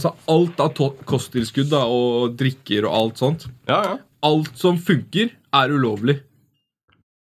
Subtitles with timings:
[0.00, 3.42] Altså alt av kosttilskudd da, og drikker og alt sånt.
[3.68, 3.96] Ja, ja.
[4.24, 6.14] Alt som funker, er ulovlig.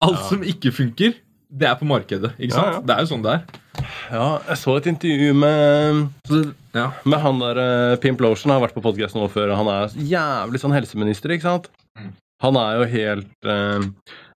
[0.05, 1.17] Alt som ikke funker,
[1.51, 2.31] det er på markedet.
[2.39, 2.85] ikke sant?
[2.87, 3.59] Det er jo sånn det er.
[4.13, 6.31] ja jeg så et intervju med
[6.75, 6.85] ja.
[7.03, 9.51] Med han der uh, Pimp Lotion har vært på podkast nå før.
[9.59, 11.67] Han er jævlig sånn helseminister, ikke sant?
[11.99, 12.15] Mm.
[12.45, 13.87] Han er jo helt eh,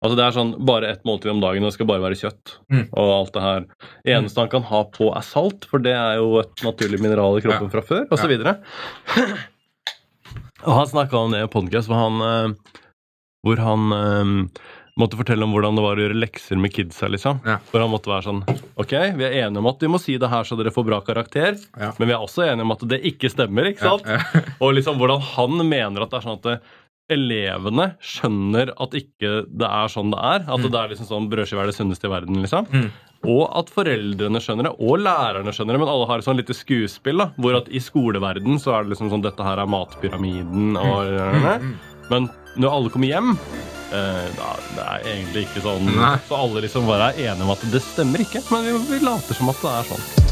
[0.02, 2.56] Altså Det er sånn bare ett måltid om dagen, og det skal bare være kjøtt.
[2.74, 2.88] Mm.
[2.98, 3.66] Og alt det her.
[4.18, 7.44] Eneste han kan ha på, er salt, for det er jo et naturlig mineral i
[7.46, 7.74] kroppen Ja.
[7.76, 8.56] fra før, Og, så videre.
[10.66, 12.76] og han snakka om det i en podcast hvor han, eh,
[13.46, 14.34] hvor han um,
[15.00, 17.08] måtte fortelle om hvordan det var å gjøre lekser med kidsa.
[17.10, 17.40] liksom.
[17.48, 17.56] Ja.
[17.72, 18.42] Hvor han måtte være sånn
[18.82, 21.00] Ok, vi er enige om at vi må si det her så dere får bra
[21.06, 21.94] karakter, Ja.
[21.98, 23.70] men vi er også enige om at det ikke stemmer.
[23.72, 24.06] ikke sant?
[24.62, 26.60] Og liksom hvordan han mener at det er sånn at det,
[27.12, 30.44] elevene skjønner at ikke det er sånn det er.
[30.48, 32.42] At det er liksom sånn brødskive er det sunneste i verden.
[32.44, 32.68] liksom.
[32.72, 32.90] Mm.
[33.32, 36.58] Og at foreldrene skjønner det, og lærerne skjønner det, men alle har et sånn lite
[36.58, 37.22] skuespill.
[37.22, 40.78] da, Hvor at i skoleverden så er det liksom sånn dette her er matpyramiden.
[40.82, 41.16] og...
[41.62, 41.76] Mm.
[42.12, 42.28] Men
[42.60, 43.30] når alle kommer hjem
[43.96, 46.18] eh, da, Det er egentlig ikke sånn Nei.
[46.28, 48.44] Så alle liksom bare er enige om at det stemmer ikke.
[48.52, 50.31] Men vi, vi later som at det er sånn.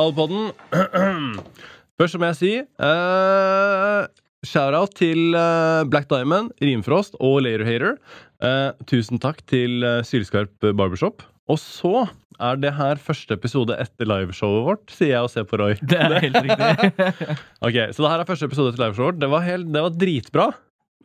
[0.00, 0.50] Alpodden.
[2.00, 4.06] Først må jeg si uh,
[4.46, 7.98] shout-out til uh, Black Diamond, Rimfrost og Later Hater.
[8.40, 11.26] Uh, tusen takk til uh, Sylskarp Barbershop.
[11.50, 12.06] Og så
[12.40, 15.74] er det her første episode etter liveshowet vårt, sier jeg og ser på Roy.
[15.82, 17.10] Det er helt riktig.
[17.66, 19.20] Ok, Så det her er første episode etter liveshowet vårt.
[19.20, 20.48] Det var, helt, det var dritbra.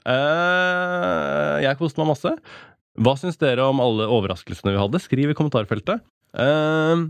[0.05, 2.31] Uh, jeg koste meg masse.
[3.03, 5.01] Hva syns dere om alle overraskelsene vi hadde?
[5.03, 6.05] Skriv i kommentarfeltet.
[6.35, 7.01] Eh,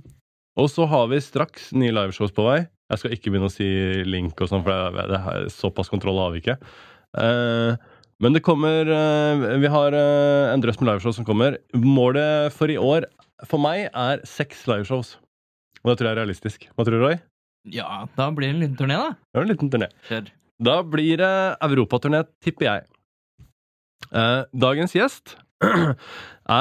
[0.56, 2.62] og så har vi straks nye liveshows på vei.
[2.92, 3.68] Jeg skal ikke begynne å si
[4.08, 6.56] link og sånn, for det, er såpass kontroll har vi ikke.
[7.20, 7.76] Eh,
[8.24, 11.58] men det kommer eh, Vi har eh, en drøss med liveshows som kommer.
[11.74, 13.10] Målet for i år
[13.50, 15.16] for meg er seks liveshows.
[15.84, 16.68] Og det tror jeg er realistisk.
[16.74, 17.18] Hva tror du, Roy?
[17.74, 19.16] Ja, da blir det en liten turné, da.
[19.36, 19.90] Var en liten turné.
[20.08, 20.30] Kjør.
[20.66, 21.34] Da blir det
[21.66, 22.86] europaturné, tipper jeg.
[24.56, 25.36] Dagens gjest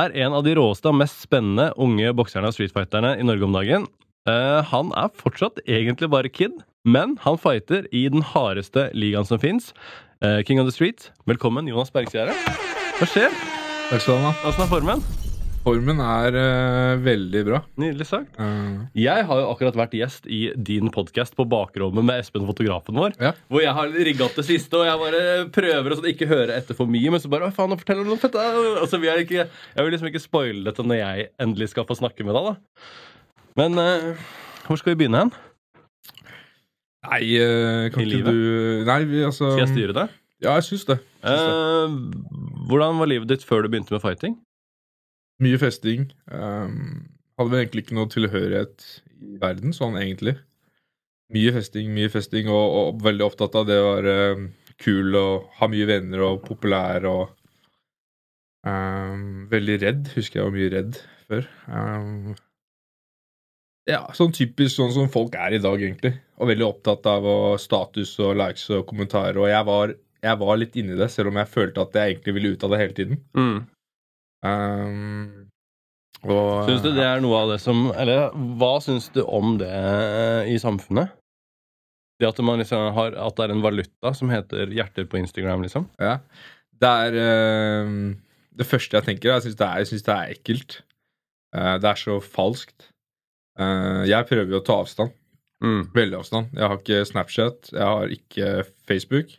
[0.00, 3.56] er en av de råeste og mest spennende unge bokserne og streetfighterne i Norge om
[3.56, 3.88] dagen.
[4.28, 9.42] Uh, han er fortsatt egentlig bare kid, men han fighter i den hardeste ligaen som
[9.42, 9.72] fins.
[10.48, 11.10] King of the Street.
[11.28, 12.32] Velkommen, Jonas Bergsgjerde.
[12.96, 13.36] Hva skjer?
[13.90, 14.32] Takk skal du ha.
[14.48, 15.04] Åssen er formen?
[15.64, 17.60] Formen er uh, veldig bra.
[17.80, 18.34] Nydelig sagt.
[18.36, 22.98] Eh, Jeg har jo akkurat vært gjest i din podkast på bakrommet med Espen, fotografen
[23.00, 23.16] vår.
[23.16, 23.32] Ja.
[23.48, 25.22] Hvor jeg har rigga opp det siste, og jeg bare
[25.54, 27.14] prøver å sånn, ikke høre etter for mye.
[27.14, 28.36] Men så bare Å, faen, nå forteller du noe fett!
[28.36, 31.96] Altså, vi er ikke, jeg vil liksom ikke spoile dette når jeg endelig skal få
[31.96, 32.86] snakke med deg, da.
[33.62, 34.28] Men uh,
[34.68, 35.34] hvor skal vi begynne hen?
[37.04, 37.22] nei,
[37.92, 38.32] kan I ikke livet?
[38.32, 40.06] du Nei, vi, altså Skal jeg styre det?
[40.44, 40.96] Ja, jeg syns det.
[41.24, 41.52] Syns det.
[41.52, 44.36] Eh, hvordan var livet ditt før du begynte med fighting?
[45.42, 46.08] Mye festing.
[46.30, 47.08] Um,
[47.38, 48.84] hadde vel egentlig ikke noe tilhørighet
[49.24, 50.36] i verden, sånn egentlig.
[51.34, 54.46] Mye festing, mye festing, og, og veldig opptatt av det å være um,
[54.82, 57.24] kul og ha mye venner og populær og
[58.66, 60.08] um, Veldig redd.
[60.14, 61.48] Husker jeg var mye redd før.
[61.66, 62.34] Um,
[63.88, 66.14] ja, sånn typisk sånn som folk er i dag, egentlig.
[66.40, 69.40] Og veldig opptatt av og status og likes og kommentarer.
[69.42, 69.92] Og jeg var,
[70.24, 72.72] jeg var litt inni det, selv om jeg følte at jeg egentlig ville ut av
[72.72, 73.20] det hele tiden.
[73.36, 73.58] Mm.
[74.44, 75.48] Um,
[76.24, 79.70] og, Syns du det er noe av det som Eller hva syns du om det
[80.48, 81.12] i samfunnet?
[82.20, 85.64] Det at, man liksom har, at det er en valuta som heter hjerter på Instagram,
[85.66, 85.88] liksom?
[85.98, 86.20] Ja.
[86.80, 88.14] Det er um,
[88.54, 90.78] Det første jeg tenker, jeg syns det, det er ekkelt.
[91.56, 92.88] Uh, det er så falskt.
[93.58, 95.14] Uh, jeg prøver jo å ta avstand.
[95.64, 95.82] Mm.
[95.94, 96.54] Veldig avstand.
[96.54, 98.48] Jeg har ikke Snapchat, jeg har ikke
[98.86, 99.34] Facebook.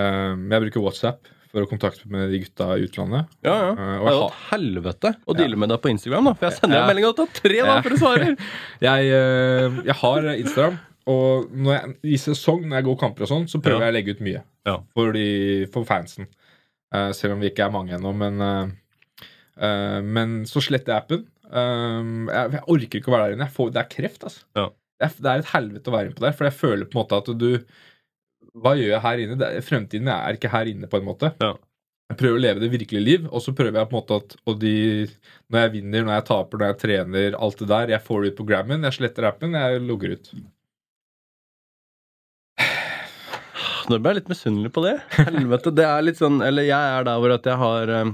[0.00, 3.30] Um, jeg bruker WhatsApp for å kontakte med de gutta i utlandet.
[3.46, 3.70] Ja, ja.
[3.72, 5.46] Det og er jeg jo har et helvete å Ja.
[5.56, 6.34] med deg på Instagram, da.
[6.36, 6.88] For jeg sender deg Ja.
[6.90, 7.82] melding, og det tar tre dager Ja.
[7.82, 8.36] før du svarer!
[8.86, 13.28] Jeg, eh, jeg har Instagram, og når jeg, i sesong, når jeg går kamper og
[13.30, 14.76] sånn, så prøver jeg å legge ut mye Ja.
[14.94, 16.26] for, de, for fansen.
[16.94, 18.68] Uh, selv om vi ikke er mange ennå, men uh,
[19.60, 21.26] uh, Men så sletter jeg appen.
[21.46, 23.48] Eh, jeg, jeg orker ikke å være der inne.
[23.54, 24.42] Får, det er kreft, altså.
[24.58, 24.68] Ja.
[24.98, 26.96] Det, er, det er et helvete å være inne på der, for jeg føler på
[26.98, 27.50] en måte at du
[28.56, 29.36] Hva gjør jeg her inne?
[29.40, 31.32] Det, er- fremtiden er ikke her inne, på en måte.
[31.42, 31.52] Ja.
[32.06, 34.36] Jeg prøver å leve det virkelige liv, og så prøver jeg på en måte at
[34.46, 34.74] Og de
[35.50, 38.28] Når jeg vinner, når jeg taper, når jeg trener, alt det der Jeg får det
[38.30, 40.30] ut på Grammen, jeg sletter appen, jeg logger ut.
[43.86, 44.94] Nå ble jeg litt misunnelig på det.
[45.18, 48.08] Helvete, det er litt sånn Eller jeg er der hvor at jeg har eh,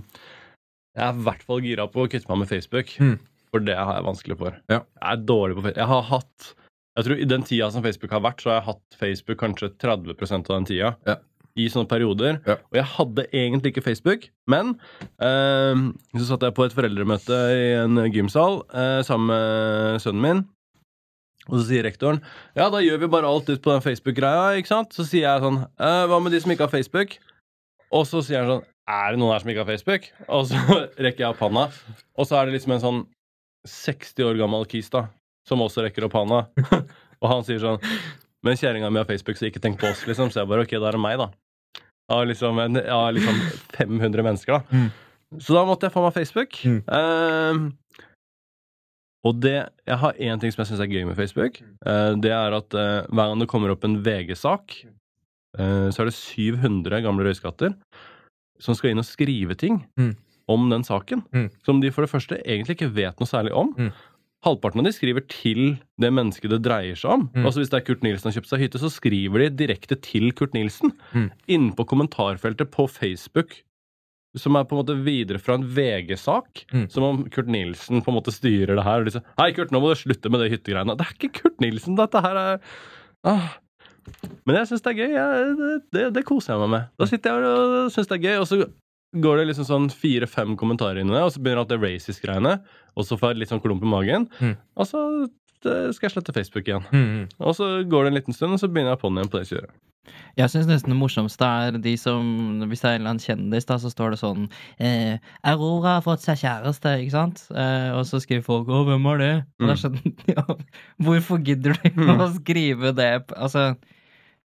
[0.99, 2.91] Jeg er i hvert fall gira på å kutte meg med Facebook.
[3.01, 3.15] Mm.
[3.53, 4.57] For det har jeg vanskelig for.
[4.73, 4.83] Ja.
[5.01, 5.81] Jeg er dårlig på Facebook.
[5.81, 6.51] Jeg har hatt
[6.99, 9.71] Jeg tror I den tida som Facebook har vært, så har jeg hatt Facebook kanskje
[9.81, 10.95] 30% av den tida.
[11.09, 11.19] Ja.
[11.57, 12.39] I sånne perioder.
[12.49, 12.57] Ja.
[12.71, 14.75] Og jeg hadde egentlig ikke Facebook, men
[15.21, 15.83] eh,
[16.17, 20.43] så satt jeg på et foreldremøte i en gymsal eh, sammen med sønnen min.
[21.49, 22.21] Og så sier rektoren
[22.55, 24.53] ja, da gjør vi bare alt ut på den Facebook-greia.
[24.61, 24.93] ikke sant?
[24.95, 27.17] Så sier jeg sånn eh, Hva med de som ikke har Facebook?
[27.91, 30.07] Og så sier han sånn Er det noen her som ikke har Facebook?
[30.29, 30.61] Og så
[31.09, 31.67] rekker jeg opp handa,
[32.15, 33.03] og så er det liksom en sånn
[33.67, 35.09] 60 år gammel kis da
[35.49, 36.45] som også rekker opp handa.
[37.23, 37.81] og han sier sånn
[38.43, 40.31] Men kjerringa mi har Facebook, så ikke tenk på oss, liksom.
[40.35, 41.29] Så jeg bare OK, da er det meg, da.
[42.11, 43.37] Av liksom, liksom
[43.79, 44.63] 500 mennesker, da.
[44.75, 45.39] Mm.
[45.41, 46.59] Så da måtte jeg få meg Facebook.
[46.67, 46.81] Mm.
[46.91, 47.71] Uh,
[49.23, 49.55] og det
[49.87, 51.61] Jeg har én ting som jeg syns er gøy med Facebook.
[51.87, 54.81] Uh, det er at uh, hver gang det kommer opp en VG-sak,
[55.59, 57.77] eh, så er det 700 gamle røyskatter
[58.63, 60.17] som skal inn og skrive ting Mm.
[60.51, 61.23] om den saken.
[61.33, 61.49] Mm.
[61.65, 63.71] Som de for det første egentlig ikke vet noe særlig om.
[63.79, 63.93] Mm.
[64.43, 67.27] Halvparten av de skriver til det mennesket det dreier seg om.
[67.31, 67.45] Mm.
[67.47, 70.33] Altså Hvis det er Kurt Nilsen har kjøpt seg hytte, så skriver de direkte til
[70.35, 70.95] Kurt Nilsen.
[71.15, 71.29] Mm.
[71.55, 73.61] Inne på kommentarfeltet på Facebook.
[74.39, 76.65] Som er på en måte videre fra en VG-sak.
[76.73, 76.87] Mm.
[76.91, 79.05] Som om Kurt Nilsen på en måte styrer det her.
[79.05, 80.99] Og de sier, Hei, Kurt, nå må du slutte med det hyttegreiene.
[80.99, 82.63] Det er ikke Kurt Nilsen, dette her er
[83.29, 83.51] ah.
[84.43, 85.11] Men jeg syns det er gøy.
[85.15, 86.95] Jeg, det, det, det koser jeg meg med.
[86.99, 88.65] Da sitter jeg og syns det er gøy, og så
[89.23, 92.55] går det liksom sånn fire-fem kommentarer inn i det, og så begynner alt det racist-greiene,
[92.97, 94.57] og så får jeg litt sånn klump i magen, Mm.
[94.77, 95.05] og så
[95.65, 96.85] eh, skal jeg slette Facebook igjen.
[96.93, 97.29] Mm.
[97.41, 99.49] Og så går det en liten stund, og så begynner jeg på'n igjen på det
[99.53, 99.71] kjøret.
[100.37, 103.67] Jeg syns nesten det morsomste er de som Hvis det er en eller annen kjendis,
[103.69, 104.49] da, så står det sånn
[104.83, 107.45] eh, 'Aurora har fått seg kjæreste', ikke sant?
[107.55, 110.43] Eh, og så skriver folk 'Å, hvem er det?' Og da skjønner sånn, ja,
[111.01, 112.19] hvorfor gidder du Mm.
[112.19, 113.29] å skrive det?
[113.37, 113.77] Altså,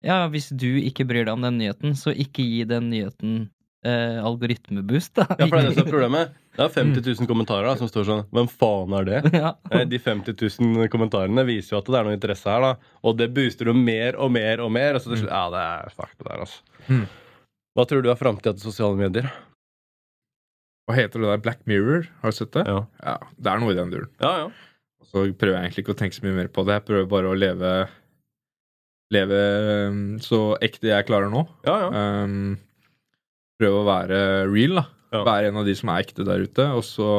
[0.03, 3.49] ja, hvis du ikke bryr deg om den nyheten, så ikke gi den nyheten
[3.85, 5.25] eh, algoritmeboost, da.
[5.39, 6.33] Ja, for det er det som er problemet.
[6.55, 9.21] Det er 50 000 kommentarer da, som står sånn Hvem faen er det?
[9.35, 9.49] ja.
[9.71, 12.93] Eh, De 50 000 kommentarene viser jo at det er noe interesse her, da.
[13.05, 14.95] Og det booster jo mer og mer og mer.
[14.97, 16.63] Og så til slutt Ja, det er fuck det der, altså.
[16.87, 17.03] Mm.
[17.75, 19.27] Hva tror du er framtida til sosiale medier?
[20.87, 21.41] Hva heter det der?
[21.43, 22.05] Black Mirror?
[22.21, 22.63] Har du sett det?
[22.69, 24.09] Ja, Ja, Det er noe i den duren.
[24.23, 24.35] ja.
[24.45, 24.49] ja.
[25.05, 26.79] Så prøver jeg egentlig ikke å tenke så mye mer på det.
[26.79, 27.69] Jeg prøver bare å leve
[29.13, 29.37] Leve
[30.25, 31.43] så ekte jeg klarer nå.
[31.67, 31.89] ja, ja.
[32.25, 32.55] Um,
[33.61, 34.19] prøve å være
[34.51, 34.85] real, da.
[35.15, 35.21] Ja.
[35.23, 36.65] Være en av de som er ekte der ute.
[36.75, 37.09] Og så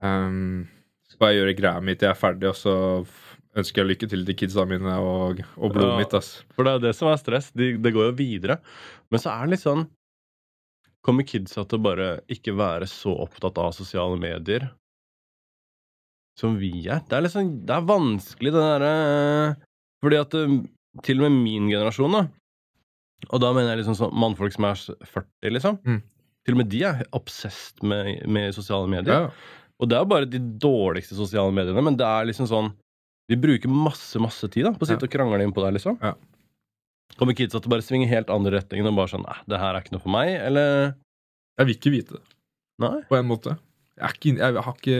[0.00, 0.62] um,
[1.10, 2.74] skal jeg gjøre greia mi til jeg er ferdig, og så
[3.60, 5.98] ønsker jeg lykke til til kidsa mine og, og blodet Ja.
[5.98, 6.14] mitt.
[6.14, 6.44] ass.
[6.54, 7.50] For det er jo det som er stress.
[7.52, 8.60] De, det går jo videre.
[9.10, 9.88] Men så er det litt sånn
[11.00, 14.66] Kommer kidsa til å bare ikke være så opptatt av sosiale medier
[16.38, 17.00] som vi er?
[17.08, 18.90] Det er sånn Det er vanskelig, det derre
[20.04, 20.58] Fordi at eh,
[21.06, 22.22] til og med min generasjon, da
[23.28, 25.78] Og da mener jeg liksom sånn mannfolk som er 40, liksom.
[25.84, 26.00] Mm.
[26.46, 29.28] Til og med de er obsessed med, med sosiale medier.
[29.28, 29.58] Ja.
[29.80, 32.72] Og det er jo bare de dårligste sosiale mediene, men det er liksom sånn
[33.30, 36.00] De bruker masse, masse tid da på å sitte og krangle inn på det, liksom.
[36.02, 36.16] Ja.
[37.20, 39.76] Kommer kidsa til å bare svinge helt andre retningen og bare sånn Nei, det her
[39.76, 40.70] er ikke noe for meg, eller
[41.60, 42.24] Jeg vil ikke vite det,
[42.82, 42.96] Nei?
[43.08, 43.56] på en måte.
[43.98, 44.98] Jeg, er ikke, jeg har ikke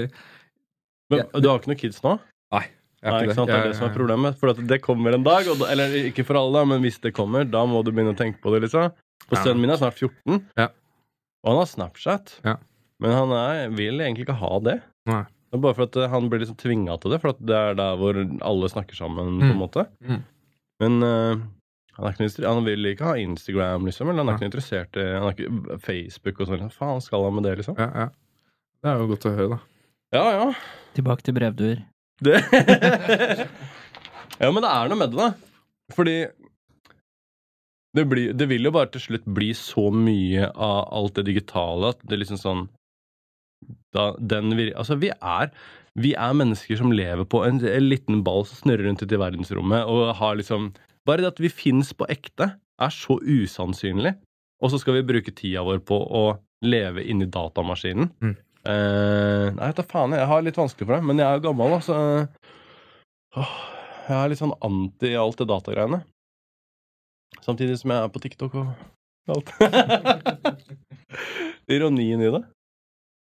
[1.11, 2.19] Men du har ikke noen kids nå?
[2.51, 2.71] jeg er
[3.03, 3.49] Nei, ikke sant?
[3.49, 4.37] Det er det som er problemet.
[4.41, 7.15] For at det kommer en dag, da, eller ikke for alle, da, men hvis det
[7.17, 8.91] kommer, da må du begynne å tenke på det, liksom.
[9.31, 9.39] Ja.
[9.45, 10.67] sønnen min er snart 14, Ja.
[11.45, 12.33] og han har Snapchat.
[12.45, 12.57] Ja.
[13.01, 14.81] Men han er, vil egentlig ikke ha det.
[15.09, 15.23] Nei.
[15.51, 17.57] Det er bare for at eh, han blir liksom tvinga til det, for at det
[17.57, 19.39] er der hvor alle snakker sammen.
[19.41, 19.63] på en Mm.
[19.63, 19.87] måte.
[20.05, 20.21] Mm.
[20.81, 21.41] Men uh,
[21.97, 24.09] han, er ikke han vil ikke ha Instagram, liksom.
[24.11, 26.67] Eller han er ikke interessert i han er ikke Facebook og sånn.
[26.69, 27.77] Hva faen skal han med det, liksom?
[27.81, 28.09] ja, ja.
[28.83, 29.59] Det er jo godt å høre, da.
[30.17, 30.53] Ja, ja.
[30.97, 31.83] Tilbake til brevduer.
[32.21, 32.37] Det
[34.41, 35.31] Ja, men det er noe med det, da.
[35.93, 36.17] Fordi
[37.97, 41.91] det, blir, det vil jo bare til slutt bli så mye av alt det digitale
[41.93, 42.63] at det er liksom sånn
[43.93, 45.51] da, den Altså, vi er
[45.99, 49.21] vi er mennesker som lever på en, en liten ball som snurrer rundt ute i
[49.21, 50.73] verdensrommet, og har liksom
[51.09, 54.13] Bare det at vi fins på ekte, er så usannsynlig.
[54.61, 56.21] Og så skal vi bruke tida vår på å
[56.61, 58.11] leve inni datamaskinen.
[58.21, 58.35] Mm.
[58.69, 61.71] Eh, nei, vet faen, jeg har litt vanskelig for det, men jeg er jo gammel,
[61.73, 61.95] da, så
[64.11, 66.01] Jeg er litt sånn anti alt det datagreiene.
[67.41, 68.67] Samtidig som jeg er på TikTok og
[69.31, 69.49] alt.
[71.71, 72.43] Ironien i det.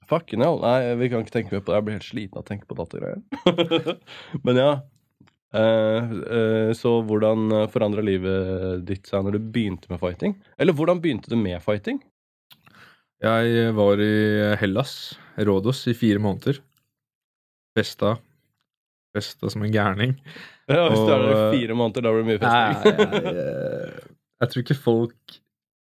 [0.08, 0.58] Fucking hell.
[0.64, 1.78] Nei, vi kan ikke tenke mer på det.
[1.78, 3.20] Jeg blir helt sliten av å tenke på datagreier.
[4.48, 4.72] Men ja.
[5.58, 7.40] Eh, så hvordan
[7.72, 10.34] forandra livet ditt seg når du begynte med fighting?
[10.56, 12.00] Eller hvordan begynte du med fighting?
[13.24, 14.14] Jeg var i
[14.62, 14.92] Hellas,
[15.46, 16.60] Rådos, i fire måneder.
[17.78, 18.16] Festa.
[19.16, 20.16] Festa som en gærning.
[20.68, 23.12] Ja, Hvis du er der i fire måneder, da blir det mye Nei, festing.
[23.14, 25.38] jeg, jeg, jeg tror ikke folk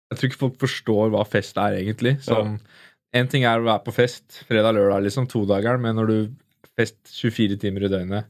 [0.08, 2.14] Jeg tror ikke folk forstår hva fest er, egentlig.
[2.24, 2.60] Sånn,
[3.18, 6.18] En ting er å være på fest fredag-lørdag, liksom, todageren, men når du
[6.78, 8.30] fest 24 timer i døgnet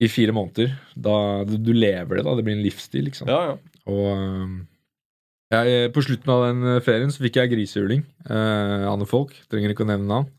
[0.00, 0.70] i fire måneder.
[0.94, 1.16] Da
[1.48, 2.34] du, du lever det, da.
[2.38, 3.28] Det blir en livsstil, liksom.
[3.28, 3.80] Ja, ja.
[3.90, 4.54] Og øhm,
[5.50, 8.04] jeg, på slutten av den eh, ferien så fikk jeg grisehjuling.
[8.28, 9.34] Eh, andre folk.
[9.50, 10.30] Trenger ikke å nevne navn.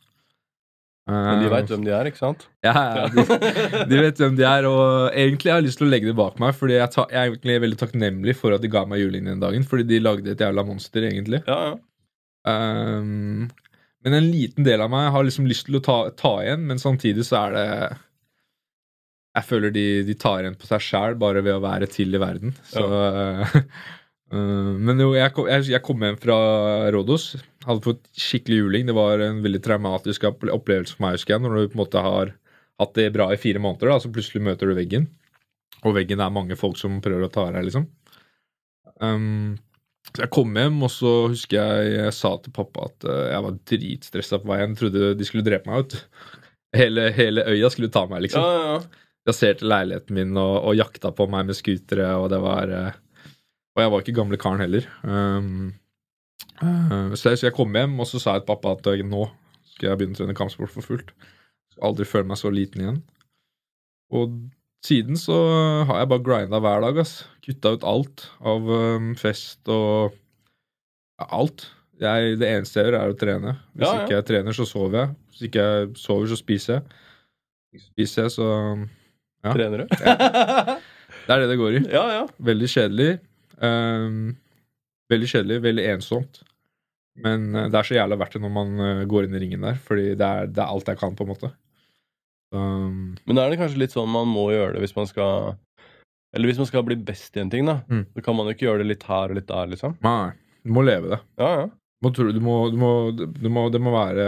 [1.12, 2.46] Men de Eh, veit hvem de er, ikke sant?
[2.63, 3.24] Ja, ja, de,
[3.89, 6.38] de vet hvem de er, og egentlig har jeg lyst til å legge det bak
[6.41, 6.53] meg.
[6.58, 9.41] Fordi jeg, ta, jeg er egentlig veldig takknemlig for at de ga meg juling den
[9.41, 9.65] dagen.
[9.68, 11.41] Fordi de lagde et jævla monster, egentlig.
[11.50, 11.80] Ja, ja.
[12.41, 13.50] Um,
[14.01, 16.80] men en liten del av meg har liksom lyst til å ta, ta igjen, men
[16.82, 17.65] samtidig så er det
[19.38, 22.22] Jeg føler de, de tar igjen på seg sjæl bare ved å være til i
[22.22, 22.56] verden.
[22.72, 22.82] Så
[24.33, 26.38] uh, Men jo, jeg kom, jeg, jeg kom hjem fra
[26.93, 27.31] Rådos.
[27.67, 28.89] Hadde fått skikkelig juling.
[28.89, 32.05] Det var en veldig traumatisk opplevelse for meg, husker jeg, når du på en måte
[32.05, 32.35] har
[32.81, 35.09] hatt det bra i fire måneder, da, så plutselig møter du veggen.
[35.85, 37.88] Og veggen er mange folk som prøver å ta deg, liksom.
[39.01, 39.57] Um,
[40.11, 43.45] så jeg kom hjem, og så husker jeg jeg sa til pappa at uh, jeg
[43.45, 44.75] var dritstressa på veien.
[44.77, 45.97] Trodde de skulle drepe meg ut.
[46.77, 48.43] Hele, hele øya skulle ta meg, liksom.
[48.43, 49.07] ja, ja, ja.
[49.27, 52.95] Plasserte leiligheten min og, og jakta på meg med scootere, og det var eh,
[53.75, 54.87] Og jeg var ikke gamle karen heller.
[55.03, 55.71] Um,
[56.61, 59.27] uh, så, jeg, så jeg kom hjem, og så sa jeg til pappa at nå
[59.71, 61.13] skal jeg begynne å trene kampsport for fullt.
[61.81, 62.99] Aldri føle meg så liten igjen.
[64.11, 64.33] Og
[64.85, 65.37] siden så
[65.87, 67.21] har jeg bare grinda hver dag, ass.
[67.45, 70.11] Kutta ut alt av um, fest og
[71.21, 71.69] ja, alt.
[72.01, 73.55] Jeg, det eneste jeg gjør, er å trene.
[73.77, 74.03] Hvis Ja, ja.
[74.03, 75.15] ikke jeg trener, så sover jeg.
[75.31, 77.01] Hvis ikke jeg sover, så spiser jeg.
[77.91, 78.47] Spiser jeg, så
[79.41, 79.53] Ja.
[79.55, 79.91] Trener du?
[79.91, 81.81] Det er det det går i.
[81.97, 82.23] ja, ja.
[82.41, 83.11] Veldig kjedelig.
[83.62, 84.38] Um,
[85.12, 86.41] veldig kjedelig, veldig ensomt.
[87.22, 89.65] Men uh, det er så jævla verdt det når man uh, går inn i ringen
[89.68, 91.51] der, fordi det er, det er alt jeg kan, på en måte.
[92.51, 95.53] Um, Men da er det kanskje litt sånn man må gjøre det hvis man skal
[96.36, 97.77] Eller hvis man skal bli best i en ting, da.
[97.88, 98.10] Mm.
[98.12, 99.96] Så kan man jo ikke gjøre det litt her og litt der, liksom.
[100.03, 100.34] nei,
[100.65, 101.22] du må leve det.
[101.39, 101.70] Ja, ja.
[102.01, 104.25] Du må, du må, du må, du må, det må være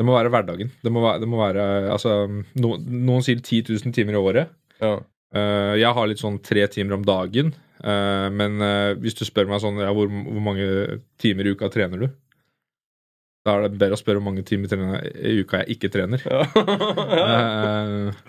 [0.00, 0.70] Det må være hverdagen.
[0.80, 2.14] Det må være, det må være Altså,
[2.56, 4.56] no, noen sier 10 000 timer i året.
[4.80, 4.96] ja.
[5.34, 7.50] Uh, jeg har litt sånn tre timer om dagen.
[7.82, 10.66] Eh, men eh, hvis du spør meg sånn ja, hvor, hvor mange
[11.22, 12.08] timer i uka trener du?
[13.46, 16.24] Da er det bedre å spørre hvor mange timer trener i uka jeg ikke trener.
[16.26, 16.42] ja.
[17.30, 18.24] Eh,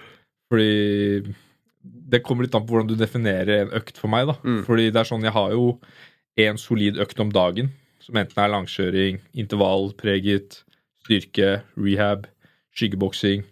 [0.48, 1.34] fordi
[2.08, 4.30] det kommer litt an på hvordan du definerer en økt for meg.
[4.30, 4.62] da Mm.
[4.68, 5.68] Fordi det er sånn, jeg har jo
[6.38, 7.72] en solid økt om dagen,
[8.04, 10.62] som enten er langkjøring, intervallpreget,
[11.04, 12.28] styrke, rehab,
[12.78, 13.44] skyggeboksing,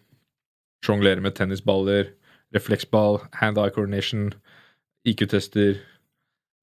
[0.86, 2.12] sjonglere med tennisballer,
[2.56, 4.34] refleksball, hand-eye coordination,
[5.05, 5.77] IQ-tester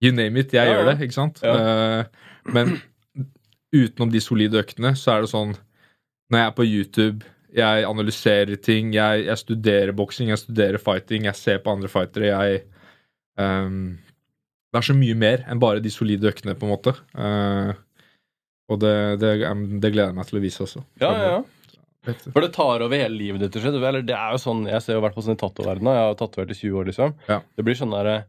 [0.03, 0.51] You name it.
[0.53, 1.39] Jeg Ja, gjør det, ikke sant?
[1.47, 1.53] Ja.
[1.55, 2.05] Eh,
[2.51, 2.73] men
[3.73, 5.55] utenom de solide øktene, så er det sånn
[6.33, 11.27] Når jeg er på YouTube, jeg analyserer ting, jeg, jeg studerer boksing, jeg studerer fighting,
[11.29, 12.63] jeg ser på andre fightere, jeg
[13.39, 13.99] um,
[14.73, 16.95] Det er så mye mer enn bare de solide øktene, på en måte.
[17.13, 17.75] Uh,
[18.73, 19.35] og det, det,
[19.83, 20.83] det gleder jeg meg til å vise også.
[21.03, 21.43] ja, ja, ja.
[22.03, 23.61] For det tar over hele livet ditt.
[23.63, 25.93] Eller det er jo sånn, Jeg ser jo hvert fall sånn i tatoverdenen.
[25.95, 27.13] Jeg har tatovert i 20 år, liksom.
[27.29, 27.37] Ja.
[27.55, 28.25] Det blir sånn der,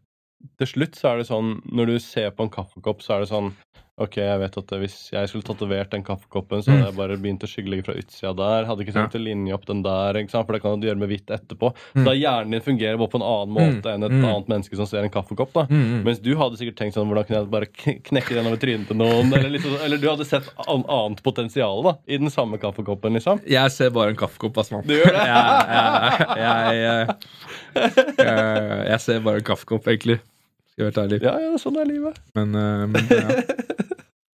[0.59, 3.29] Til slutt så er det sånn Når du ser på en kaffekopp, så er det
[3.31, 3.53] sånn
[4.01, 7.43] Ok, jeg vet at hvis jeg skulle tatovert den kaffekoppen, så hadde jeg bare begynt
[7.45, 8.65] å skyggelegge fra utsida der.
[8.65, 11.29] Hadde ikke trengt å linje opp den der, for det kan du gjøre med hvitt
[11.29, 11.69] etterpå.
[11.93, 12.05] Så Mm.
[12.07, 14.25] da hjernen din fungerer bare på en annen måte enn et Mm.
[14.25, 15.53] annet menneske som ser en kaffekopp.
[15.53, 16.03] da Mm, mm.
[16.05, 17.69] Mens du hadde sikkert tenkt sånn Hvordan kunne jeg bare
[18.09, 19.29] knekke den over trynet til noen?
[19.31, 23.45] Eller, liksom, eller du hadde sett an annet potensial da i den samme kaffekoppen, liksom.
[23.45, 24.81] Jeg ser bare en kaffekopp, ass, mann.
[24.89, 25.21] Du gjør det?
[25.21, 27.85] jeg, jeg, jeg,
[28.17, 30.19] jeg, jeg ser bare en kaffekopp, egentlig.
[30.73, 31.21] Skal jeg være ærlig.
[31.21, 32.17] Ja, ja, sånn er livet.
[32.37, 33.43] Men, uh, men ja.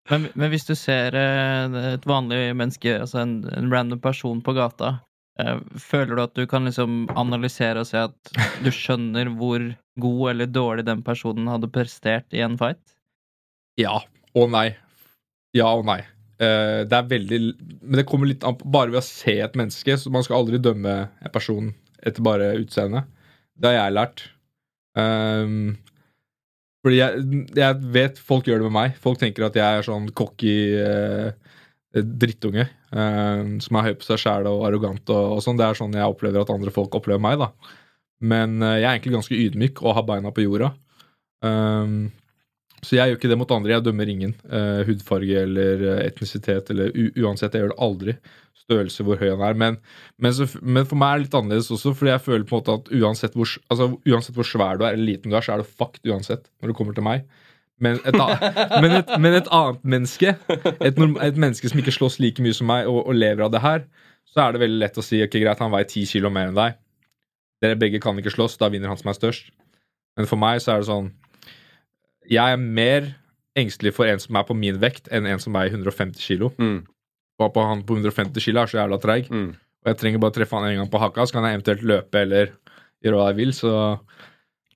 [0.10, 4.56] Men, men hvis du ser eh, et vanlig menneske, altså en, en random person på
[4.58, 4.96] gata,
[5.38, 8.32] eh, føler du at du kan liksom analysere og se at
[8.66, 9.68] du skjønner hvor
[10.02, 12.82] god eller dårlig den personen hadde prestert i en fight?
[13.80, 14.00] ja
[14.38, 14.72] og nei.
[15.58, 16.02] Ja og nei.
[16.40, 17.40] Eh, det er veldig
[17.82, 19.98] Men det kommer litt an på Bare ved å se et menneske.
[19.98, 21.72] Så man skal aldri dømme en person
[22.06, 23.10] etter bare utseendet.
[23.60, 24.24] Det har jeg lært.
[24.96, 25.78] Um,
[26.86, 27.24] fordi jeg,
[27.60, 29.00] jeg vet folk gjør det med meg.
[29.04, 31.58] Folk tenker at jeg er sånn cocky eh,
[31.94, 32.68] drittunge.
[32.94, 35.60] eh, som er høy på seg sjæl og arrogant og, og sånn.
[35.60, 37.52] Det er sånn jeg opplever at andre folk opplever meg, da.
[38.22, 40.74] Men eh, jeg er egentlig ganske ydmyk og har beina på jorda.
[41.44, 42.10] Um,
[42.84, 43.74] så jeg gjør ikke det mot andre.
[43.76, 44.34] Jeg dømmer ingen.
[44.48, 47.56] eh, hudfarge eller eh, etnisitet eller uansett.
[47.56, 48.16] Jeg gjør det aldri.
[48.70, 49.58] Størrelse, hvor høy han er.
[49.58, 49.78] Men,
[50.22, 52.62] men, så, men for meg er det litt annerledes også, fordi jeg føler på en
[52.62, 55.56] måte at uansett hvor, altså, uansett hvor svær du er eller liten du er, så
[55.58, 57.26] er du fucked uansett når det kommer til meg.
[57.80, 58.18] Men et,
[58.84, 62.54] men et, men et annet menneske, et, norm- et menneske som ikke slåss like mye
[62.58, 63.86] som meg og, og lever av det her,
[64.30, 66.60] så er det veldig lett å si ok, greit, han veier ti kilo mer enn
[66.60, 66.76] deg.
[67.64, 69.50] Dere begge kan ikke slåss, da vinner han som er størst.
[70.20, 71.10] Men for meg så er det sånn
[72.30, 73.08] Jeg er mer
[73.60, 76.52] engstelig for en som er på min vekt, enn en som veier 150 kilo.
[76.62, 76.84] Mm.
[77.40, 79.30] På han på 150 kilo er så jævla treig.
[79.32, 79.56] Mm.
[79.80, 82.20] og jeg trenger bare treffe han en gang på haka, så kan jeg eventuelt løpe
[82.20, 82.50] eller
[83.04, 84.00] gjøre hva jeg vil, så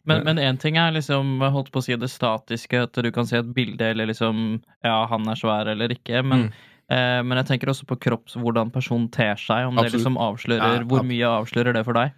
[0.08, 3.26] Men men én ting er liksom holdt på å si det statiske, at du kan
[3.28, 6.54] se et bilde eller liksom Ja, han er svær eller ikke, men, Mm.
[6.92, 9.68] eh, men jeg tenker også på kropps hvordan personen ter seg.
[9.68, 12.12] Om det liksom avslører Ja, Hvor mye avslører det for deg?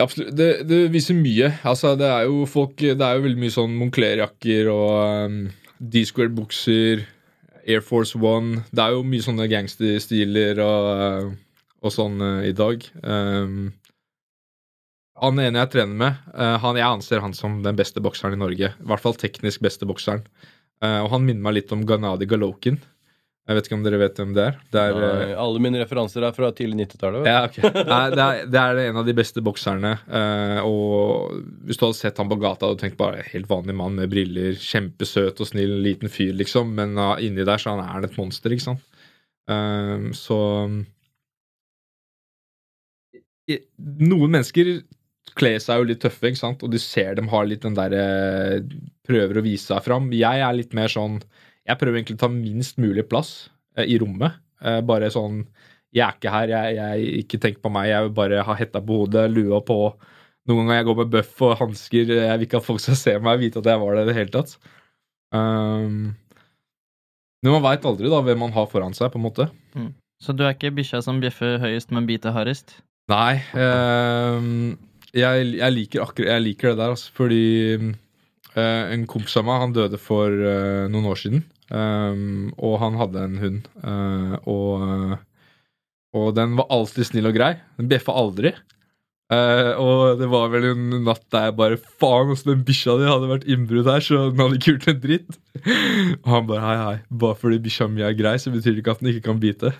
[0.00, 0.34] Absolutt.
[0.34, 1.52] Det, det viser mye.
[1.64, 5.50] Altså, det er jo folk Det er jo veldig mye sånn Moncler-jakker og um,
[5.80, 7.04] D-squared-bukser,
[7.66, 12.52] Air Force One Det er jo mye sånne gangsterstiler og, uh, og sånn uh, i
[12.56, 12.84] dag.
[13.02, 13.72] Um,
[15.20, 18.40] han ene jeg trener med, uh, han, jeg anser han som den beste bokseren i
[18.40, 18.72] Norge.
[18.74, 20.26] I hvert fall teknisk beste bokseren.
[20.84, 22.74] Og han minner meg litt om Ghanadi Galokin.
[23.44, 24.54] Jeg vet ikke om dere vet hvem det er.
[24.72, 27.26] Det er Nei, alle mine referanser er fra tidlig 90-tallet.
[27.28, 27.74] ja, okay.
[28.16, 29.90] Det, det er en av de beste bokserne.
[30.08, 31.34] eh, og
[31.68, 34.56] hvis du hadde sett han på gata og tenkt bare helt vanlig mann med briller,
[34.56, 38.68] kjempesøt og snill liten fyr, liksom, men inni der så er han et monster, ikke
[38.70, 38.88] sant.
[39.52, 40.40] Eh, så
[43.44, 44.70] Noen mennesker
[45.36, 48.04] kler seg jo litt tøffe, ikke sant, og du ser dem har litt den derre
[49.04, 50.06] Prøver å vise seg fram.
[50.16, 51.18] Jeg er litt mer sånn
[51.64, 54.40] Jeg prøver egentlig å ta minst mulig plass eh, i rommet.
[54.64, 55.44] Eh, bare sånn
[55.94, 58.80] jeg er ikke her, jeg, jeg ikke tenk på meg, jeg vil bare ha hetta
[58.82, 59.78] på hodet, lua på.
[60.50, 63.14] Noen ganger jeg går med bøff og hansker, jeg vil ikke at folk skal se
[63.22, 64.56] meg og vite at jeg var der i det hele tatt.
[65.30, 66.16] Um,
[67.44, 69.46] men man veit aldri da hvem man har foran seg, på en måte.
[70.22, 72.78] Så du er ikke bikkja som bjeffer høyest, men biter hardest?
[73.12, 74.74] Nei, ehm,
[75.12, 77.42] jeg, jeg, liker akkurat, jeg liker det der, altså, fordi
[78.56, 82.98] eh, en kompis av meg, han døde for eh, noen år siden, ehm, og han
[83.00, 85.16] hadde en hund, Uh, og, eh,
[86.14, 87.54] og den var alltid snill og grei.
[87.80, 88.54] Den bjeffa aldri.
[89.32, 93.06] Uh, og det var vel en natt der jeg bare Faen, åssen den bikkja di
[93.08, 95.38] hadde vært innbrudd her, så den hadde ikke gjort en dritt.
[96.20, 96.96] Og han bare hei, hei.
[97.24, 99.72] Bare fordi bikkja mi er grei, så betyr det ikke at den ikke kan bite.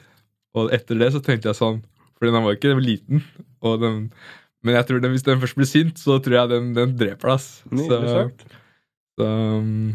[0.55, 1.81] Og etter det så tenkte jeg sånn
[2.15, 3.25] Fordi den var ikke liten.
[3.67, 4.05] Og den,
[4.65, 7.35] men jeg tror den, hvis den først blir sint, så tror jeg den, den dreper
[7.35, 7.45] deg.
[7.45, 7.99] Så,
[9.19, 9.93] så um,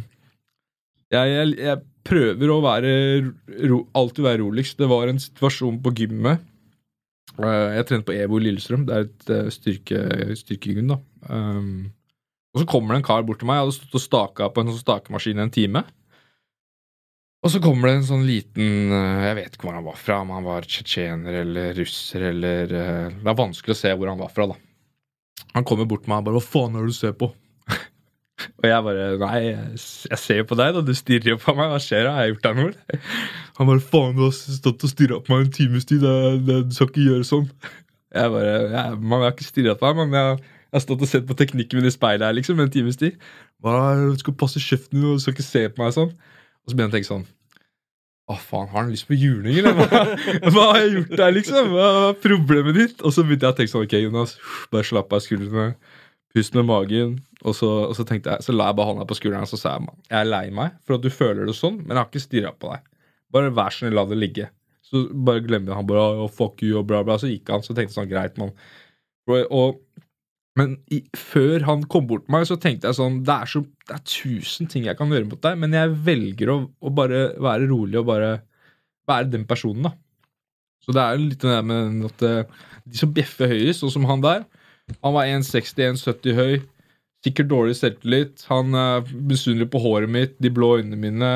[1.14, 2.94] jeg, jeg, jeg prøver å være
[3.70, 4.80] ro, alltid være roligst.
[4.80, 6.44] Det var en situasjon på gymmet.
[7.40, 8.88] Eh, jeg trente på EVO Lillestrøm.
[8.88, 10.04] Det er et uh, styrke,
[10.40, 11.00] styrkegym, da.
[11.30, 11.90] Um,
[12.54, 13.60] og så kommer det en kar bort til meg.
[13.60, 15.84] Jeg hadde stått og staka på en sånn stakemaskin en time.
[17.40, 20.18] Og så kommer det en sånn liten eh, Jeg vet ikke hvor han var fra,
[20.26, 24.20] om han var tsjetsjener eller russer eller eh, Det er vanskelig å se hvor han
[24.20, 24.58] var fra, da.
[25.56, 27.32] Han kommer bort til meg og bare 'Hva faen er det du ser på?'
[28.60, 30.84] Og jeg bare 'Nei, jeg, ser jo på deg, da.
[30.86, 31.72] Du stirrer jo på meg.
[31.72, 32.14] Hva skjer da?
[32.16, 33.02] Har jeg gjort deg noe?'
[33.58, 36.06] Han bare 'Faen, du har stått og stirra på meg en times tid.
[36.48, 37.50] Du skal ikke gjøre sånn.'
[38.10, 41.12] Jeg bare jeg, man, har ikke stirra på deg, men jeg, jeg har stått og
[41.12, 43.20] sett på teknikken min i speilet her, liksom, en times tid.'
[43.62, 46.72] Bare, 'Du skal passe kjeften din, og du skal ikke se på meg sånn.' Og
[46.72, 47.28] så begynner jeg å tenke sånn
[48.30, 49.74] Å, faen, har han lyst på juling, eller?
[49.74, 50.04] Hva,
[50.54, 51.72] hva har jeg gjort der, liksom?
[51.74, 53.00] Hva er problemet ditt?
[53.02, 54.36] Og så begynte jeg å tenke sånn Ok, Jonas,
[54.70, 55.72] bare slapp av skuldrene.
[56.36, 57.18] Pust med magen.
[57.42, 59.58] Og så, og så tenkte jeg, så la jeg bare hånda på skulderen og så
[59.58, 62.10] sa jeg jeg er lei meg for at du føler det sånn, men jeg har
[62.10, 62.84] ikke stirra på deg.
[63.34, 64.50] Bare vær snill, la det ligge.
[64.86, 67.20] Så bare glemte han bare oh, fuck you og bla, bla.
[67.22, 68.54] Så gikk han, så tenkte jeg sånn greit, mann.
[70.60, 73.62] Men i, før han kom bort til meg, så tenkte jeg sånn Det er så
[73.64, 77.30] det er tusen ting jeg kan gjøre mot deg, men jeg velger å, å bare
[77.42, 78.32] være rolig og bare
[79.10, 79.94] være den personen, da.
[80.86, 84.06] Så det er litt det der med at eh, de som bjeffer høyest, sånn som
[84.10, 84.44] han der
[85.04, 86.60] Han var 1,60-1,70 høy.
[87.26, 88.46] Sikkert dårlig selvtillit.
[88.48, 88.76] Han
[89.12, 91.32] misunnelig på håret mitt, de blå øynene mine.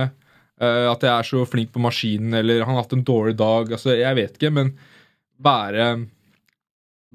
[0.62, 3.72] uh, at jeg er så flink på maskinen, eller han har hatt en dårlig dag.
[3.76, 4.74] Altså, jeg vet ikke, men
[5.44, 5.88] være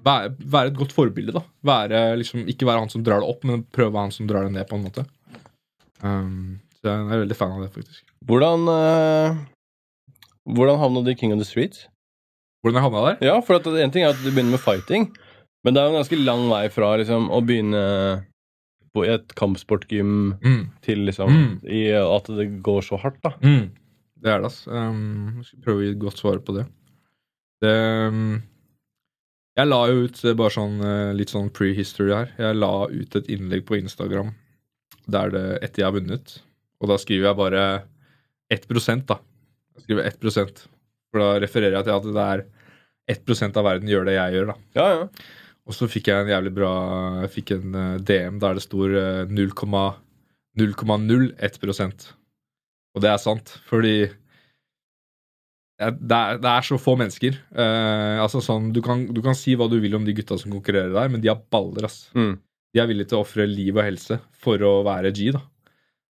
[0.04, 1.42] være, være et godt forbilde, da.
[1.66, 4.30] Være, liksom, ikke være han som drar det opp, men prøve å være han som
[4.30, 5.04] drar det ned, på en måte.
[6.02, 8.04] Um, så jeg er veldig fan av det, faktisk.
[8.28, 9.38] Hvordan uh,
[10.48, 11.86] Hvordan havna du i King of the Streets?
[12.62, 13.18] Hvordan jeg havna der?
[13.28, 15.10] Ja, for at En ting er at du begynner med fighting,
[15.64, 17.82] men det er jo en ganske lang vei fra liksom, å begynne
[18.94, 20.62] på et kampsportgym Mm.
[20.82, 21.50] til liksom Mm.
[21.68, 23.30] i at det går så hardt, da.
[23.42, 23.70] Mm.
[24.20, 24.66] Det er det, ass.
[24.66, 26.66] Um, skal prøve å gi et godt svar på det.
[27.62, 27.74] det
[28.08, 28.42] um,
[29.58, 32.28] jeg la jo ut eh, bare sånn eh, litt sånn pre-history her.
[32.38, 34.32] Jeg la ut et innlegg på Instagram
[35.10, 36.34] der det etter jeg har vunnet.
[36.80, 37.64] Og da skriver jeg bare
[38.54, 39.18] 1 da.
[39.74, 40.62] Jeg skriver 1%
[41.10, 42.44] For da refererer jeg til at det er
[43.16, 44.56] 1% av verden gjør det jeg gjør, da.
[44.76, 45.08] Ja, ja.
[45.68, 46.70] Og så fikk jeg en jævlig bra
[47.24, 52.08] Jeg fikk en eh, DM der det står eh, 0,01
[52.96, 53.96] Og det er sant, fordi
[55.78, 57.36] det, er, det er så få mennesker.
[57.54, 60.50] Eh, altså sånn, du kan, du kan si hva du vil om de gutta som
[60.50, 62.10] konkurrerer der, men de har baller, ass.
[62.18, 62.34] Mm.
[62.74, 65.42] De er villige til å ofre liv og helse for å være G, da.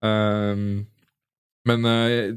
[0.00, 0.88] Um,
[1.68, 2.32] men eh,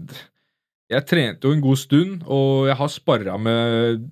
[0.92, 4.04] jeg trente jo en god stund, og jeg har sparra med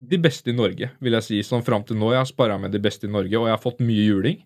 [0.00, 1.40] de beste i Norge, vil jeg si.
[1.44, 2.12] Sånn fram til nå.
[2.14, 4.38] Jeg har sparra med de beste i Norge, og jeg har fått mye juling.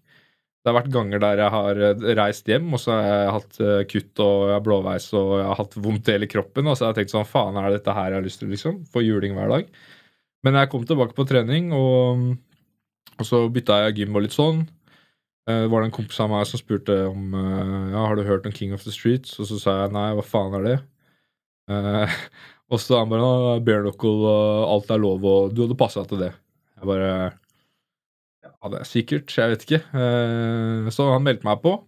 [0.65, 3.59] Det har vært ganger der jeg har eh, reist hjem, og så har jeg hatt
[3.61, 6.71] eh, kutt og jeg har blåveis og jeg har hatt vondt i hele kroppen.
[6.71, 8.51] Og så har jeg tenkt sånn Faen, er det dette her jeg har lyst til,
[8.55, 8.79] liksom?
[8.89, 9.69] Få juling hver dag.
[10.45, 12.25] Men jeg kom tilbake på trening, og,
[13.19, 14.65] og så bytta jeg gym og litt sånn.
[15.45, 18.49] Det var det en kompis av meg som spurte om eh, Ja, har du hørt
[18.49, 19.37] om King of the Streets?
[19.37, 20.79] Og så sa jeg nei, hva faen er det?
[21.69, 22.17] Eh,
[22.75, 26.05] og så han bare «Å, bare knuckle og alt er lov, og du hadde passa
[26.09, 26.33] til det.
[26.81, 27.11] Jeg bare
[28.45, 29.33] Ja, det er sikkert.
[29.33, 29.81] Jeg vet ikke.
[29.93, 31.79] Eh, så han meldte meg på.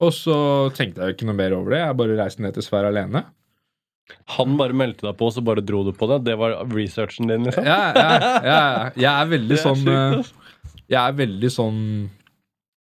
[0.00, 0.36] Og så
[0.76, 1.82] tenkte jeg jo ikke noe mer over det.
[1.82, 3.24] Jeg bare reiste ned til Sverige alene.
[4.36, 6.22] Han bare meldte deg på, og så bare dro du på det?
[6.26, 7.66] Det var researchen din, liksom?
[7.68, 8.08] Ja, ja,
[8.42, 8.60] ja,
[8.96, 10.32] jeg er veldig er sånn eh.
[10.90, 11.80] Jeg er veldig sånn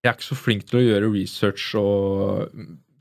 [0.05, 2.53] Jeg er ikke så flink til å gjøre research og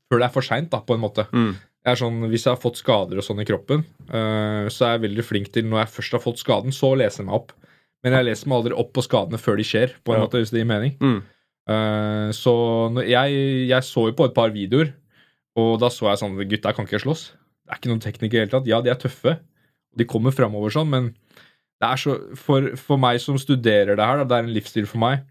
[0.07, 1.27] før det er for seint, på en måte.
[1.35, 1.55] Mm.
[1.87, 4.97] Jeg er sånn, Hvis jeg har fått skader og sånn i kroppen, uh, så er
[4.97, 7.53] jeg veldig flink til når jeg først har fått skaden, så leser jeg meg opp.
[8.03, 10.25] Men jeg leser meg aldri opp på skadene før de skjer, på en Ja.
[10.27, 10.97] måte, hvis det gir mening.
[10.99, 11.21] Mm.
[11.71, 12.55] Uh, så
[13.07, 13.39] jeg,
[13.71, 14.93] jeg så jo på et par videoer,
[15.57, 17.29] og da så jeg sånn Gutta kan ikke slåss.
[17.67, 18.69] Det er ikke noen teknikere i det hele tatt.
[18.71, 19.39] Ja, de er tøffe.
[19.97, 21.09] De kommer framover sånn, men
[21.81, 24.87] det er så, for, for meg som studerer det her, da, det er en livsstil
[24.91, 25.23] for meg,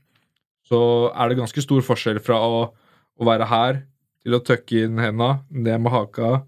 [0.66, 0.80] så
[1.14, 3.84] er det ganske stor forskjell fra å, å være her
[4.26, 6.40] til å tøkke inn henda, ned med haka,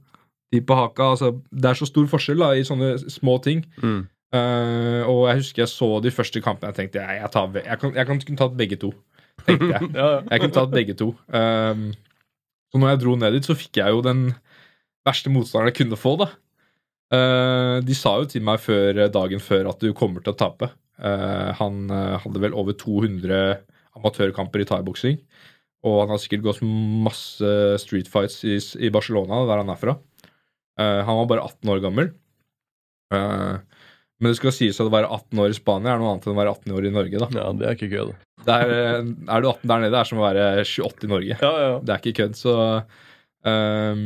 [0.53, 1.11] de på haka.
[1.13, 3.63] Altså, det er så stor forskjell da, i sånne små ting.
[3.83, 4.05] Mm.
[4.35, 6.73] Uh, og jeg husker jeg så de første kampene.
[6.73, 8.91] Jeg tenkte jeg, jeg, tar, jeg, kan, jeg kan kunne tatt begge to.
[9.45, 9.93] tenkte jeg.
[10.31, 11.11] Jeg kunne tatt begge to.
[11.29, 11.87] Um,
[12.67, 14.25] så når jeg dro ned dit, så fikk jeg jo den
[15.07, 16.17] verste motstanderen jeg kunne få.
[16.19, 16.27] da.
[17.13, 20.67] Uh, de sa jo til meg før, dagen før at du kommer til å tape.
[20.99, 23.61] Uh, han uh, hadde vel over 200
[24.01, 25.21] amatørkamper i thaiboksing.
[25.88, 26.62] Og han har sikkert gått
[27.08, 27.52] masse
[27.84, 29.97] street fights i, i Barcelona, der han er fra.
[30.78, 32.12] Uh, han var bare 18 år gammel.
[33.13, 33.63] Uh,
[34.17, 36.34] men det skal sies at å være 18 år i Spania er noe annet enn
[36.34, 37.19] å være 18 år i Norge.
[37.21, 37.28] da.
[37.38, 38.15] ja, det er ikke kødd.
[38.47, 41.38] Er, eh, er du 18 der nede, det er som å være 28 i Norge.
[41.43, 41.76] Ja, ja.
[41.86, 42.56] Det er ikke kødd, så
[43.45, 44.02] um,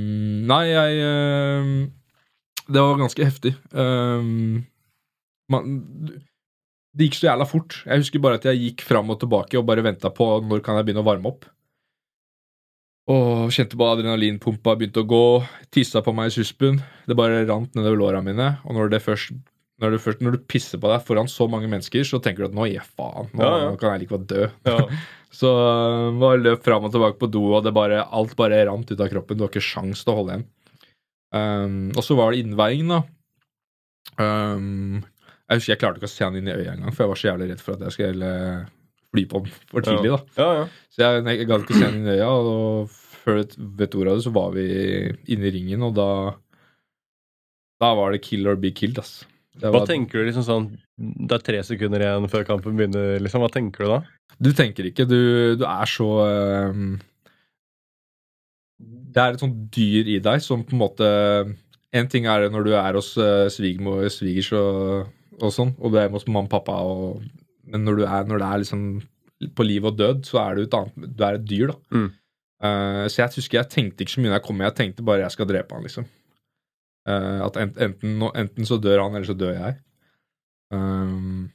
[0.49, 1.71] Nei, jeg um,
[2.67, 3.53] Det var ganske heftig.
[3.71, 4.65] Um,
[5.51, 5.79] man,
[6.91, 7.79] det gikk så jævla fort.
[7.87, 10.75] Jeg husker bare at jeg gikk fram og tilbake og bare venta på når kan
[10.79, 11.47] jeg begynne å varme opp.
[13.11, 15.23] Og kjente på adrenalinpumpa begynte å gå.
[15.73, 16.77] Tissa på meg i suspen.
[17.09, 18.53] Det bare rant nedover låra mine.
[18.67, 19.33] Og når det først
[19.81, 22.53] når først, når du pisser på deg foran så mange mennesker, så tenker du at
[22.53, 23.31] nå gir jeg faen.
[23.33, 23.69] Nå Ja, ja.
[23.81, 24.45] kan jeg like godt dø.
[24.69, 24.77] ja.
[25.31, 28.89] Så øh, bare løp fram og tilbake på do, og det bare, alt bare rant
[28.91, 29.37] ut av kroppen.
[29.39, 30.43] Du har ikke sjans til å holde igjen.
[31.31, 32.97] Um, og så var det innveiing, da.
[34.19, 34.99] Um,
[35.47, 37.21] jeg husker jeg klarte ikke å se han inn i øyet engang, for jeg var
[37.21, 38.33] så jævlig redd for at jeg skulle
[39.15, 40.11] fly på den for tidlig.
[40.11, 40.19] da.
[40.43, 40.67] ja, ja.
[40.91, 44.13] Så jeg, jeg gadd ikke se han inn i øya, og før du vet ordet
[44.13, 44.65] av det, så var vi
[45.33, 46.09] inne i ringen, og da
[47.81, 49.23] Da var det kill or be killed, ass.
[49.57, 53.43] Det Hva tenker du liksom sånn Det er tre sekunder igjen før kampen begynner, liksom.
[53.43, 54.01] Hva tenker du da?
[54.41, 55.05] Du tenker ikke.
[55.09, 56.07] Du, du er så
[56.71, 56.93] um,
[58.79, 61.09] Det er et sånt dyr i deg som på en måte
[61.91, 65.09] En ting er det når du er hos uh, svigermor, svigers og,
[65.41, 67.25] og sånn, og du er hos mamma og pappa, og,
[67.67, 68.85] men når, du er, når det er liksom
[69.57, 71.97] på liv og død, så er du et annet Du er et dyr, da.
[71.97, 72.07] Mm.
[72.61, 74.65] Eh, så jeg husker jeg tenkte ikke så mye da jeg kom.
[74.65, 76.09] Jeg tenkte bare jeg skal drepe han, liksom.
[77.09, 79.77] Uh, at enten, enten så dør han, eller så dør jeg.
[80.69, 81.47] Um,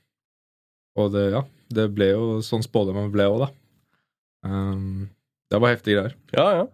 [0.99, 3.49] og det, ja, det ble jo sånn spådommen ble òg, da.
[4.47, 5.07] Um,
[5.53, 6.16] det var heftige greier.
[6.35, 6.66] Ja, ja.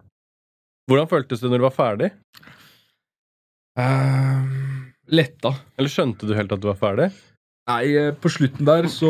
[0.89, 2.09] Hvordan føltes det når du var ferdig?
[3.77, 5.53] Um, letta.
[5.77, 7.11] Eller skjønte du helt at du var ferdig?
[7.69, 9.09] Nei, eh, på slutten der så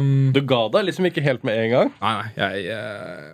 [0.00, 1.92] um, Du ga deg liksom ikke helt med en gang?
[2.00, 3.28] Nei, nei, jeg eh,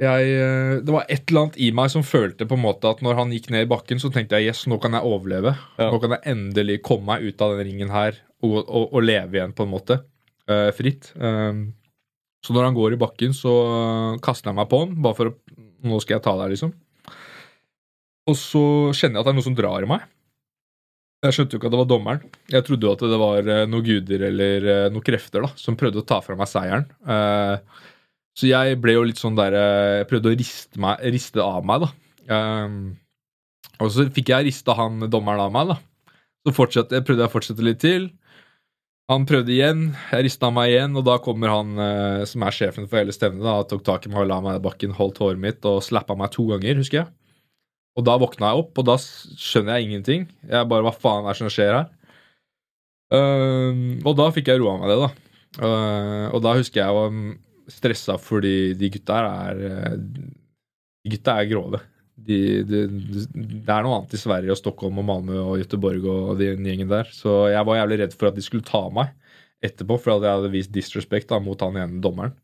[0.00, 3.02] Jeg eh, Det var et eller annet i meg som følte på en måte at
[3.04, 5.54] når han gikk ned i bakken, så tenkte jeg yes, nå kan jeg overleve.
[5.78, 5.90] Ja.
[5.92, 9.38] Nå kan jeg endelig komme meg ut av den ringen her og, og, og leve
[9.38, 10.00] igjen, på en måte.
[10.50, 11.12] Uh, fritt.
[11.16, 11.68] Um,
[12.44, 13.52] så når han går i bakken, så
[14.24, 15.36] kaster jeg meg på han, bare for å
[15.84, 16.70] Nå skal jeg ta deg, liksom.
[18.32, 18.60] Og så
[18.96, 20.06] kjenner jeg at det er noe som drar i meg.
[21.26, 22.22] Jeg skjønte jo ikke at det var dommeren.
[22.54, 26.06] Jeg trodde jo at det var noen guder eller noen krefter da, som prøvde å
[26.08, 26.86] ta fra meg seieren.
[27.04, 27.84] Eh,
[28.34, 31.66] så jeg ble jo litt sånn der eh, Jeg prøvde å riste, meg, riste av
[31.66, 31.90] meg, da.
[32.34, 32.78] Um,
[33.82, 36.14] og så fikk jeg rista han dommeren av meg, da.
[36.44, 38.10] Så fortsatte, jeg prøvde jeg å fortsette litt til.
[39.12, 42.88] Han prøvde igjen, jeg rista meg igjen, og da kommer han eh, som er sjefen
[42.88, 45.40] for hele stevnet, da, tok tak i meg og la meg i bakken, holdt håret
[45.40, 47.10] mitt og slappa meg to ganger, husker jeg.
[47.94, 50.24] Og da våkna jeg opp, og da skjønner jeg ingenting.
[50.48, 51.90] Jeg bare Hva faen er det som skjer her?
[53.14, 55.10] Um, og da fikk jeg roa meg det, da.
[55.54, 57.12] Uh, og da husker jeg var
[57.70, 59.98] stressa fordi de gutta her er eh,
[61.04, 61.80] De gutta er grove.
[62.14, 62.80] de, de,
[63.34, 66.88] det er noe annet i Sverige og Stockholm og Malmö og Göteborg og den gjengen
[66.88, 67.10] der.
[67.12, 69.10] Så jeg var jævlig redd for at de skulle ta meg
[69.64, 72.34] etterpå, for at jeg hadde vist disrespect da, mot han ene dommeren.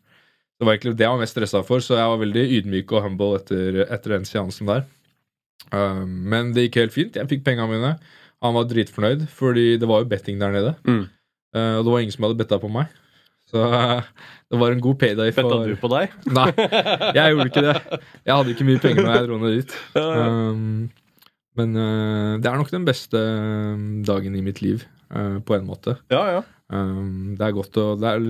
[0.61, 3.05] Det var egentlig det jeg var mest stressa for, så jeg var veldig ydmyk og
[3.07, 4.83] humble etter, etter den seansen der.
[5.73, 7.17] Um, men det gikk helt fint.
[7.17, 7.95] Jeg fikk penga mine.
[8.45, 10.75] Han var dritfornøyd, fordi det var jo betting der nede.
[10.89, 11.07] Mm.
[11.57, 12.93] Uh, og det var ingen som hadde betta på meg.
[13.51, 14.07] Så uh,
[14.51, 16.15] det var en god payday for Betta du på deg?
[16.39, 16.49] Nei,
[17.17, 17.77] jeg gjorde ikke det.
[18.27, 19.77] Jeg hadde ikke mye penger når jeg dro ned dit.
[19.99, 20.31] Ja, ja.
[20.31, 20.89] Um,
[21.59, 25.69] men uh, det er nok den beste um, dagen i mitt liv, uh, på en
[25.69, 25.99] måte.
[26.15, 26.49] ja, ja.
[26.71, 28.27] Um, det er godt å det er,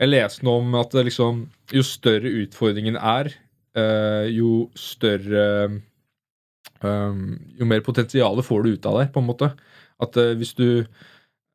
[0.00, 1.42] Jeg leste noe om at liksom,
[1.76, 3.28] jo større utfordringen er,
[3.76, 5.42] uh, jo større
[6.80, 7.26] um,
[7.58, 9.50] Jo mer potensial får du ut av det, på en måte.
[10.00, 10.86] At hvis du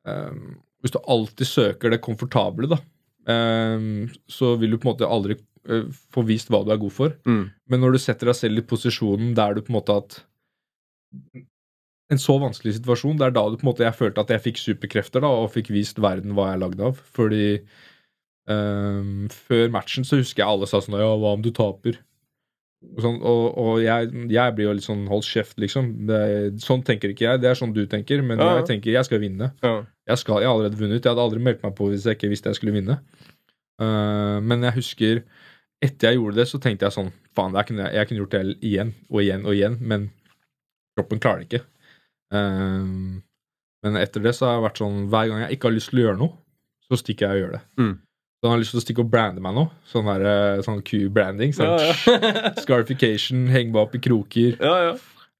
[0.06, 2.78] um, Hvis du alltid søker det komfortable, da,
[3.28, 5.36] så vil du på en måte aldri
[5.68, 7.14] uh, få vist hva du er god for.
[7.28, 7.44] Mm.
[7.68, 10.22] Men når du setter deg selv i posisjonen der du på en måte at
[12.08, 14.40] En så vanskelig situasjon, det er da du på en måte jeg følte at jeg
[14.46, 17.02] fikk superkrefter da, og fikk vist verden hva jeg er lagd av.
[17.16, 17.42] Fordi
[18.48, 21.98] um, før matchen så husker jeg alle sa sånn Ja, hva om du taper?
[22.80, 25.90] Og, sånn, og, og jeg, jeg blir jo litt sånn hold kjeft, liksom.
[26.08, 26.22] Det,
[26.64, 27.42] sånn tenker ikke jeg.
[27.42, 28.54] Det er sånn du tenker, men ja.
[28.60, 29.52] jeg tenker jeg skal vinne.
[29.64, 29.76] ja.
[30.08, 31.04] Jeg, skal, jeg har allerede vunnet.
[31.04, 32.98] Jeg hadde aldri meldt meg på hvis jeg ikke visste jeg skulle vinne.
[33.78, 35.22] Uh, men jeg husker
[35.84, 38.56] etter jeg gjorde det, så tenkte jeg sånn Faen, jeg kunne, jeg kunne gjort det
[38.66, 40.08] igjen og igjen og igjen, men
[40.98, 41.60] kroppen klarer det ikke.
[42.34, 43.20] Uh,
[43.86, 46.00] men etter det så har jeg vært sånn Hver gang jeg ikke har lyst til
[46.00, 46.34] å gjøre noe,
[46.88, 47.62] så stikker jeg og gjør det.
[47.78, 47.94] Mm.
[48.38, 49.64] Så han har lyst til å stikke og brande meg nå.
[49.90, 51.54] Sånn, der, eh, sånn Q-branding.
[51.56, 52.52] Sånn, Ja, ja.
[52.62, 54.58] Scarification, henge meg opp i kroker.
[54.62, 54.92] ja, ja.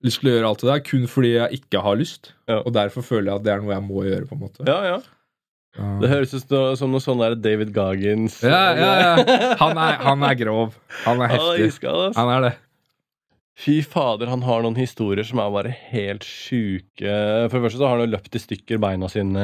[0.07, 2.33] Lyst til å gjøre alt det der kun fordi jeg ikke har lyst.
[2.47, 2.61] Ja.
[2.63, 4.29] Og derfor føler jeg at det er noe jeg må gjøre.
[4.31, 4.99] på en måte ja, ja.
[5.79, 5.89] Ja.
[6.03, 9.55] Det høres ut som- som noe sånn der David Goggins Ja, ja, ja.
[9.61, 10.75] Han er, han er grov.
[11.05, 11.83] Han er heftig.
[12.17, 12.55] Han er det.
[13.59, 17.11] Fy fader, han har noen historier som er bare helt sjuke.
[17.51, 19.35] For det første så har han jo løpt i stykker beina sine,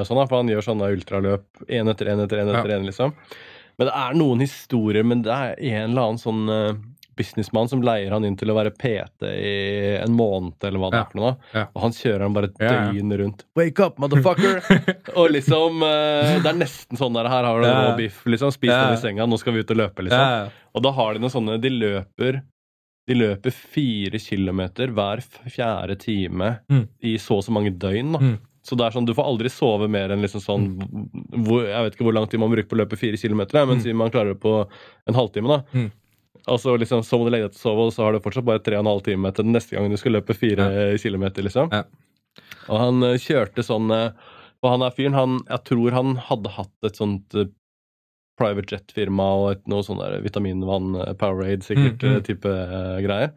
[0.00, 2.48] og sånn for han gjør sånne ultraløp én etter én etter én.
[2.48, 3.12] etter en, liksom.
[3.78, 6.78] Men det er noen historier, men det er en eller annen sånn eh,
[7.18, 9.52] businessmann som leier han inn til å være PT i
[9.98, 11.32] en måned, eller hva det er for noe.
[11.74, 12.72] Og han kjører han bare ja.
[13.20, 13.44] rundt.
[13.58, 14.62] Wake up, motherfucker!
[15.18, 18.52] og liksom eh, Det er nesten sånn der Her har du rå biff, liksom.
[18.54, 20.52] Spis den i senga, nå skal vi ut og løpe, liksom.
[20.78, 22.40] Og da har de noen sånne De løper
[23.08, 26.84] De løper fire kilometer hver fjerde time Mm.
[27.02, 28.12] i så og så mange døgn.
[28.14, 28.18] da.
[28.20, 28.36] Mm.
[28.68, 30.64] Så det er sånn, du får aldri sove mer enn liksom sånn
[31.46, 33.80] hvor, Jeg vet ikke hvor lang tid man bruker på å løpe fire kilometer, men
[33.80, 33.96] Mm.
[33.96, 34.52] man klarer det på
[35.08, 35.86] en halvtime, da.
[36.48, 38.46] Altså liksom, Så må du legge deg til å sove, og så har du fortsatt
[38.48, 41.44] bare tre og en halv time til den neste gang du skal løpe fire kilometer.
[41.44, 41.68] liksom.
[41.74, 41.84] Ja.
[42.70, 46.52] Og han eh, kjørte sånn For Og han er fyren, han Jeg tror han hadde
[46.54, 47.48] hatt et sånt eh,
[48.38, 52.16] private jet-firma og et, noe sånn vitaminvann, eh, Powerade, sikkert, Mm, mm.
[52.16, 53.32] eh, type uh, greier.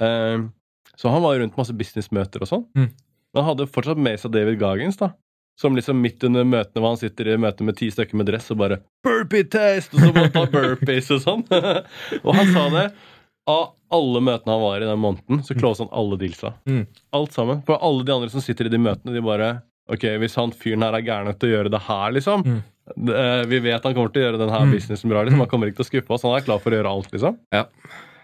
[0.00, 0.48] Uh,
[0.96, 2.64] så han var rundt masse businessmøter og sånn.
[2.76, 2.88] Mm.
[3.34, 5.12] Men han hadde fortsatt med seg David Gagens, da.
[5.60, 8.50] Som liksom midt under møtene hvor han sitter i møte med ti stykker med dress
[8.54, 11.42] og bare 'Burpee test!' Og så må han ta burpees og sånn.
[12.24, 12.86] og han sa det.
[13.50, 16.54] Av alle møtene han var i den måneden, så closa han alle dealsa.
[16.68, 16.86] Mm.
[17.12, 17.60] Alt sammen.
[17.66, 20.84] For alle de andre som sitter i de møtene, de bare Ok, hvis han fyren
[20.86, 22.62] her er gæren nok til å gjøre det her, liksom Mm.
[23.06, 24.72] det- eh, Vi vet han kommer til å gjøre den her Mm.
[24.72, 25.24] businessen bra.
[25.24, 26.22] liksom Han kommer ikke til å skuffe oss.
[26.22, 27.38] Han er klar for å gjøre alt, liksom.
[27.52, 27.64] Ja.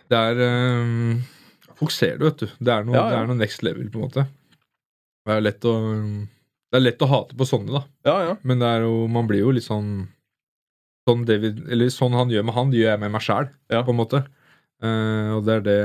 [0.08, 1.24] Det er um,
[1.74, 2.46] Folk ser det, vet du.
[2.62, 3.10] Det er, noe, Ja, ja.
[3.10, 4.26] det er noe next level, på en måte.
[5.26, 6.28] Det er lett å
[6.76, 7.80] Det er lett å hate på sånne, da.
[8.04, 8.32] Ja, ja.
[8.44, 10.10] Men det er jo, man blir jo litt sånn
[11.08, 13.80] Sånn David Eller sånn han gjør med han, det gjør jeg med meg sjæl, Ja.
[13.86, 14.20] på en måte.
[14.84, 15.76] Uh, og det er det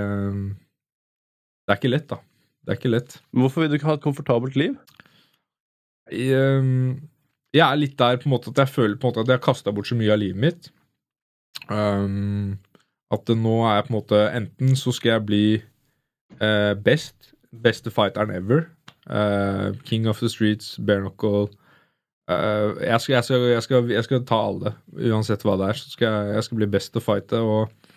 [1.64, 2.18] Det er ikke lett, da.
[2.66, 3.16] Det er ikke lett.
[3.32, 4.76] Men hvorfor vil du ikke ha et komfortabelt liv?
[6.12, 6.98] Jeg, um,
[7.56, 9.40] jeg er litt der på en måte at jeg føler på en måte at jeg
[9.40, 10.70] har kasta bort så mye av livet mitt.
[11.72, 12.58] Um,
[13.16, 15.44] at nå er jeg på en måte Enten så skal jeg bli
[16.42, 17.32] uh, best.
[17.64, 18.68] Beste fighteren ever.
[19.10, 21.50] Eh, King of the streets, bare knuckle.
[22.30, 24.76] uh, jeg, skal, jeg, skal, jeg, skal, jeg skal ta alle,
[25.10, 25.80] uansett hva det er.
[25.80, 27.42] Så skal jeg, skal bli best til å fighte.
[27.42, 27.92] Og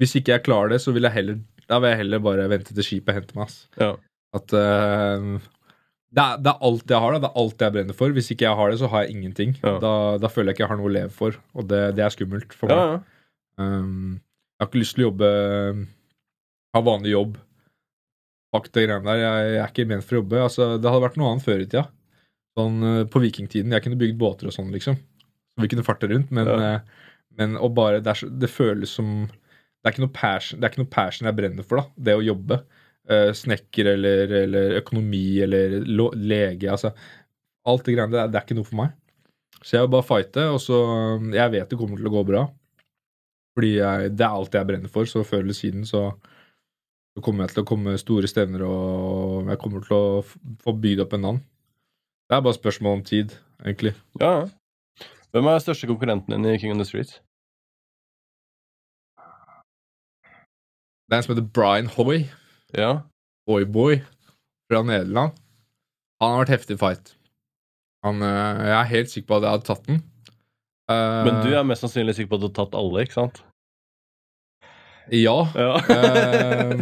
[0.00, 2.74] hvis ikke jeg klarer det, så vil jeg heller Da vil jeg heller bare vente
[2.76, 3.52] til skipet henter meg.
[3.80, 3.92] Ja.
[4.36, 5.36] At uh,
[6.14, 7.22] det, er, det er alt jeg har, da.
[7.24, 8.14] Det er alt jeg brenner for.
[8.14, 9.56] Hvis ikke jeg har det, så har jeg ingenting.
[9.64, 9.76] Ja.
[9.82, 12.14] Da, da føler jeg ikke jeg har noe å leve for, og det, det er
[12.14, 12.78] skummelt for meg.
[12.78, 13.02] Ja, ja.
[13.56, 14.20] Um,
[14.56, 15.28] jeg har ikke lyst til å jobbe
[16.76, 17.36] Ha vanlig jobb.
[18.54, 19.20] Fuck det greiene der.
[19.20, 20.42] Jeg, jeg er ikke ment for å jobbe.
[20.46, 21.86] Altså, det hadde vært noe annet før i tida.
[22.56, 23.74] Sånn, eh, på vikingtiden.
[23.74, 24.96] Jeg kunne bygd båter og sånn, liksom.
[24.96, 26.30] Så vi kunne farte rundt.
[26.34, 26.56] Men, Ja.
[26.76, 26.80] eh,
[27.36, 30.82] men bare, det, er, det føles som det er, ikke noe passion, det er ikke
[30.82, 32.02] noe passion jeg brenner for, da.
[32.08, 32.60] Det å jobbe.
[33.08, 35.76] Eh, snekker eller, eller økonomi eller
[36.16, 36.70] lege.
[36.72, 36.90] Altså,
[37.66, 38.94] alt det greiene der, det er ikke noe for meg.
[39.62, 40.76] Så jeg vil bare fighte, og så
[41.32, 42.42] Jeg vet det kommer til å gå bra.
[43.56, 46.02] Fordi jeg, det er alt jeg brenner for, så før eller siden så
[47.16, 50.22] så kommer jeg til å komme store stevner, og jeg kommer til å
[50.60, 51.38] få bygd opp en navn.
[52.28, 53.32] Det er bare spørsmål om tid,
[53.64, 53.94] egentlig.
[54.20, 54.34] Ja.
[55.32, 57.20] Hvem er største konkurrenten din i King of the Streets?
[61.06, 62.24] Det er en som heter Brian Hoy.
[62.76, 62.90] Ja.
[63.48, 64.00] Hoyboy
[64.68, 65.36] fra Nederland.
[66.20, 67.12] Han har vært heftig fight.
[68.04, 70.00] Han, eh, jeg er helt sikker på at jeg hadde tatt den.
[70.90, 73.42] Eh, Men du er mest sannsynlig sikker på at du har tatt alle, ikke sant?
[75.14, 75.36] Ja.
[75.54, 75.72] Ja.
[75.92, 76.72] Eh,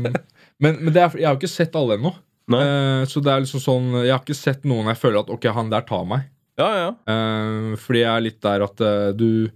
[0.62, 2.14] men men det er, jeg har ikke sett alle ennå.
[2.54, 5.46] Eh, så det er liksom sånn Jeg har ikke sett noen jeg føler at ok,
[5.56, 6.26] han der tar meg.
[6.60, 6.88] ja, ja.
[7.08, 9.48] Uh, fordi jeg er litt der at uh, du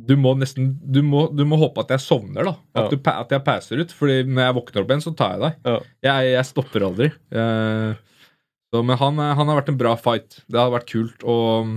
[0.00, 2.54] Du må nesten du må, du må håpe at jeg sovner, da.
[2.72, 2.96] At, Ja.
[2.96, 3.92] du, at jeg passer ut.
[3.92, 5.58] Fordi når jeg våkner opp igjen, så tar jeg deg.
[5.68, 5.76] Ja.
[6.08, 7.10] Jeg, jeg stopper aldri.
[7.36, 7.90] Eh,
[8.72, 10.40] så, men han, han har vært en bra fight.
[10.48, 11.22] Det har vært kult.
[11.28, 11.76] Og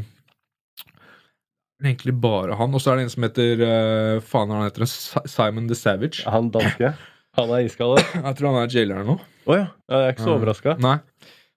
[1.89, 2.73] egentlig bare han.
[2.75, 4.85] Og så er det en som heter uh, Faen, han heter
[5.29, 6.23] Simon the Savage.
[6.29, 6.93] Han danske.
[7.33, 7.97] Han er iskald.
[8.13, 9.15] Jeg tror han er jailer nå.
[9.49, 9.63] ja.
[9.89, 10.75] Jeg er ikke så overraska.
[10.83, 10.99] Nei.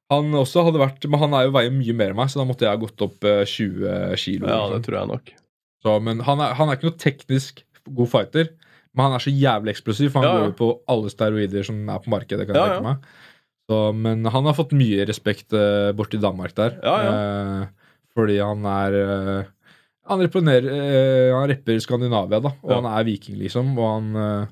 [0.09, 2.47] Han også hadde vært Men han er jo veier mye mer enn meg, så da
[2.49, 4.49] måtte jeg ha gått opp uh, 20 kilo.
[4.49, 4.73] Ja, liksom.
[4.73, 5.33] det tror jeg nok.
[5.85, 7.61] Så, men han er, han er ikke noe teknisk
[7.93, 8.49] god fighter,
[8.97, 10.15] men han er så jævlig eksplosiv.
[10.15, 10.39] For han Ja, ja.
[10.47, 12.47] går jo på alle steroider som er på markedet.
[12.49, 13.13] kan jeg Ja, tenke meg.
[13.69, 16.81] Så, men han har fått mye respekt uh, borti Danmark der.
[16.81, 19.49] Ja, Eh, fordi han er eh,
[20.09, 22.53] Han eh, Han rapper Skandinavia, da.
[22.63, 22.81] Og Ja.
[22.81, 23.73] han er viking, liksom.
[23.79, 24.47] Og han eh,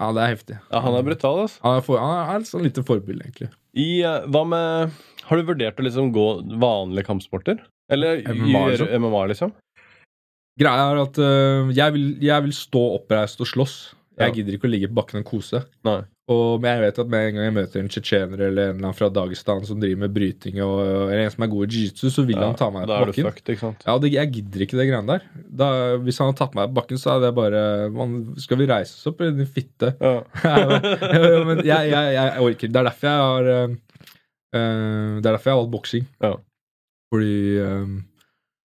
[0.00, 0.58] Ja, det er heftig.
[0.72, 1.60] Ja, han er brutal, altså.
[1.62, 3.50] Han er, for, han er et sånn lite forbilde, egentlig.
[3.76, 4.90] I, eh, hva med
[5.26, 6.26] Har du vurdert å liksom gå
[6.60, 7.62] vanlige kampsporter?
[7.90, 9.02] Eller MMA, gjøre liksom?
[9.02, 9.52] MMA, liksom?
[10.58, 13.74] Greia er at uh, jeg, vil, jeg vil stå oppreist og slåss.
[14.16, 14.34] Jeg Ja.
[14.38, 15.60] gidder ikke å ligge på bakken og kose.
[15.84, 16.00] Nei.
[16.26, 18.88] Og men jeg vet at med en gang jeg møter en tsjetsjener eller en eller
[18.88, 22.08] annen fra Dagestan som driver med bryting, og, eller en som er god i jiu-jitsu,
[22.10, 23.28] så vil Ja, han ta meg på bakken.
[23.28, 23.84] fucked?
[23.86, 25.28] Ja, det, Jeg gidder ikke det greiene der.
[25.62, 25.68] Da,
[26.02, 27.62] hvis han hadde tatt meg på bakken, så er det bare
[27.94, 29.92] man, Skal vi reise oss opp, eller din fitte?
[30.02, 30.16] Ja.
[31.46, 32.74] Men jeg, jeg, jeg orker.
[32.74, 33.78] Det er derfor jeg har øh,
[34.50, 36.08] Det er derfor jeg har valgt boksing.
[36.26, 36.34] Ja.
[37.14, 37.88] Fordi øh,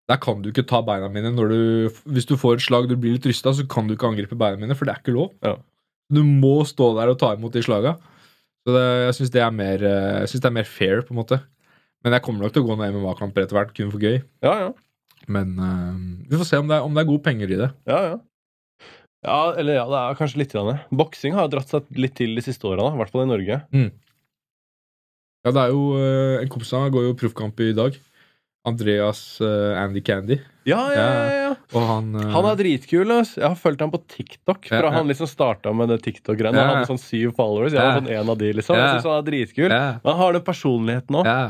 [0.09, 3.13] der kan du ikke ta beina mine du Hvis du får et slag du blir
[3.19, 5.35] litt rysta, så kan du ikke angripe beina mine, for det er ikke lov.
[5.45, 5.59] Ja.
[6.11, 7.95] Du må stå der og ta imot de slaga.
[8.61, 9.45] Så det, jeg syns det,
[10.29, 11.39] synes det er mer fair, på en måte.
[12.05, 14.19] Men jeg kommer nok til å gå noen MMA-kamper etter hvert, kun for gøy.
[14.45, 14.71] Ja, ja.
[15.31, 15.95] Men uh,
[16.29, 17.71] vi får se om det, er, om det er gode penger i det.
[17.89, 18.19] Ja, ja.
[19.21, 20.55] Ja, eller ja, det er kanskje litt.
[20.97, 23.59] Boksing har dratt seg litt til de siste åra, i hvert fall i Norge.
[25.45, 27.97] Ja, det er jo øh, En kompis av meg går jo proffkamp i dag.
[28.65, 30.37] Andreas uh, Andy Candy.
[30.67, 31.53] Ja, ja, ja, ja.
[31.73, 32.25] Han uh...
[32.35, 33.09] Han er dritkul.
[33.15, 33.33] ass.
[33.39, 34.67] Jeg har fulgt ham på TikTok.
[34.69, 36.57] Fra Ja, han liksom starta med det TikTok-greiene.
[36.61, 37.73] Han hadde sånn syv followers.
[37.73, 38.77] Jeg var sånn en av de, liksom.
[38.77, 39.69] Jeg synes han er dritkul.
[39.71, 41.31] Men han har den personligheten òg.
[41.31, 41.47] ja.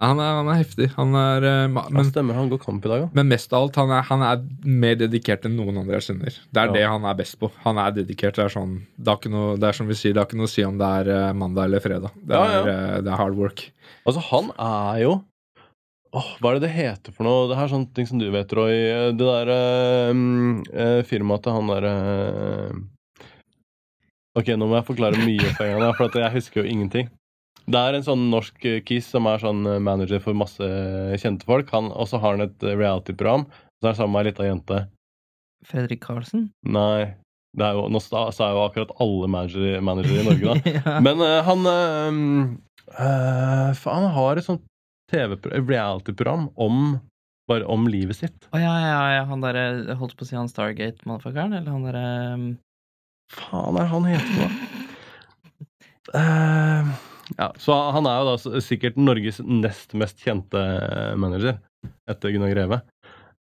[0.00, 0.86] Han, han er heftig.
[0.96, 3.10] Han er uh, Men, stemmer, han går kamp i dag òg.
[3.18, 6.38] men mest av alt, han er, han er mer dedikert enn noen andre jeg kjenner.
[6.48, 7.50] Det er det han er best på.
[7.66, 8.38] Han er dedikert.
[8.38, 10.48] Det er sånn Det er, noe, det er som vi sier, det har ikke noe
[10.48, 12.16] å si om det er øh, mandag eller fredag.
[12.16, 12.70] Det er,
[13.04, 13.66] det er hard work.
[14.08, 15.12] Altså, han er jo
[16.10, 17.46] Åh, Hva er det det heter for noe?
[17.50, 18.74] Det er sånne ting som du vet, Roy.
[19.14, 21.94] Det der eh, mm, eh, firmaet til han derre
[24.38, 27.08] Ok, nå må jeg forklare mye på en gang, for at jeg husker jo ingenting.
[27.70, 30.66] Det er en sånn norsk kis som er sånn eh, manager for masse
[31.22, 31.70] kjente folk.
[31.74, 33.46] Han, og så har han et eh, reality-program.
[33.78, 34.80] Så er han sammen med ei lita jente.
[35.66, 36.48] Fredrik Karlsen?
[36.66, 37.12] Nei,
[37.58, 40.72] det er jo, nå sa jeg jo akkurat alle managere manager i Norge, da.
[40.78, 40.96] ja.
[41.04, 42.20] Men uh, han uh,
[42.94, 44.64] uh, Faen, han har et sånt
[45.12, 46.98] reality-program om
[47.50, 48.48] bare om livet sitt.
[48.54, 52.34] Å ja, ja, ja, han derre Holdt på å si han Stargate-mannfakeren, eller han derre
[52.34, 52.44] um,
[53.34, 54.68] Faen er han heter for noe?
[56.14, 56.86] Eh,
[57.38, 60.58] ja, så han er jo da sikkert Norges nest mest kjente
[61.20, 61.60] manager
[62.10, 62.80] etter Gunnar Greve.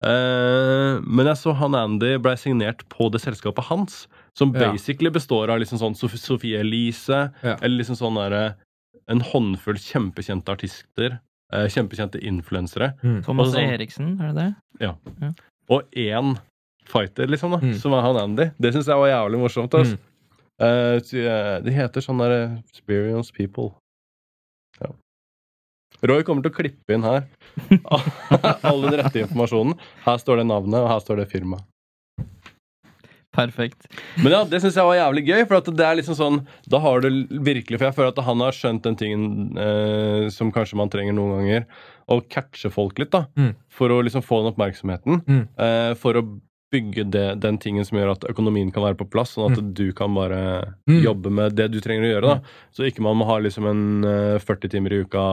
[0.03, 4.03] Uh, men jeg så han Andy ble signert på det selskapet hans,
[4.37, 4.71] som Ja.
[4.73, 7.55] basically består av liksom sånn Sof Sofie Elise, Ja.
[7.61, 8.55] eller liksom sånn derre
[9.09, 11.19] En håndfull kjempekjente artister, eh,
[11.51, 14.55] kjempekjente influensere, Thomas sånn- Eriksen, er det det?
[14.87, 14.95] Ja
[15.69, 16.37] og én
[16.87, 17.73] fighter, liksom, da, Mm.
[17.79, 18.51] som er han Andy.
[18.59, 19.73] Det syns jeg var jævlig morsomt.
[19.73, 19.97] Altså.
[19.97, 19.99] Mm.
[20.59, 20.95] Eh,
[21.27, 23.73] eh, de heter sånn der eh, Experience People.
[24.79, 24.87] Ja.
[26.03, 27.27] Roy kommer til å klippe inn her
[28.63, 29.75] all den rette informasjonen.
[30.05, 31.63] Her står det navnet, og her står det firmaet.
[33.37, 33.85] Perfekt.
[34.17, 36.79] Men ja, det syns jeg var jævlig gøy, for at det er liksom sånn Da
[36.81, 39.27] har du virkelig For jeg føler at han har skjønt den tingen
[39.61, 41.67] eh, som kanskje man trenger noen ganger.
[42.09, 43.25] Å catche folk litt, da.
[43.37, 43.53] Mm.
[43.69, 45.21] For å liksom få den oppmerksomheten.
[45.27, 45.41] Mm.
[45.59, 46.25] Eh, for å
[46.73, 49.85] bygge det, den tingen som gjør at økonomien kan være på plass, sånn at du
[49.95, 50.97] kan bare Mm.
[51.03, 52.27] jobbe med det du trenger å gjøre.
[52.27, 52.39] da
[52.75, 55.23] Så ikke man må ha liksom en eh, 40 timer i uka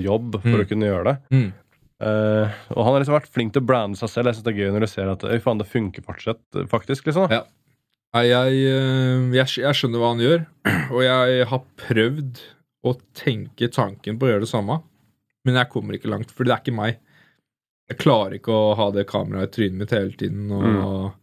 [0.00, 0.60] jobb for Mm.
[0.64, 1.52] å kunne gjøre det.
[2.00, 2.06] Mm.
[2.08, 4.30] Eh, og han har liksom vært flink til å brande seg selv.
[4.30, 6.40] Jeg synes det er gøy når du ser at «Øy, faen, det funker fortsatt,
[6.72, 7.06] faktisk.
[7.10, 7.28] liksom.
[7.32, 7.42] Ja.
[8.16, 10.40] Nei, jeg, eh, jeg, jeg skjønner hva han gjør,
[10.96, 12.40] og jeg har prøvd
[12.90, 14.80] å tenke tanken på å gjøre det samme,
[15.46, 16.98] men jeg kommer ikke langt, for det er ikke meg.
[17.90, 21.16] Jeg klarer ikke å ha det kameraet i trynet mitt hele tiden og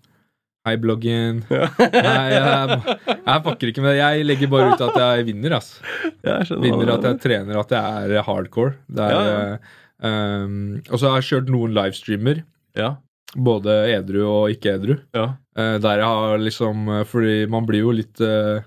[0.68, 1.38] Hei, bloggen.
[1.48, 2.80] Nei, jeg,
[3.16, 4.00] jeg fucker ikke med det.
[4.02, 5.78] Jeg legger bare ut at jeg vinner, altså.
[6.28, 8.74] Jeg Vinner at jeg trener, at jeg er hardcore.
[8.92, 9.22] Det er, Ja,
[9.54, 9.86] ja.
[10.04, 12.44] Um, og så har jeg kjørt noen livestreamer,
[12.78, 12.96] Ja,
[13.36, 14.98] både edru og ikke edru.
[15.18, 15.34] ja.
[15.58, 18.62] Uh, der jeg har liksom eh, Fordi man blir jo litt uh,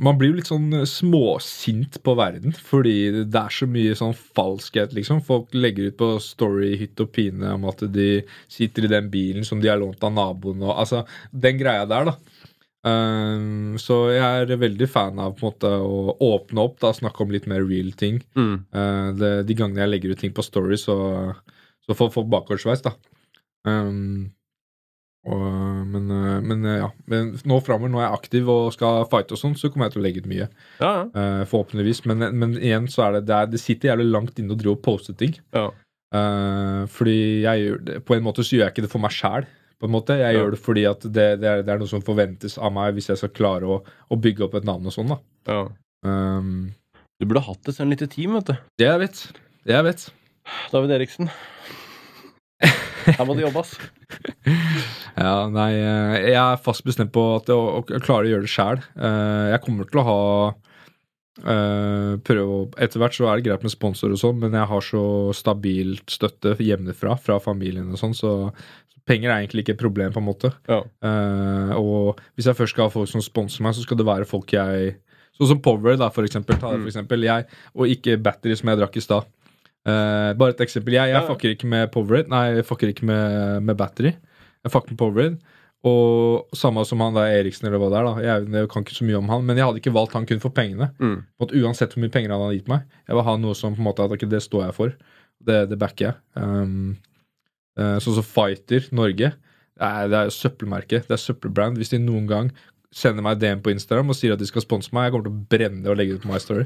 [0.00, 4.92] Man blir jo litt sånn småsint på verden, fordi det er så mye sånn falskhet,
[4.96, 5.20] liksom.
[5.24, 9.44] Folk legger ut på story hytt og pine om at de sitter i den bilen
[9.48, 12.16] som de har lånt av naboen, og altså Den greia der, da.
[12.86, 17.48] Um, så jeg er veldig fan av måte å åpne opp, da, snakke om litt
[17.50, 18.22] mer real ting.
[18.38, 18.56] Mm.
[18.74, 20.96] Uh, det, de gangene jeg legger ut ting på Story, så,
[21.84, 22.94] så får folk bakoversveis, da.
[23.66, 24.30] Um,
[25.28, 26.88] og, men, eh, men eh, ja.
[27.10, 29.96] Men nå framover, når jeg er aktiv og skal fighte og sånn, så kommer jeg
[29.96, 30.46] til å legge ut mye.
[30.78, 31.04] Ja, ja.
[31.10, 32.04] eh, forhåpentligvis.
[32.08, 34.78] Men, men igjen så er det, det, er, det sitter jævlig langt inne å drive
[34.78, 35.36] og poste ting.
[35.56, 35.68] Ja.
[36.08, 39.12] Uh, fordi jeg gjør det På en måte så gjør jeg ikke det for meg
[39.12, 39.44] sjæl.
[39.78, 40.16] På en måte.
[40.18, 40.40] Jeg Ja.
[40.40, 43.08] gjør det fordi at det, det, er, det er noe som forventes av meg hvis
[43.12, 43.76] jeg skal klare å,
[44.10, 45.12] å bygge opp et navn og sånn.
[45.14, 45.18] da
[45.54, 45.60] ja.
[46.04, 46.72] um,
[47.20, 48.56] Du burde hatt et sånn lite team, vet du.
[48.82, 49.22] Det jeg vet.
[49.68, 50.08] Det jeg vet.
[50.72, 51.30] David Eriksen.
[53.08, 53.76] Her må det jobbes.
[55.18, 58.46] Ja, nei, eh, jeg er fast bestemt på at jeg, å, å klare å gjøre
[58.46, 58.78] det sjæl.
[58.94, 60.18] Jeg kommer til å ha
[61.38, 64.82] Uh, prøve Etter hvert så er det greit med sponsor og sånn, men jeg har
[64.82, 65.02] så
[65.38, 68.32] stabilt støtte hjemmefra, fra familien og sånn, så
[69.08, 70.50] penger er egentlig ikke et problem, på en måte.
[70.68, 70.82] Ja.
[71.02, 74.28] Uh, og hvis jeg først skal ha folk som sponser meg, så skal det være
[74.28, 74.96] folk jeg
[75.38, 76.56] Sånn som Power, da, for eksempel.
[76.58, 76.82] Ta det, Mm.
[76.82, 77.22] for eksempel.
[77.22, 77.44] Jeg,
[77.78, 79.26] og ikke Battery, som jeg drakk i stad.
[79.86, 80.96] Uh, bare et eksempel.
[80.96, 82.26] Jeg, jeg Ja, fucker ikke med Powerade.
[82.32, 84.10] Nei, jeg fucker ikke med, med Battery.
[84.66, 85.38] Jeg fucker med Powerade.
[85.86, 88.08] Og samme som han der Eriksen, eller hva det er.
[88.08, 90.26] da Jeg, jeg kan ikke så mye om han, men jeg hadde ikke valgt han
[90.26, 90.90] kun for pengene.
[90.98, 91.20] Mm.
[91.46, 92.82] At Uansett hvor mye penger han hadde gitt meg.
[93.06, 94.96] Jeg vil ha noe som på en måte at okay, det står jeg for.
[95.38, 96.18] Det, det backer jeg.
[96.34, 96.96] Um,
[97.78, 99.28] sånn som Fighter Norge.
[99.78, 101.02] Det er, det er søppelmerke.
[101.06, 101.78] Det er søppelbrand.
[101.78, 102.48] Hvis de noen gang
[102.94, 105.36] sender meg DM på Instagram og sier at de skal sponse meg, jeg kommer til
[105.36, 106.64] å brenne det og legge det ut på My Story.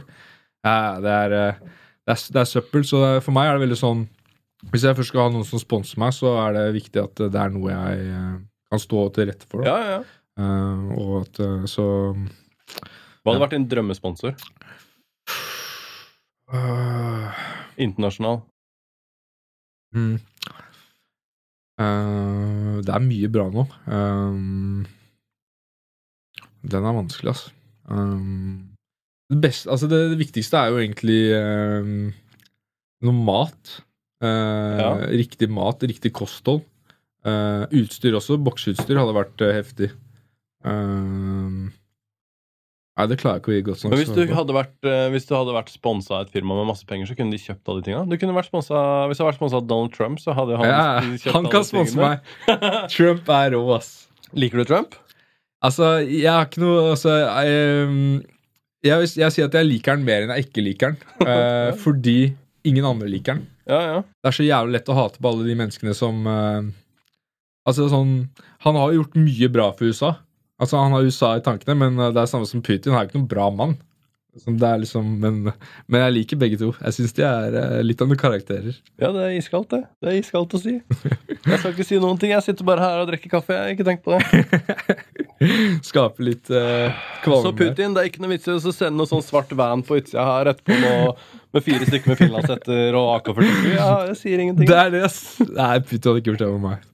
[0.62, 1.60] Det, er, eh,
[2.06, 4.04] det, er, det er søppel, så for meg er det veldig sånn
[4.70, 7.40] Hvis jeg først skal ha noen som sponser meg, så er det viktig at det
[7.42, 8.34] er noe jeg eh,
[8.70, 9.64] kan stå til rette for.
[9.64, 9.72] Da.
[9.72, 10.18] Ja, ja.
[10.38, 14.38] Eh, og at eh, så Hva hadde vært din drømmesponsor?
[16.52, 17.32] Uh,
[17.80, 18.42] Internasjonal.
[19.96, 20.20] Mm.
[21.82, 23.64] Eh, det er mye bra nå.
[23.86, 24.82] Um,
[26.62, 27.50] den er vanskelig, altså.
[29.32, 31.22] Det, beste, altså det, det viktigste er jo egentlig
[33.02, 33.78] noe mat.
[34.22, 34.92] Eh, Ja.
[35.10, 36.62] Riktig mat, riktig kosthold.
[37.26, 38.38] Eh, utstyr også.
[38.42, 39.90] Bokseutstyr hadde vært eh, heftig.
[40.62, 41.41] Um,
[42.98, 45.28] nei, det klarer ikke å gi godt nok Men hvis du hadde vært, eh, hvis
[45.28, 47.82] du hadde vært sponsa av et firma med masse penger, så kunne de kjøpt alle
[47.82, 48.02] de tinga.
[48.10, 48.74] Du kunne vært sponset,
[49.08, 50.82] hvis du hadde vært sponsa av Donald Trump, så hadde han ja,
[51.14, 52.34] kjøpt han alle kan sponse meg.
[52.92, 53.94] Trump er rå, ass.
[54.42, 54.98] Liker du Trump?
[55.62, 57.98] Altså, jeg har ikke noe Altså, jeg, um,
[58.82, 61.28] jeg, jeg sier at jeg liker den mer enn jeg ikke liker den.
[61.28, 62.32] uh, fordi
[62.66, 63.46] ingen andre liker den.
[63.70, 63.98] Ja, ja.
[64.02, 66.62] Det er så jævlig lett å hate på alle de menneskene som uh,
[67.62, 68.24] Altså, sånn
[68.64, 70.16] Han har jo gjort mye bra for USA.
[70.62, 72.92] Altså, Han har USA i tankene, men eh, det er samme som Putin.
[72.94, 73.80] Han er ikke noen bra mann.
[74.32, 75.50] Det er liksom, men,
[75.92, 76.70] men jeg liker begge to.
[76.78, 78.78] Jeg syns de er eh, litt av noen karakterer.
[78.96, 79.82] Ja, det er iskaldt, det.
[80.00, 80.78] Det er iskaldt å si.
[80.78, 82.32] Jeg skal ikke si noen ting.
[82.32, 83.58] Jeg sitter bare her og drikker kaffe.
[83.58, 84.96] Jeg har ikke tenkt på det.
[85.90, 86.94] Skape litt uh,
[87.26, 87.52] Så.
[87.58, 90.24] Putin, det er ikke noe vits i å sende noe sånn svart van på utsida
[90.24, 90.94] her etterpå nå,
[91.52, 93.68] med fire stykker med finlandshetter og AK-47.
[93.74, 94.70] Ja, jeg sier ingenting.
[94.70, 95.12] Det er det.
[95.50, 96.88] Nei, Putin hadde ikke gjort det med meg.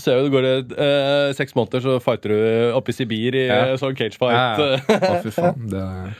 [0.00, 2.38] Ser jo det går det eh, seks måneder, så fighter du
[2.78, 3.58] oppe i Sibir i Ja.
[3.72, 4.32] eh, sånn cagefight.
[4.32, 4.78] Ja,
[5.12, 5.66] Å, fy faen.
[5.72, 6.14] Det er...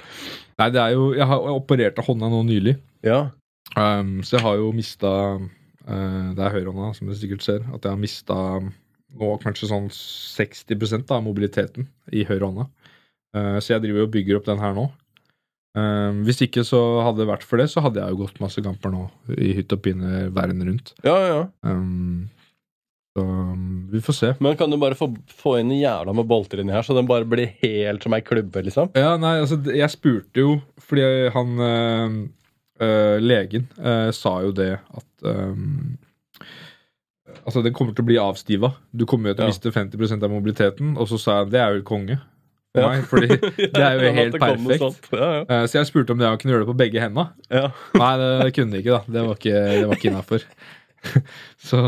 [0.60, 2.76] Nei, det er jo Jeg har operert av hånda nå nylig.
[3.06, 3.22] ja.
[3.72, 5.08] Um, så jeg har jo mista
[5.86, 7.62] Det er høyrehånda, som du sikkert ser.
[7.72, 12.66] At jeg har mista nå kanskje sånn 60% av mobiliteten i høyrehånda.
[13.32, 14.84] Uh, så jeg driver og bygger opp den her nå.
[15.72, 18.60] Um, hvis ikke så hadde det vært for det, så hadde jeg jo gått masse
[18.64, 19.06] kamper nå
[19.40, 20.92] i hytt og pine verden rundt.
[21.06, 21.40] ja, ja.
[21.64, 22.28] Um,
[23.12, 24.30] så um, vi får se.
[24.40, 27.26] Men kan du bare få, få inn jævla med bolter inni her, så den bare
[27.28, 28.88] blir helt som ei klubbe, liksom?
[28.96, 31.04] Ja, nei, altså, jeg spurte jo fordi
[31.34, 32.16] han øh,
[32.82, 35.28] øh, Legen øh, sa jo det at
[37.42, 38.68] Altså, den kommer til å bli avstiva.
[38.94, 39.52] Du kommer jo til å Ja.
[39.54, 40.92] miste 50% av mobiliteten.
[41.00, 42.18] Og så sa jeg det er jo konge
[42.74, 42.88] for Ja.
[42.92, 43.28] meg, fordi
[43.74, 45.08] det er jo helt perfekt.
[45.12, 45.66] Ja, ja.
[45.66, 47.24] Så jeg spurte om det jeg kunne gjøre det på begge henda.
[47.50, 47.70] ja.
[47.98, 49.02] Nei, det kunne de ikke, da.
[49.16, 50.46] Det var ikke, det var ikke innafor.
[51.68, 51.80] så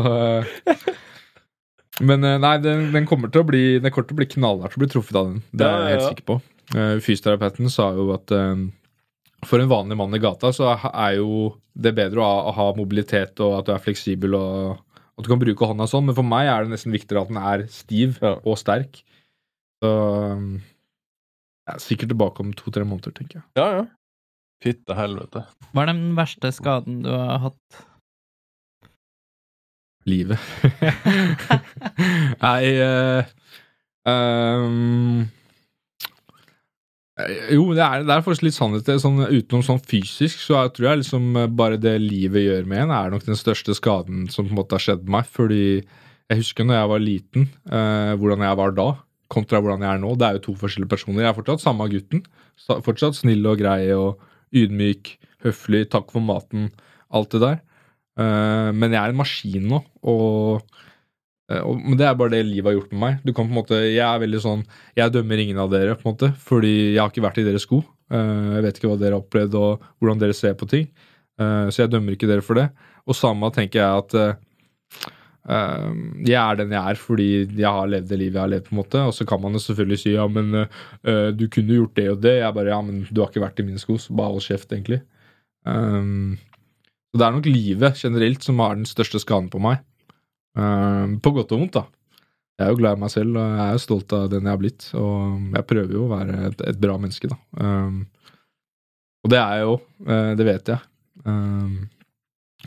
[2.03, 4.75] Men eh, nei, den, den kommer til å bli Den kommer til å bli knallhardt
[4.75, 5.43] å bli truffet av den.
[5.55, 6.39] Det er jeg helt sikker på.
[6.75, 8.65] Eh, Fysioterapeuten sa jo at eh,
[9.45, 13.59] for en vanlig mann i gata så er jo det bedre å ha, mobilitet og
[13.59, 14.77] at du er fleksibel og
[15.15, 17.37] at du kan bruke hånda sånn, men for meg er det nesten viktigere at den
[17.39, 18.33] er stiv Ja.
[18.43, 18.97] og sterk.
[19.83, 23.45] Så jeg er sikkert tilbake om to-tre måneder, tenker jeg.
[23.59, 23.85] Ja, ja.
[24.65, 25.45] Fytte helvete.
[25.71, 27.79] Hva er den verste skaden du har hatt?
[30.05, 30.39] Livet.
[32.45, 33.23] Nei uh,
[34.05, 35.25] eh,
[37.55, 38.91] Jo, det er, det er faktisk litt sannhet.
[39.01, 42.85] Sånn, utenom sånn fysisk, så jeg tror jeg liksom eh, bare det livet gjør med
[42.85, 45.25] en, er nok den største skaden som på en måte har skjedd meg.
[45.31, 48.89] Fordi jeg husker når jeg var liten, uh, hvordan jeg var da,
[49.31, 50.15] kontra hvordan jeg er nå.
[50.19, 51.23] Det er jo to forskjellige personer.
[51.23, 52.25] Jeg er fortsatt samme gutten.
[52.85, 54.21] Fortsatt snill og grei og
[54.55, 56.69] ydmyk, høflig, takk for maten,
[57.15, 57.63] alt det der.
[58.15, 60.77] Eh, men jeg er en maskin nå, og,
[61.51, 63.17] eh, og Men det er bare det livet har gjort med meg.
[63.25, 64.63] Du kan på en måte, Jeg er veldig sånn
[64.95, 67.67] Jeg dømmer ingen av dere, på en måte, fordi jeg har ikke vært i deres
[67.67, 67.83] sko.
[68.11, 70.87] Eh, jeg vet ikke hva dere har opplevd, og hvordan dere ser på ting.
[71.35, 72.69] Så jeg dømmer ikke dere for det.
[73.03, 74.37] Og samme tenker jeg at
[76.23, 78.69] jeg er den jeg er fordi jeg har levd det livet jeg har levd.
[78.69, 80.63] på en måte Og så kan man jo selvfølgelig si ja, men
[81.35, 82.37] du kunne gjort det og det.
[82.39, 84.71] Jeg bare ja, men du har ikke vært i mine sko, så bare hold kjeft,
[84.71, 85.01] egentlig.
[85.65, 86.37] Um,
[87.15, 89.79] så det er nok livet generelt som har den største skaden på meg.
[90.59, 91.85] Uh, på godt og vondt, da.
[92.59, 94.51] Jeg er jo glad i meg selv, og jeg er jo stolt av den jeg
[94.51, 94.87] har blitt.
[94.99, 97.39] Og jeg prøver jo å være et, et bra menneske, da.
[97.55, 98.01] Um,
[99.23, 99.77] og det er jeg jo.
[100.03, 100.83] Uh, det vet jeg.
[101.23, 101.77] Um,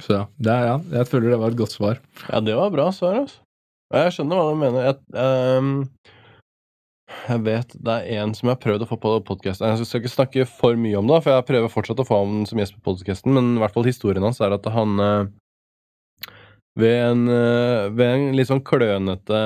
[0.01, 2.01] så ja, er, ja, jeg føler det var et godt svar.
[2.25, 3.45] Ja, det var bra svar, altså.
[3.93, 4.89] Jeg skjønner hva du mener.
[4.89, 5.77] Jeg, ehm,
[7.09, 9.69] jeg vet det er en som jeg har prøvd å få på podkasten.
[9.71, 12.41] Jeg skal ikke snakke for mye om det, for jeg prøver fortsatt å få ham
[12.49, 16.33] som gjest på podkasten, men i hvert fall historien hans er at han eh,
[16.79, 19.45] ved en, eh, ved en litt sånn klønete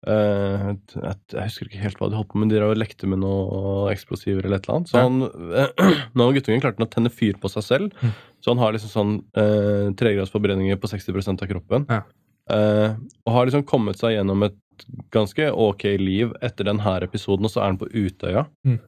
[0.00, 2.78] Uh, et, et, Jeg husker ikke helt hva de holdt på med, de drev og
[2.80, 4.88] lekte med noe eksplosiver eller et eller annet.
[4.88, 5.18] Så han,
[6.16, 8.14] når han guttungen klarte han å tenne fyr på seg selv, Mm.
[8.40, 11.84] så han har liksom sånn uh, tregradsforbrenninger på 60% av kroppen.
[11.92, 12.00] Ja.
[12.50, 12.92] Eh,
[13.26, 14.58] og har liksom kommet seg gjennom et
[15.14, 18.46] ganske ok liv etter denne episoden, og så er han på Utøya.
[18.66, 18.78] Mm.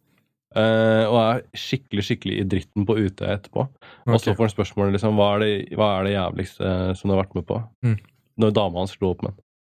[0.52, 3.64] Uh, og er skikkelig skikkelig i dritten på Utøya etterpå.
[4.04, 7.14] Og så får han spørsmålet liksom, hva er det, hva er det jævligste som du
[7.14, 7.60] har vært med på?
[7.86, 7.94] Mm.
[8.42, 9.38] Når dama hans slo opp med.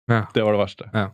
[0.09, 0.25] Ja.
[0.33, 0.89] Det var det verste.
[0.93, 1.09] Ja.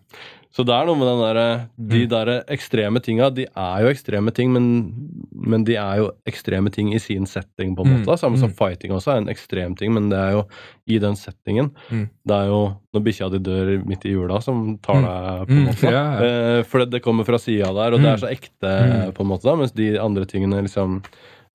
[0.52, 2.10] Så det er noe med den der, de Mm.
[2.10, 3.30] der ekstreme tinga.
[3.30, 7.76] De er jo ekstreme ting, men, men de er jo ekstreme ting i sin setting,
[7.78, 8.00] på en Mm.
[8.04, 8.18] måte.
[8.18, 8.56] Samme som Mm.
[8.58, 10.48] fighting også er en ekstrem ting, men det er jo
[10.88, 11.70] i den settingen.
[11.92, 12.10] Mm.
[12.26, 15.06] Det er jo når bikkja di dør midt i jula, som tar Mm.
[15.06, 15.92] deg, på en Mm, måte.
[15.92, 16.20] ja.
[16.58, 19.14] Eh, for det, det kommer fra sida der, og det er så ekte, Mm.
[19.14, 21.04] på en måte, da, mens de andre tingene liksom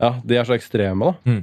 [0.01, 1.43] Ja, de er så ekstreme, da.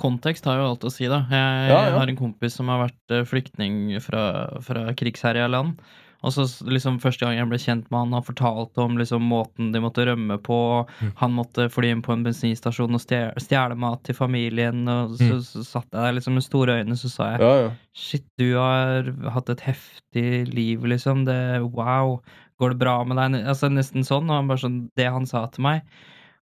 [0.00, 1.22] Kontekst har jo alt å si, da.
[1.30, 1.98] Jeg Ja, ja.
[1.98, 5.80] har en kompis som har vært eh, flyktning fra, fra krigsherja land.
[6.20, 9.70] Og så liksom Første gang jeg ble kjent med han, han fortalte om liksom måten
[9.72, 10.58] de måtte rømme på.
[11.00, 11.12] Mm.
[11.22, 14.82] Han måtte fly inn på en bensinstasjon og stjele, stjele mat til familien.
[14.88, 15.40] Og så, Mm.
[15.46, 17.70] så satt jeg der liksom med store øyne, så sa jeg Ja, ja.
[17.96, 21.24] Shit, du har hatt et heftig liv, liksom.
[21.24, 22.20] Det, wow.
[22.60, 23.46] Går det bra med deg?
[23.48, 24.28] Altså Nesten sånn.
[24.28, 25.82] Og han bare sånn, det han sa til meg,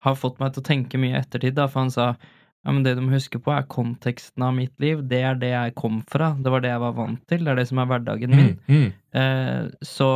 [0.04, 1.56] har fått meg til å tenke mye i ettertid.
[1.56, 2.16] da, For han sa
[2.68, 5.00] ja, men det du må huske på, er konteksten av mitt liv.
[5.08, 6.34] Det er det jeg kom fra.
[6.36, 7.46] Det var det jeg var vant til.
[7.46, 8.50] Det er det som er hverdagen min.
[8.68, 8.90] Mm, mm.
[9.22, 10.10] Eh, så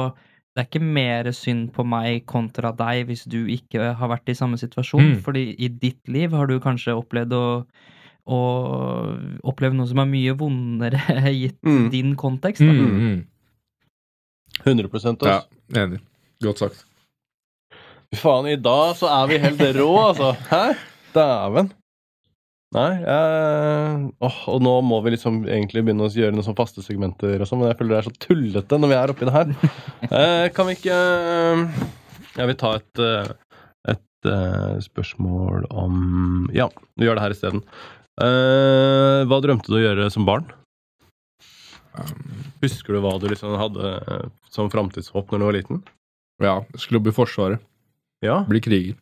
[0.52, 4.36] det er ikke mer synd på meg kontra deg hvis du ikke har vært i
[4.36, 5.14] samme situasjon.
[5.14, 5.18] Mm.
[5.24, 7.46] Fordi i ditt liv har du kanskje opplevd å,
[8.28, 8.40] å
[9.48, 11.00] oppleve noe som er mye vondere
[11.42, 11.88] gitt Mm.
[11.96, 12.68] din kontekst.
[12.68, 12.76] Da.
[12.76, 13.20] Mm, mm.
[14.68, 15.16] 100 også.
[15.24, 15.40] Ja,
[15.86, 16.02] enig.
[16.44, 16.84] Godt sagt.
[18.12, 20.34] Fy faen, i dag så er vi helt rå, altså.
[20.52, 20.66] Hæ?
[21.16, 21.72] Dæven.
[22.72, 26.84] Nei, jeg Åh, og nå må vi liksom egentlig begynne å gjøre noen sånne faste
[26.86, 29.34] segmenter og sånn, men jeg føler det er så tullete når vi er oppi det
[29.36, 29.52] her.
[30.12, 31.60] Eh, kan vi ikke eh,
[32.40, 33.28] Jeg vil ta et, eh,
[33.94, 36.66] et eh, spørsmål om Ja,
[37.00, 37.62] vi gjør det her isteden.
[38.24, 40.48] Eh, hva drømte du å gjøre som barn?
[42.64, 43.94] Husker du hva du liksom hadde
[44.52, 45.82] som framtidshåp når du var liten?
[46.42, 47.64] ja, jeg skulle jobbe i Forsvaret.
[48.26, 48.96] Ja, Bli kriger.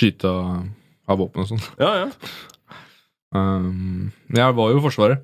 [0.00, 0.62] Skyte av,
[1.10, 1.68] av våpen og sånn.
[1.82, 1.92] ja.
[2.04, 2.08] ja.
[3.32, 5.22] Um, jeg var jo i Forsvaret.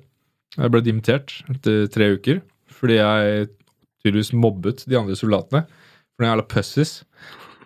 [0.55, 2.39] Jeg ble dimittert etter tre uker
[2.79, 3.49] fordi jeg
[4.01, 5.65] tydeligvis mobbet de andre soldatene.
[6.15, 6.93] For den jævla pussies.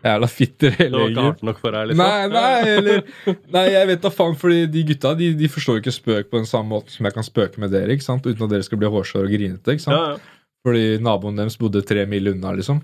[0.03, 2.03] Jævla fitter Det hele var ikke hardt nok for deg, liksom?
[2.03, 5.93] Nei, nei, eller Nei, jeg vet da faen, fordi de gutta de, de forstår ikke
[5.95, 8.27] spøk på den samme måten som jeg kan spøke med dere, ikke sant?
[8.27, 9.77] uten at dere skal bli hårsåre og grinete.
[9.77, 9.95] ikke sant?
[9.95, 10.49] Ja, ja.
[10.67, 12.83] Fordi naboen deres bodde tre mil unna, liksom.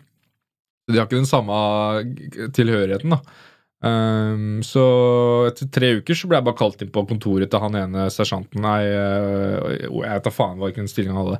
[0.90, 1.60] De har ikke den samme
[2.56, 3.20] tilhørigheten, da.
[3.86, 4.84] Ehm, så
[5.48, 8.62] etter tre uker så ble jeg bare kalt inn på kontoret til han ene sersjanten.
[8.66, 11.40] Nei, eh, jeg vet da faen hva hvilken stilling han hadde.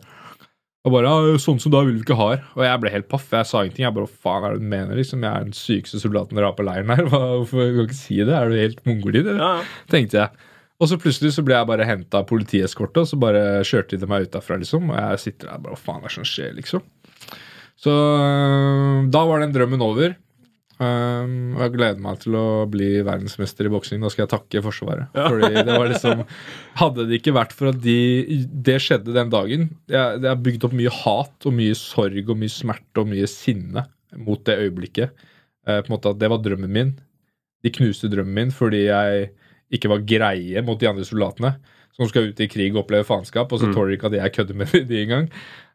[0.88, 2.30] Og bare ja, 'Sånn som da vil vi ikke ha.
[2.56, 3.28] Og jeg ble helt paff.
[3.30, 3.84] Jeg sa ingenting.
[3.84, 5.22] Jeg bare faen er det du mener?' liksom?
[5.22, 7.04] Jeg er den sykeste soldaten dere har på leiren her.
[7.04, 8.32] Hvorfor kan du ikke si det?
[8.32, 9.44] Er du helt mongolid, eller?
[9.44, 9.66] Ja, ja.
[9.92, 10.30] Tenkte jeg.
[10.80, 14.08] Og så plutselig så ble jeg bare henta av politieskorte, og så bare kjørte de
[14.08, 14.88] meg utafra, liksom.
[14.94, 16.86] Og jeg sitter der bare Hva faen er det som skjer, liksom?
[17.80, 20.16] Så øh, da var den drømmen over.
[20.80, 24.00] Um, og jeg gleder meg til å bli verdensmester i boksing.
[24.00, 25.10] Da skal jeg takke Forsvaret.
[25.12, 26.22] Fordi det var liksom
[26.80, 27.96] Hadde det ikke vært for at de,
[28.48, 32.40] det skjedde den dagen Jeg, jeg har bygd opp mye hat og mye sorg og
[32.40, 33.84] mye smerte og mye sinne
[34.24, 35.12] mot det øyeblikket.
[35.68, 36.96] Eh, på en måte at Det var drømmen min.
[37.62, 39.30] De knuste drømmen min fordi jeg
[39.76, 41.58] ikke var greie mot de andre soldatene
[42.00, 43.74] som skal ut i krig og oppleve faenskap, og så Mm.
[43.76, 45.28] tåler de ikke at jeg kødder med de engang.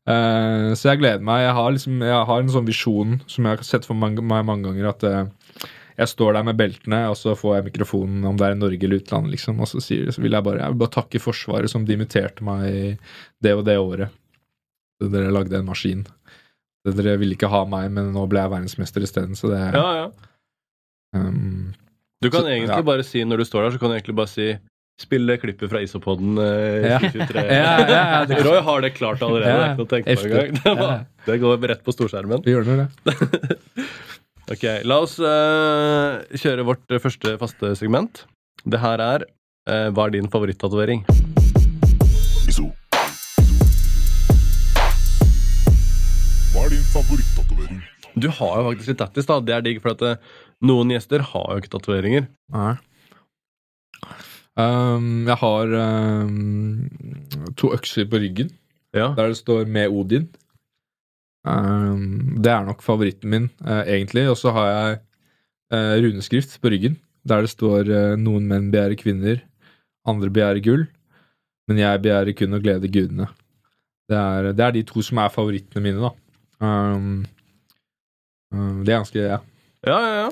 [0.05, 1.47] Uh, så jeg gleder meg.
[1.47, 4.67] Jeg har, liksom, jeg har en sånn visjon som jeg har sett for meg mange
[4.67, 8.49] ganger, at uh, jeg står der med beltene, og så får jeg mikrofonen om det
[8.49, 10.81] er i Norge eller utlandet, liksom, og så, sier, så vil jeg bare, jeg vil
[10.83, 12.99] bare takke Forsvaret som dimitterte meg
[13.45, 14.21] det og det året.
[15.05, 16.05] Dere lagde en maskin.
[16.85, 19.87] Dere ville ikke ha meg, men nå ble jeg verdensmester isteden, så det er ja,
[20.03, 20.07] ja.
[21.17, 21.73] um,
[22.21, 22.83] Du kan Så- egentlig ja.
[22.91, 24.51] bare si, når du står der, så kan du egentlig bare si
[25.01, 26.99] Spill det klippet fra Isopoden eh, Ja.
[27.03, 27.43] 2023.
[27.51, 29.51] Ja, ja, det- Roy har det klart allerede.
[29.51, 30.53] Ja, det er.
[30.65, 32.45] Det, var- det går rett på storskjermen.
[32.47, 33.17] Vi gjør det, det.
[34.55, 38.27] Ok, La oss eh, kjøre vårt eh, første faste segment.
[38.69, 41.01] Det her er eh, Hva er din favorittatovering?
[42.47, 42.69] Iso.
[46.53, 47.81] Hva er din favorittatovering?
[48.15, 49.41] Du har jo faktisk litt tattis, da.
[49.43, 50.21] Det er digg, for at
[50.63, 52.29] noen gjester har jo ikke tatoveringer.
[54.55, 56.87] Um, jeg har um,
[57.59, 58.53] to økser på ryggen
[58.95, 59.09] Ja.
[59.17, 60.29] der det står 'med Odin'.
[61.45, 64.31] Um, det er nok favoritten min, uh, egentlig.
[64.31, 65.01] Og så har jeg
[65.75, 66.97] uh, runeskrift på ryggen
[67.27, 69.43] der det står uh, 'Noen menn begjærer kvinner,
[70.07, 70.87] andre begjærer gull',
[71.69, 73.29] men jeg begjærer kun å glede gudene'.
[74.09, 76.11] Det er, det er de to som er favorittene mine, da.
[78.85, 79.39] Det er ganske Ja.
[79.87, 80.31] Ja, ja, ja.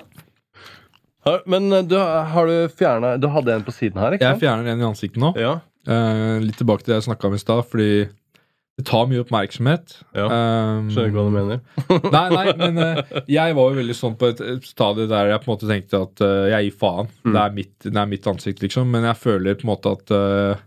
[1.47, 4.43] Men eh, du, har du fjerna Du hadde en på siden her, ikke Jeg sant?
[4.43, 5.33] fjerner en i ansiktet nå.
[5.39, 5.53] Ja.
[5.87, 7.93] Eh, litt tilbake til det jeg snakka om i stad, fordi
[8.81, 9.99] det tar mye oppmerksomhet.
[10.17, 11.59] Ja, Um, Skjønner ikke hva du mener.
[12.15, 15.43] Nei, nei, men eh, jeg var jo veldig sånn på et, et stadie der jeg
[15.43, 17.11] på en måte tenkte at eh, jeg gir faen.
[17.21, 17.33] Mm.
[17.35, 18.89] Det, er mitt, det er mitt ansikt, liksom.
[18.95, 20.65] Men jeg føler på en måte at eh,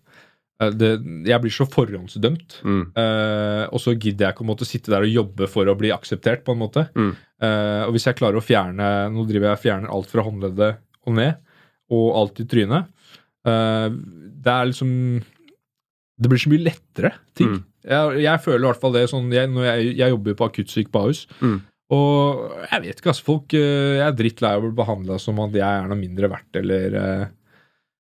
[0.77, 0.91] det,
[1.27, 2.59] jeg blir så forhåndsdømt.
[2.63, 2.83] Mm.
[2.93, 5.89] eh, og så gidder jeg ikke å måtte sitte der og jobbe for å bli
[5.95, 6.85] akseptert, på en måte.
[6.95, 7.09] Mm.
[7.43, 10.77] Eh, og hvis jeg klarer å fjerne Nå driver jeg og fjerner alt fra håndleddet
[11.05, 11.41] og ned,
[11.93, 12.87] og alt i trynet.
[13.45, 13.93] Uh,
[14.41, 14.91] det er liksom
[16.17, 17.51] Det blir så mye lettere ting.
[17.59, 17.59] Mm.
[17.85, 20.89] Jeg, jeg føler i hvert fall det sånn jeg, når jeg, jeg jobber på akuttsyk
[20.89, 21.25] på Ahus.
[21.43, 21.59] Mm.
[21.93, 23.25] Og jeg vet ikke, altså.
[23.27, 26.31] Folk eh, Jeg er drittlei av å bli behandla som at jeg er noe mindre
[26.31, 27.27] verdt, eller uh,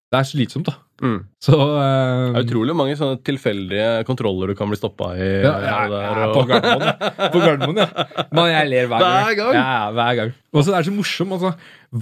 [0.09, 0.79] Det er slitsomt, da.
[1.03, 1.17] Mm.
[1.43, 5.25] Så um, Det er utrolig mange sånne tilfeldige kontroller du kan bli stoppa i.
[5.43, 7.29] ja, her ja, og der, ja, på Gardermoen, ja.
[7.33, 8.05] På Gardermoen, ja.
[8.35, 9.17] Men jeg ler hver gang.
[9.25, 9.57] Hver gang?
[9.57, 10.31] Ja, ja, hver gang.
[10.55, 11.35] Og så er så morsomt.
[11.35, 11.51] Altså,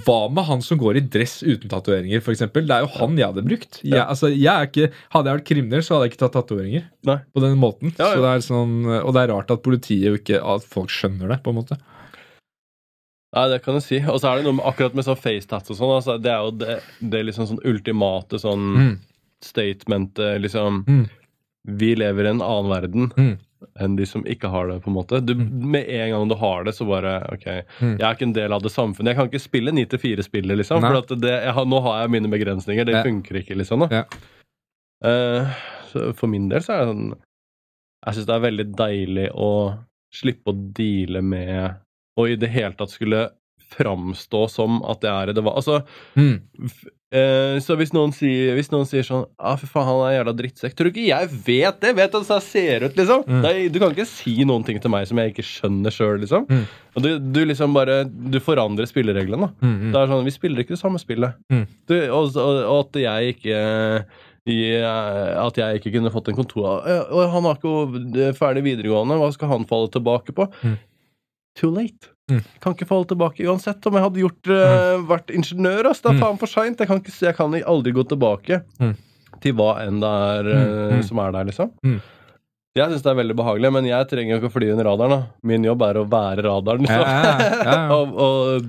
[0.06, 2.22] hva med han som går i dress uten tatoveringer?
[2.22, 3.80] Det er jo han jeg hadde brukt.
[3.82, 6.86] Jeg, altså, jeg er ikke, hadde jeg vært kriminell, så hadde jeg ikke tatt tatoveringer.
[7.04, 7.94] På den måten.
[7.98, 8.22] Ja, ja.
[8.22, 11.42] Det er sånn, og det er rart at politiet jo ikke At folk skjønner det,
[11.42, 11.80] på en måte.
[13.34, 13.98] Nei, det kan du si.
[13.98, 15.94] Og så er det noe med, akkurat med sånn facetats og sånn.
[15.96, 18.92] Altså, det er jo det, det er liksom sånn ultimate sånn Mm.
[19.42, 21.08] statementet, liksom Mm.
[21.66, 23.38] Vi lever i en annen verden Mm.
[23.80, 25.24] enn de som ikke har det, på en måte.
[25.24, 27.46] Du, med en gang du har det, så bare OK,
[27.80, 27.98] Mm.
[27.98, 29.06] jeg er ikke en del av det samfunnet.
[29.14, 30.80] Jeg kan ikke spille 9-4-spillet, liksom.
[30.82, 30.90] Nei.
[30.90, 32.84] For at det, jeg har, nå har jeg mine begrensninger.
[32.84, 33.02] Det Ja.
[33.02, 33.80] funker ikke, liksom.
[33.88, 33.88] Da.
[33.90, 34.04] Ja.
[35.04, 37.14] Uh, for min del så er det sånn
[38.06, 39.78] Jeg syns det er veldig deilig å
[40.12, 41.76] slippe å deale med
[42.16, 43.28] Og i det hele tatt skulle
[43.74, 45.56] framstå som at det er det det var.
[45.58, 45.80] Altså,
[46.14, 46.36] Mm.
[47.10, 50.18] eh, så hvis noen, sier, hvis noen sier sånn ah, fy faen, han er en
[50.20, 50.74] jævla drittsekk.
[50.76, 51.94] Tror du ikke jeg vet det?
[51.96, 53.24] Vet hvordan jeg ser ut, liksom?
[53.26, 53.44] Mm.
[53.48, 56.46] Er, du kan ikke si noen ting til meg som jeg ikke skjønner sjøl, liksom.
[56.46, 56.62] Mm.
[56.94, 59.66] Og du, du liksom bare Du forandrer spillereglene, da.
[59.66, 59.74] Mm.
[59.74, 59.90] Mm.
[59.96, 61.34] Det er sånn, Vi spiller ikke det samme spillet.
[61.50, 61.66] Mm.
[61.90, 63.58] Du, og, og, og at jeg ikke
[64.46, 69.16] i, eh, At jeg ikke kunne fått en kontor Og han har ikke ferdig videregående,
[69.18, 70.46] hva skal han falle tilbake på?
[70.62, 70.76] Mm.
[71.54, 72.10] Too late.
[72.30, 72.40] Mm.
[72.64, 75.90] Kan ikke falle tilbake uansett om jeg hadde gjort, uh, vært ingeniør.
[75.90, 76.00] Ass.
[76.00, 76.22] Det er Mm.
[76.24, 76.78] faen for seint.
[76.80, 78.94] Jeg, kan jeg kan aldri gå tilbake Mm.
[79.40, 80.48] til hva enn det er
[80.96, 81.70] uh, som er der, liksom.
[82.74, 85.10] Jeg syns det er veldig behagelig, men jeg trenger jo ikke å fly under radaren.
[85.10, 86.88] da Min jobb er å være radaren.
[86.90, 88.64] Ja, ja, ja, og, og,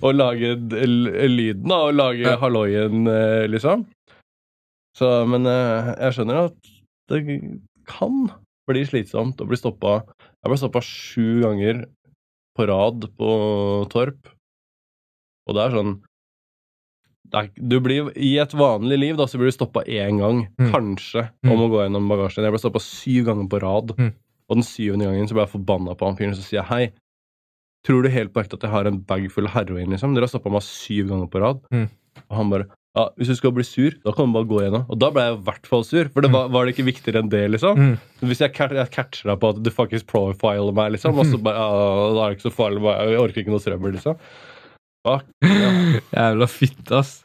[0.00, 3.84] og lage lyden, da, og lage halloien, eh, liksom.
[4.96, 6.56] Så, men jeg skjønner at
[7.10, 7.22] det
[7.88, 8.30] kan
[8.68, 9.98] bli slitsomt å bli stoppa.
[10.42, 11.84] Jeg ble stoppa sju ganger
[12.56, 13.28] på rad på
[13.92, 14.28] Torp.
[15.48, 15.92] Og det er sånn
[17.32, 20.42] det er, du blir, I et vanlig liv da, så blir du stoppa én gang,
[20.60, 20.70] Mm.
[20.72, 21.52] kanskje, Mm.
[21.52, 22.44] om å gå gjennom bagasjen.
[22.44, 23.94] Jeg ble stoppa syv ganger på rad.
[23.96, 24.12] Mm.
[24.50, 26.92] Og den syvende gangen så ble jeg forbanna på han fyren, så sier jeg hei.
[27.86, 30.12] Tror du helt på ekte at jeg har en bag full av heroin, liksom?
[30.14, 31.62] Dere har stoppa meg syv ganger på rad.
[31.72, 31.88] Mm.
[32.28, 34.84] Og han bare ja, hvis du skal bli sur, da kan du bare gå igjennom.
[34.92, 37.22] Og da ble jeg i hvert fall sur, for det var, var det ikke viktigere
[37.22, 37.80] enn det, liksom.
[37.80, 37.94] Mm.
[38.28, 41.62] Hvis jeg, jeg catcher deg på at du faktisk profiler meg, liksom, og så bare
[41.62, 44.20] ja, Da er det ikke så farlig, bare, jeg orker ikke noe trøbbel, liksom.
[45.08, 45.26] Fuck.
[45.48, 45.72] Ja.
[46.20, 47.16] Jævla fitte, ass.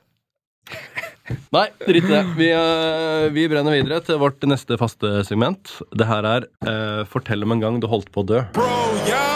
[1.56, 2.24] Nei, drit i det.
[2.40, 5.82] Vi, uh, vi brenner videre til vårt neste faste segment.
[5.92, 8.46] Det her er uh, Fortell om en gang du holdt på å dø.
[8.56, 8.72] Bro,
[9.10, 9.27] jeg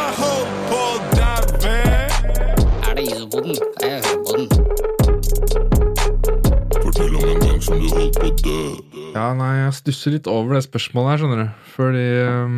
[8.02, 11.60] Ja, nei, jeg stusser litt over det spørsmålet her, skjønner du.
[11.76, 12.56] Fordi um,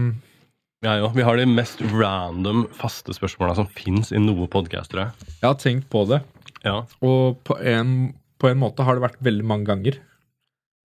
[0.85, 1.09] Ja, jo.
[1.15, 5.27] Vi har de mest random faste spørsmåla som fins i noe podkast, tror jeg.
[5.41, 6.21] jeg har tenkt på det,
[6.63, 6.77] Ja.
[7.03, 9.99] og på en, på en måte har det vært veldig mange ganger.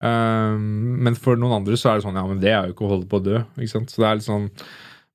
[0.03, 2.87] Um, men for noen andre så er det sånn Ja, men det er jo ikke
[2.87, 3.41] å holde på å dø.
[3.59, 3.91] Ikke sant?
[3.91, 4.45] Så det er litt sånn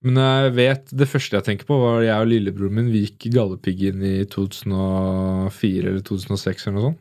[0.04, 3.30] Men jeg vet Det første jeg tenker på, var jeg og lillebroren min Vi gikk
[3.30, 7.00] i Galdhøpiggen i 2004 eller 2006 eller noe sånt.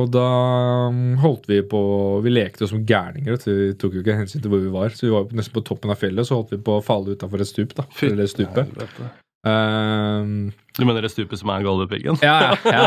[0.00, 0.26] Og da
[0.88, 1.80] um, holdt vi på
[2.24, 3.38] Vi lekte som gærninger.
[3.44, 4.94] Vi tok jo ikke hensyn til hvor vi var.
[4.96, 7.42] Så vi var nesten på toppen av fjellet, så holdt vi på å falle utafor
[7.44, 7.74] et stup.
[7.78, 8.76] da Eller det stupet.
[9.46, 12.18] Um, Du mener det stupet som er Galdhøpiggen?
[12.24, 12.82] ja, ja,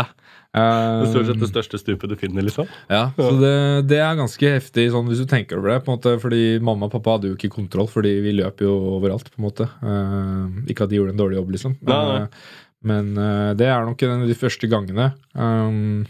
[0.00, 0.04] ja.
[0.50, 0.62] Det
[1.06, 2.66] er stort sett Um, det største stupet du finner, liksom.
[2.90, 3.52] ja, så det,
[3.86, 5.84] det er ganske heftig sånn hvis du tenker over det.
[5.86, 8.72] på en måte, fordi Mamma og pappa hadde jo ikke kontroll, fordi vi løp jo
[8.96, 9.30] overalt.
[9.30, 9.68] på en måte.
[9.78, 11.76] Eh, ikke at de gjorde en dårlig jobb, liksom.
[11.86, 12.18] Nei, nei.
[12.24, 12.50] Eh,
[12.90, 15.06] men uh, det er nok en av de første gangene.
[15.38, 16.02] Um,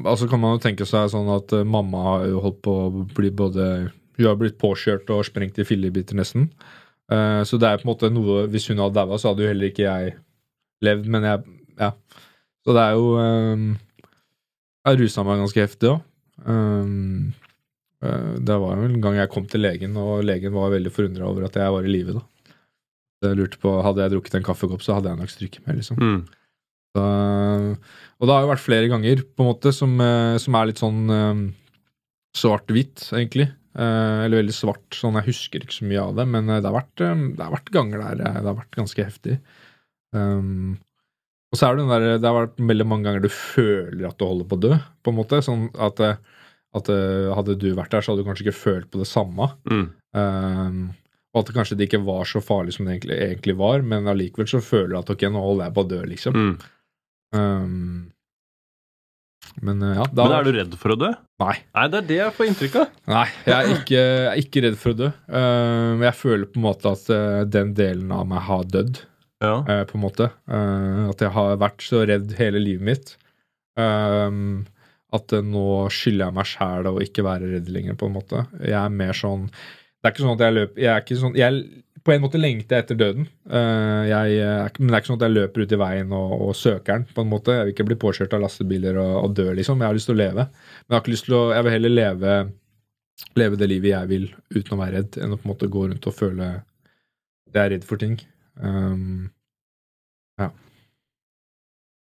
[0.00, 3.04] altså kan man jo tenke seg sånn at eh, mamma har jo holdt på å
[3.16, 3.66] bli både
[4.18, 6.50] Hun har blitt påkjørt og sprengt i fillebiter, nesten.
[7.12, 9.52] Eh, så det er på en måte noe Hvis hun hadde daua, så hadde jo
[9.52, 10.16] heller ikke jeg
[10.84, 11.44] levd, men jeg
[11.80, 11.92] Ja.
[12.62, 13.70] Så det er jo um,
[14.86, 16.02] Jeg rusa meg ganske heftig òg.
[18.02, 21.28] Eh, det var jo en gang jeg kom til legen, og legen var veldig forundra
[21.28, 22.18] over at jeg var i live.
[22.18, 22.22] da.
[23.22, 25.76] Jeg lurte på, Hadde jeg drukket en kaffekopp, så hadde jeg nok stryket med.
[25.78, 25.98] liksom.
[26.02, 26.22] Mm.
[26.92, 30.68] Så, og det har jo vært flere ganger på en måte som, eh, som er
[30.68, 31.42] litt sånn um,
[32.36, 33.48] svart-hvitt, egentlig.
[33.72, 34.84] Eh, eller veldig svart.
[34.92, 37.54] sånn Jeg husker ikke så mye av det, men eh, det har vært, det har
[37.54, 39.38] vært ganger der eh, det har vært ganske heftig.
[40.12, 40.76] Um,
[41.52, 44.16] og så er det den der, det har vært veldig mange ganger du føler at
[44.20, 44.76] du holder på å dø.
[45.04, 46.20] på en måte, sånn at, eh,
[46.76, 49.50] at eh, Hadde du vært der, så hadde du kanskje ikke følt på det samme.
[49.68, 49.86] Mm.
[50.16, 50.78] Um,
[51.32, 54.48] og at kanskje det ikke var så farlig som det egentlig, egentlig var, men allikevel
[54.48, 56.36] så føler du at ok, nå holder jeg på å dø, liksom.
[56.36, 56.56] Mm.
[57.32, 58.10] Um,
[59.62, 61.10] men uh, ja, da Men er du redd for å dø?
[61.42, 61.54] Nei.
[61.76, 62.92] Nei, det er det jeg får inntrykk av.
[63.12, 65.08] Nei, jeg er ikke, jeg er ikke redd for å dø.
[65.28, 69.02] Um, jeg føler på en måte at uh, den delen av meg har dødd.
[69.42, 69.56] Ja.
[69.66, 70.30] Uh, på en måte.
[70.46, 73.14] Eh, at jeg har vært så redd hele livet mitt.
[75.12, 78.44] At eh, nå skylder jeg meg sjæl å ikke være redd lenger, på en måte.
[78.60, 81.38] Jeg er mer sånn Det er ikke sånn at jeg løper Jeg er ikke sånn
[81.38, 81.62] jeg,
[82.02, 83.28] På en måte lengter jeg etter døden.
[83.46, 86.32] Eh, jeg, er men det er ikke sånn at jeg løper ut i veien og,
[86.48, 87.54] og søker den, på en måte.
[87.54, 89.82] Jeg vil ikke bli påkjørt av lastebiler og, og dø, liksom.
[89.82, 90.48] Jeg har lyst til å leve.
[90.48, 92.40] Men jeg har ikke lyst til å Jeg vil heller leve
[93.38, 94.24] Leve det livet jeg vil
[94.56, 96.48] uten å være redd, enn å på en måte gå rundt og føle
[97.52, 98.16] det jeg er redd for ting.
[98.58, 99.28] Um,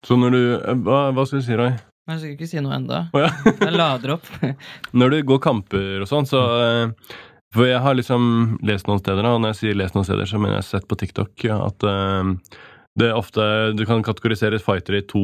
[0.06, 1.74] Så når du eh, Hva, hva skal du si, Roy?
[2.06, 3.06] Jeg skal ikke si noe enda.
[3.18, 3.30] Å ja.
[3.50, 4.28] Jeg lader opp.
[5.00, 7.16] Når du går kamper og sånn, så eh,
[7.56, 8.24] For jeg har liksom
[8.68, 10.98] lest noen steder, og når jeg sier lest noen steder, så mener jeg sett på
[11.00, 12.32] TikTok ja, at eh,
[12.96, 13.44] det er ofte
[13.76, 15.22] Du kan kategorisere fightere i to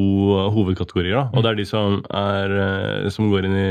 [0.55, 1.15] hovedkategorier.
[1.15, 3.69] da, Og det er de som, er, eh, som går inn i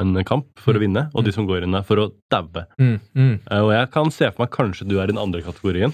[0.00, 2.64] en kamp for å vinne, og de som går inn der for å daue.
[2.80, 3.34] mm, mm.
[3.50, 5.92] Eh, Og jeg kan se for meg kanskje du er i den andre kategorien.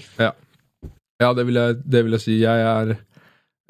[1.19, 2.37] Ja, det vil jeg, det vil jeg si.
[2.39, 2.93] Jeg er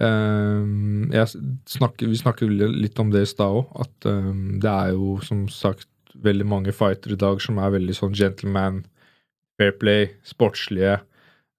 [0.06, 1.28] um, jeg
[1.70, 5.47] snakker, Vi snakker litt om det i stad òg, at um, det er jo som
[5.50, 5.89] sagt
[6.24, 8.84] veldig mange fightere i dag som er veldig sånn gentleman,
[9.59, 10.99] fair play, sportslige,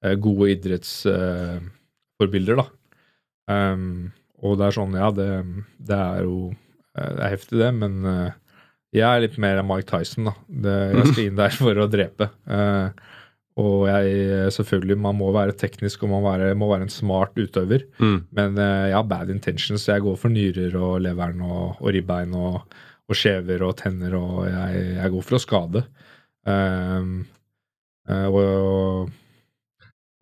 [0.05, 2.67] eh, gode idrettsforbilder, da.
[3.51, 5.31] Um, og det er sånn, ja, det,
[5.83, 8.33] det er jo eh, Det er heftig, det, men eh,
[8.95, 10.35] jeg er litt mer Mike Tyson, da.
[10.49, 12.31] Det, jeg skal inn der for å drepe.
[12.49, 12.89] Uh,
[13.61, 14.07] og jeg,
[14.57, 17.81] selvfølgelig, man må være teknisk og man må være, må være en smart utøver.
[18.01, 18.19] Mm.
[18.39, 19.89] Men uh, jeg har bad intentions.
[19.91, 22.55] Jeg går for nyrer og leveren og, og ribbein og,
[23.11, 25.83] og skjever og tenner, og jeg, jeg går for å skade.
[26.47, 27.17] Um,
[28.09, 29.11] og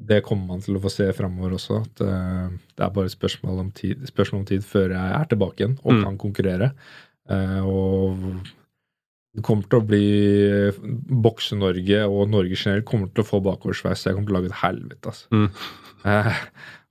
[0.08, 1.80] det kommer man til å få se framover også.
[1.82, 5.28] At eh, det er bare et spørsmål om tid, spørsmål om tid før jeg er
[5.32, 6.02] tilbake igjen og Mm.
[6.04, 6.68] kan konkurrere.
[7.28, 8.44] Eh, og
[9.34, 10.04] det kommer til å bli
[11.24, 14.06] Bokse-Norge og Norge generelt kommer til å få bakoversveis.
[14.06, 15.26] Jeg kommer til å lage et helvete, altså.
[15.34, 15.50] Mm.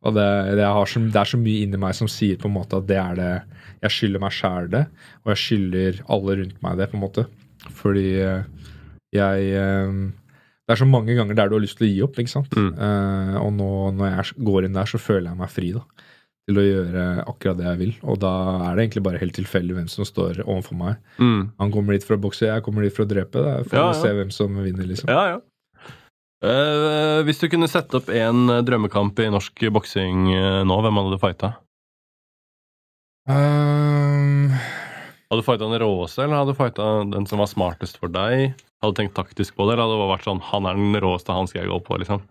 [0.07, 2.55] Og det, det, har så, det er så mye inni meg som sier på en
[2.55, 3.31] måte at det er det
[3.83, 4.85] Jeg skylder meg sjæl det,
[5.25, 7.25] og jeg skylder alle rundt meg det, på en måte.
[7.77, 8.69] Fordi eh,
[9.15, 9.97] jeg eh,
[10.67, 12.55] Det er så mange ganger der du har lyst til å gi opp, ikke sant.
[12.55, 12.71] Mm.
[12.75, 15.83] Uh, og nå når jeg går inn der, så føler jeg meg fri, da.
[16.47, 17.93] Til å gjøre akkurat det jeg vil.
[18.07, 18.33] Og da
[18.69, 20.99] er det egentlig bare helt tilfeldig hvem som står overfor meg.
[21.19, 21.53] Mm.
[21.59, 23.43] Han kommer dit for å bokse, jeg kommer dit for å drepe.
[23.43, 24.01] Da får vi Ja, ja.
[24.01, 25.11] se hvem som vinner, liksom.
[25.11, 25.39] Ja, ja.
[26.45, 30.99] Eh, hvis du kunne sette opp en eh, drømmekamp i norsk boksing eh, nå, hvem
[30.99, 31.49] hadde du fighta?
[33.25, 34.53] Um...
[35.27, 38.53] Hadde du fighta den råeste, eller hadde du fighta den som var smartest for deg?
[38.83, 41.33] Hadde du tenkt taktisk på det, eller hadde det vært sånn han er den råeste,
[41.33, 42.21] han skal jeg gå på, liksom?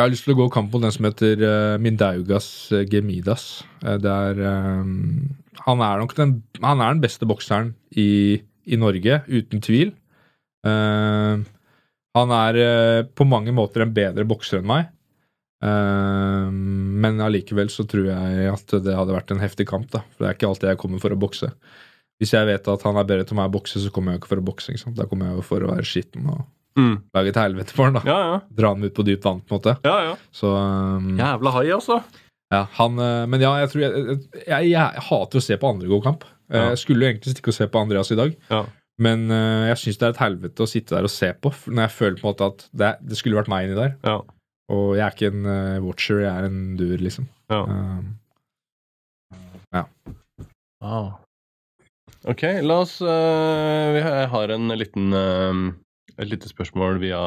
[0.00, 2.46] jeg har lyst til å gå kamp mot den som heter uh, Mindaugas
[2.88, 3.64] Gemidas.
[3.82, 4.38] Uh, det er
[4.80, 5.32] um,
[5.66, 9.90] Han er nok den Han er den beste bokseren i, i Norge, uten tvil.
[10.64, 11.42] Ehm,
[12.16, 14.88] han er eh, på mange måter en bedre bokser enn meg.
[15.64, 19.90] Ehm, men allikevel så tror jeg at det hadde vært en heftig kamp.
[19.92, 21.50] da For det er ikke alltid jeg kommer for å bokse.
[22.20, 24.32] Hvis jeg vet at han er bedre til meg å bokse, så kommer jeg ikke
[24.34, 24.72] for å bokse.
[24.74, 24.96] ikke sant?
[24.98, 26.46] Da kommer jeg for å være skitten og
[26.78, 27.00] Mm.
[27.12, 27.94] lage et helvete for han.
[27.94, 28.40] da Ja, ja.
[28.54, 29.72] Dra han ut på dypt vann, på en måte.
[29.84, 30.16] ja, ja.
[30.32, 31.96] Så um, Jævla hai, altså.
[32.52, 35.68] ja, han, eh, men ja, jeg tror jeg, jeg, jeg, jeg hater å se på
[35.68, 36.24] andre god kamp.
[36.48, 36.68] Eh.
[36.70, 38.62] Jeg skulle jo egentlig stikke og se på Andreas i dag, Ja.
[39.00, 41.52] Men uh, jeg syns det er et helvete å sitte der og se på.
[41.70, 43.94] Når jeg føler på en måte at det, det skulle vært meg inni der.
[44.06, 44.18] Ja.
[44.70, 47.28] Og jeg er ikke en uh, watcher, jeg er en duer, liksom.
[47.52, 47.62] ja.
[47.66, 48.16] Um,
[50.80, 51.10] Wow.
[52.24, 57.20] Ok, la oss uh, vi har- en liten et lite spørsmål via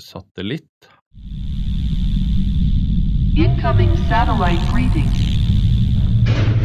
[0.00, 0.88] satellitt.
[3.36, 5.08] Incoming satellite greeting.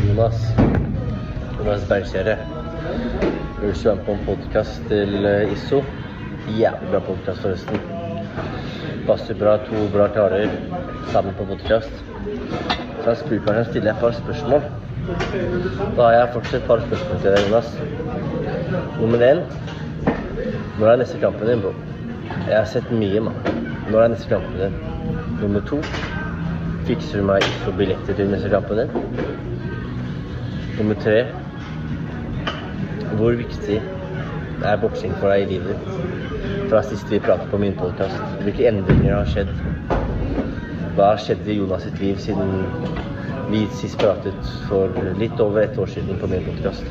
[0.07, 0.43] Jonas.
[1.57, 2.62] Jonas Bergkjære.
[3.63, 5.77] Vil du på en podkast til eh, ISO?
[6.51, 7.77] Jævlig bra podkast, forresten.
[9.07, 10.49] Passer bra, to bra karer
[11.13, 12.01] sammen på podkast.
[12.25, 14.65] Så jeg spurte meg, stiller jeg et par spørsmål.
[15.95, 17.69] Da har jeg fortsatt et par spørsmål til deg, Jonas.
[18.97, 19.39] Nummer én.
[20.81, 21.71] Når er neste kampen din, bro?
[22.49, 23.39] Jeg har sett mye, mann.
[23.87, 24.75] Når er neste kampen din?
[25.39, 25.79] Nummer to.
[26.91, 28.91] Fikser du meg ISO billetter til neste kampen din?
[30.81, 31.23] Nummer tre.
[33.13, 33.75] Hvor viktig
[34.65, 36.69] er boksing for deg i livet ditt?
[36.71, 38.17] Fra sist vi pratet på min podkast.
[38.41, 39.51] Hvilke endringer har skjedd?
[40.95, 42.63] Hva har skjedd i Jonas sitt liv siden
[43.51, 46.89] vi sist pratet for litt over ett år siden på min podkast?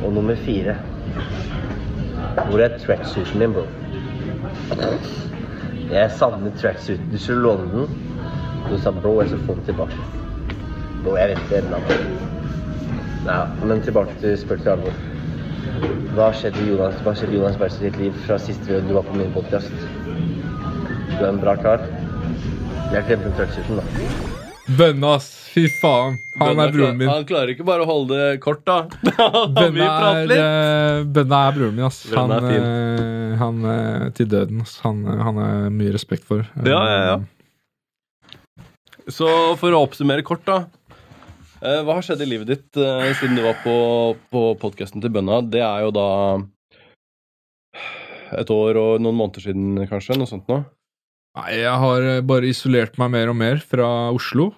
[0.00, 0.78] Og nummer fire.
[2.46, 3.66] Hvor er tracksuiten din, bro?
[5.92, 7.12] Jeg savner tracksuiten.
[7.12, 8.00] Du skulle låne den.
[8.70, 10.00] Du sa bro, jeg skal få den tilbake.
[11.04, 12.35] Bro, jeg venter ennå.
[13.26, 14.98] Ja, men tilbake til spøk til alvor.
[16.14, 19.02] Hva skjedde i Jonas, hva skjedde i Jonas Bergs sitt liv fra sist du var
[19.08, 19.72] på min podkast?
[21.10, 21.82] Du er en bra kar.
[22.92, 23.84] Jeg glemte tracksuiten, da.
[24.78, 25.32] Bønne, ass!
[25.56, 26.16] Fy faen!
[26.38, 27.08] Han er broren min.
[27.10, 28.78] Han klarer ikke bare å holde det kort, da.
[29.02, 32.02] Bønna, Bønne er, eh, er broren min, ass.
[32.14, 32.62] Han, er fin.
[32.70, 34.78] eh, han eh, til døden, ass.
[34.86, 36.46] Han, han er mye respekt for.
[36.62, 37.18] Ja, ja, ja.
[39.10, 40.62] Så for å oppsummere kort, da.
[41.56, 43.76] Eh, hva har skjedd i livet ditt eh, siden du var på,
[44.32, 45.40] på podkasten til Bønna?
[45.40, 46.08] Det er jo da
[48.36, 50.18] et år og noen måneder siden, kanskje?
[50.20, 50.66] Noe sånt noe?
[51.36, 54.50] Nei, jeg har eh, bare isolert meg mer og mer fra Oslo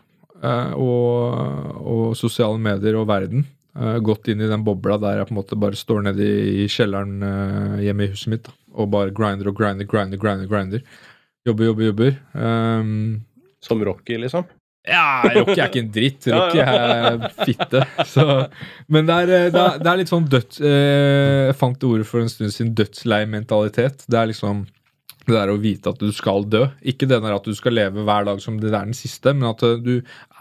[0.43, 3.47] eh, og, og sosiale medier og verden.
[3.79, 6.67] Eh, gått inn i den bobla der jeg på en måte bare står nede i,
[6.67, 7.23] kjelleren
[7.85, 10.51] hjemme i huset mitt da, og bare grinder og grinder, grinder, grinder.
[10.51, 10.87] grinder.
[11.47, 12.17] Jobber, jobber, jobber.
[12.35, 13.21] Um,
[13.63, 14.51] Som Rocky, liksom?
[14.89, 15.05] Ja,
[15.37, 16.27] Rocky er ikke en dritt.
[16.33, 17.85] Rocky er fitte.
[18.09, 18.25] Så,
[18.89, 20.61] men det er, eh, det, er, er litt sånn døds...
[20.65, 24.05] Eh, jeg fant ordet for en stund siden dødslei mentalitet.
[24.09, 24.67] Det er liksom
[25.29, 26.65] det der å vite at du skal dø.
[26.89, 29.51] Ikke det der at du skal leve hver dag som det er den siste, men
[29.51, 29.95] at eh, du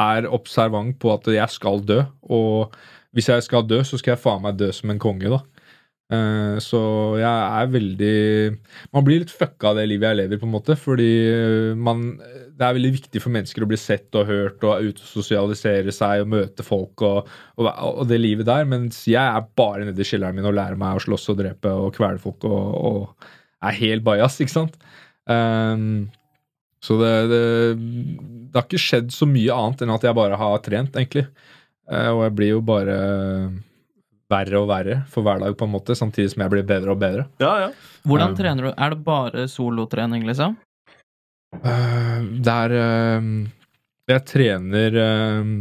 [0.04, 2.02] er observant på at jeg skal dø.
[2.32, 2.76] Og
[3.16, 5.44] hvis jeg skal dø, så skal jeg faen meg dø som en konge, da.
[6.08, 6.80] Eh, Så
[7.20, 8.58] jeg er veldig
[8.96, 10.78] Man blir litt fucka av det livet jeg lever, på en måte.
[10.80, 14.88] Fordi eh, man Det er veldig viktig for mennesker å bli sett og hørt og
[14.88, 17.28] ut og sosialisere seg og møte folk og,
[17.60, 18.64] og, og det livet der.
[18.70, 21.74] Mens jeg er bare nede i kjelleren min og lærer meg å slåss og drepe
[21.76, 23.28] og kvele folk og, og
[23.68, 24.78] er helt bajas, ikke sant?
[25.28, 26.08] Um,
[26.86, 27.44] så det, det
[27.76, 31.26] Det har ikke skjedd så mye annet enn at jeg bare har trent, egentlig.
[31.88, 32.96] Og jeg blir jo bare
[34.32, 37.00] verre og verre for hver dag, på en måte, samtidig som jeg blir bedre og
[37.00, 37.28] bedre.
[37.40, 37.70] Ja, ja.
[38.08, 38.72] Hvordan Um, trener du?
[38.76, 40.58] Er det bare solotrening, liksom?
[41.64, 43.30] Uh, det er uh,
[44.12, 45.52] Jeg trener uh,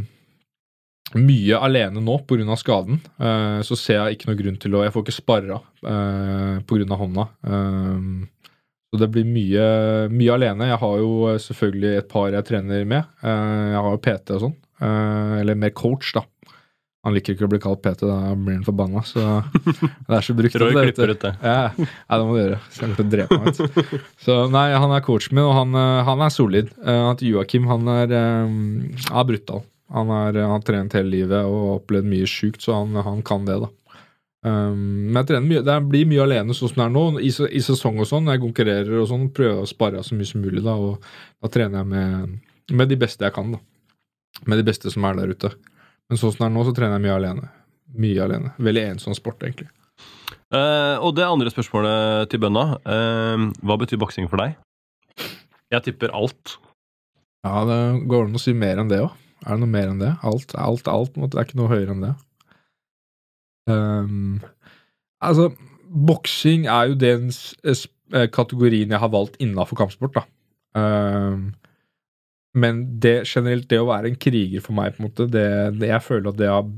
[1.16, 2.56] mye alene nå pga.
[2.58, 2.98] skaden.
[3.18, 6.96] Eh, så ser jeg ikke noe grunn til å Jeg får ikke sparra uh, pga.
[6.98, 7.26] hånda.
[8.90, 9.64] Så det blir mye,
[10.10, 10.68] mye alene.
[10.70, 11.10] Jeg har jo
[11.42, 13.06] selvfølgelig et par jeg trener med.
[13.22, 14.54] Eh, jeg har jo PT og sånn.
[14.82, 16.22] Eh, eller mer coach, da.
[17.06, 19.04] Han liker ikke å bli kalt PT, da blir han forbanna.
[19.06, 19.22] Så
[20.08, 20.58] det er så brukt.
[20.58, 21.32] Roy det, klipper ut det.
[21.38, 22.58] Ja, ja, det må du gjøre.
[22.66, 23.60] Så jeg kommer til å drepe meg.
[23.60, 24.08] vet.
[24.26, 26.72] Så nei, han er coachen min, og han, eh, han er solid.
[26.82, 29.62] Uh, at Joakim, han er, eh, er brutal.
[29.94, 33.46] Han, er, han har trent hele livet og opplevd mye sjukt, så han, han kan
[33.46, 33.70] det, da.
[34.46, 37.04] Um, men jeg trener mye, det blir mye alene sånn som det er nå.
[37.22, 40.26] I, I sesong og sånn, når jeg konkurrerer og sånn, prøver å spare så mye
[40.28, 40.74] som mulig, da.
[40.74, 41.06] Og
[41.38, 42.36] da trener jeg med,
[42.82, 43.62] med de beste jeg kan, da.
[44.50, 45.54] Med de beste som er der ute.
[46.10, 47.48] Men sånn som det er nå, så trener jeg mye alene.
[47.96, 48.52] Mye alene.
[48.62, 49.68] Veldig ensom sport, egentlig.
[50.54, 52.66] Uh, og det andre spørsmålet til bønna.
[52.86, 54.54] Uh, hva betyr boksing for deg?
[55.74, 56.58] Jeg tipper alt.
[57.46, 57.80] Ja, det
[58.10, 59.14] går an å si mer enn det òg.
[59.46, 60.12] Er det noe mer enn det?
[60.26, 61.18] Alt, alt, alt.
[61.18, 62.14] Det er ikke noe høyere enn det.
[63.66, 64.38] Um,
[65.22, 65.50] altså,
[65.90, 67.30] boksing er jo den
[68.34, 70.22] kategorien jeg har valgt innafor kampsport, da.
[70.76, 71.54] Ehm,
[72.56, 75.46] men det generelt, det å være en kriger for meg, på en måte, det,
[75.80, 76.68] det jeg føler at det har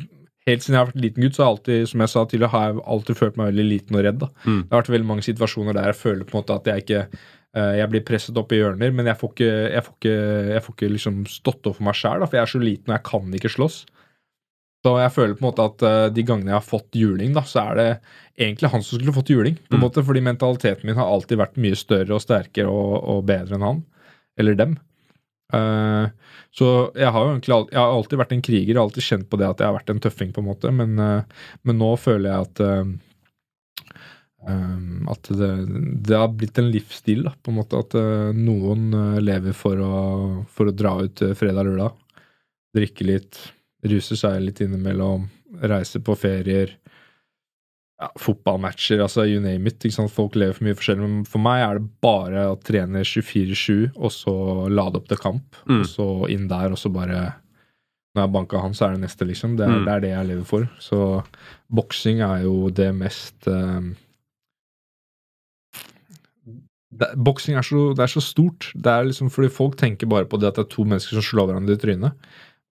[0.49, 2.49] Helt siden jeg har vært liten gutt, så har jeg alltid, som jeg sa tidligere,
[2.55, 4.19] har jeg alltid følt meg veldig liten og redd.
[4.23, 4.29] da.
[4.49, 4.63] Mm.
[4.63, 7.01] Det har vært veldig mange situasjoner der jeg føler på en måte at jeg ikke
[7.05, 10.15] eh, jeg blir presset opp i hjørner, men jeg får ikke, jeg får ikke,
[10.55, 12.97] jeg får ikke liksom stått opp for meg sjæl, for jeg er så liten og
[12.97, 13.77] jeg kan ikke slåss.
[14.87, 17.45] Så jeg føler på en måte at eh, de gangene jeg har fått juling, da,
[17.53, 17.89] så er det
[18.41, 19.61] egentlig han som skulle fått juling.
[19.69, 19.85] på en Mm.
[19.85, 23.69] måte, Fordi mentaliteten min har alltid vært mye større og sterkere og, og bedre enn
[23.69, 23.85] han.
[24.41, 24.79] Eller dem.
[25.55, 26.07] Eh,
[26.53, 26.69] så
[26.99, 29.49] jeg har jo egentlig jeg har alltid vært en kriger, og alltid kjent på det
[29.49, 32.49] at jeg har vært en tøffing, på en måte, men, uh, men nå føler jeg
[32.49, 32.97] at uh,
[34.49, 35.49] Um, at det,
[36.07, 37.81] det har blitt en livsstil, da, på en måte.
[37.83, 37.93] At
[38.39, 39.97] noen lever for å,
[40.55, 42.23] for å dra ut fredag-lørdag.
[42.79, 43.41] Drikke litt,
[43.91, 45.27] ruse seg litt innimellom,
[45.59, 46.71] reise på ferier.
[47.99, 49.83] Ja, fotballmatcher, altså you name it.
[50.15, 51.03] Folk lever for mye forskjellig.
[51.03, 54.35] Men for meg er det bare å trene 24-7, og så
[54.71, 55.59] lade opp til kamp.
[55.67, 55.81] Mm.
[55.81, 57.35] Og så inn der, og så bare
[58.17, 59.57] Når jeg banka han, så er det neste, liksom.
[59.59, 59.85] Det er, Mm.
[59.85, 60.69] det er det jeg lever for.
[60.81, 61.25] Så
[61.71, 63.81] boksing er jo det mest eh,
[67.21, 67.67] Boksing er,
[68.01, 68.71] er så stort.
[68.75, 71.23] Det er liksom fordi Folk tenker bare på det at det er to mennesker som
[71.27, 72.13] slår hverandre i trynet.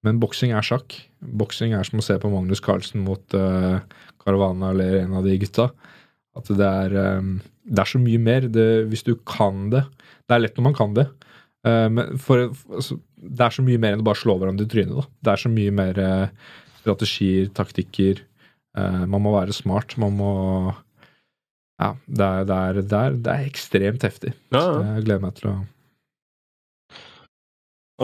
[0.06, 0.96] Men boksing er sjakk.
[1.20, 3.80] Boksing er som å se på Magnus Carlsen mot uh,
[4.22, 5.70] Caravana eller en av de gutta.
[6.38, 8.50] At det er, um, det er så mye mer.
[8.54, 9.88] Det, hvis du kan det
[10.28, 11.08] Det er lett når man kan det.
[11.66, 14.72] Uh, men for, altså, det er så mye mer enn å bare slå hverandre i
[14.72, 14.98] trynet.
[15.00, 15.08] Da.
[15.26, 18.26] Det er så mye mer uh, strategier, taktikker.
[18.78, 19.96] Man må være smart.
[19.98, 20.32] Man må
[21.82, 24.36] Ja, det er, det er, det er, det er ekstremt heftig.
[24.54, 25.56] Ja, Så jeg gleder meg til å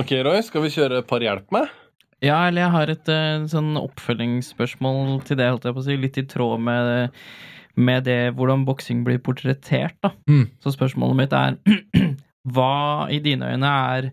[0.01, 1.69] Ok, Roy, skal vi kjøre par hjelp med?
[2.23, 5.97] Ja, eller jeg har et eh, sånn oppfølgingsspørsmål til det, holdt jeg på å si.
[5.99, 7.17] Litt i tråd med,
[7.75, 10.13] med det hvordan boksing blir portrettert, da.
[10.31, 10.45] Mm.
[10.63, 11.59] Så spørsmålet mitt er
[12.53, 14.09] Hva i dine øyne er,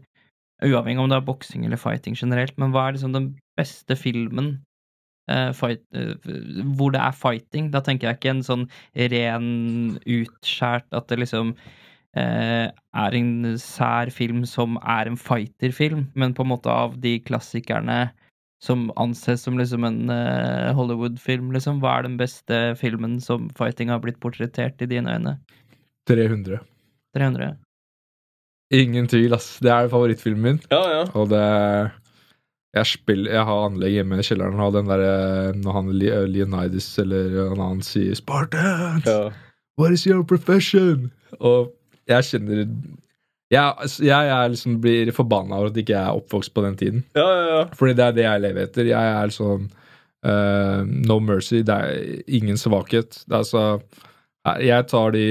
[0.62, 4.52] uavhengig om det er boksing eller fighting generelt, men hva er liksom den beste filmen
[5.26, 6.14] uh, fight, uh,
[6.78, 7.72] hvor det er fighting?
[7.74, 9.48] Da tenker jeg ikke en sånn ren
[10.04, 11.56] utskjært at det liksom
[12.18, 18.08] er en sær film som er en fighterfilm, men på en måte av de klassikerne
[18.60, 21.80] som anses som liksom en eh, Hollywood-film, liksom.
[21.80, 25.38] Hva er den beste filmen som fighting har blitt portrettert i dine øyne?
[26.10, 26.60] 300.
[27.16, 27.54] 300?
[28.76, 29.54] Ingen tvil, ass.
[29.64, 30.60] Det er favorittfilmen min.
[30.70, 31.02] Ja, ja.
[31.14, 31.46] Og det
[32.70, 35.88] Jeg spiller Jeg har anlegg hjemme i kjelleren, og den derre Når han
[36.30, 39.32] Leonidas eller en annen sier 'Spartans', ja.
[39.78, 41.10] What is your profession?
[41.40, 41.72] Og
[42.10, 42.64] jeg kjenner
[43.50, 47.04] Jeg, jeg jeg liksom blir forbanna over at ikke jeg er oppvokst på den tiden.
[47.18, 47.62] Ja, ja, ja.
[47.74, 48.90] Fordi det er det jeg lever etter.
[48.92, 49.64] Jeg er sånn
[50.26, 51.64] uh, No mercy.
[51.66, 53.24] Det er ingen svakhet.
[53.26, 53.64] Det er så,
[54.62, 55.26] Jeg tar de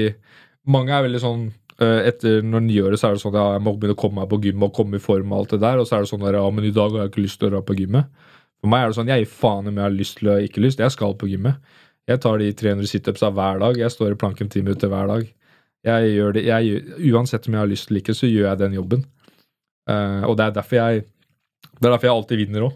[0.68, 1.46] Mange er veldig sånn
[1.80, 4.28] uh, etter når nyåret så er det sånn ja, jeg må begynne å komme meg
[4.30, 5.80] på gym og komme i form og alt det der.
[5.80, 7.48] Og så er det sånn at ja, men i dag har jeg ikke lyst til
[7.48, 8.28] å dra på gymmet.
[8.60, 10.62] For meg er det sånn, jeg gir faen om jeg har lyst til eller ikke
[10.64, 10.84] lyst.
[10.84, 11.76] Jeg skal på gymmet.
[12.10, 13.78] Jeg tar de 300 situpsa hver dag.
[13.80, 15.28] Jeg står i planken ti minutter hver dag.
[15.86, 18.76] Jeg gjør det, jeg, uansett om jeg har lyst eller ikke, så gjør jeg den
[18.76, 19.04] jobben.
[19.88, 21.04] Uh, og det er derfor jeg
[21.80, 22.74] Det er derfor jeg alltid vinner òg.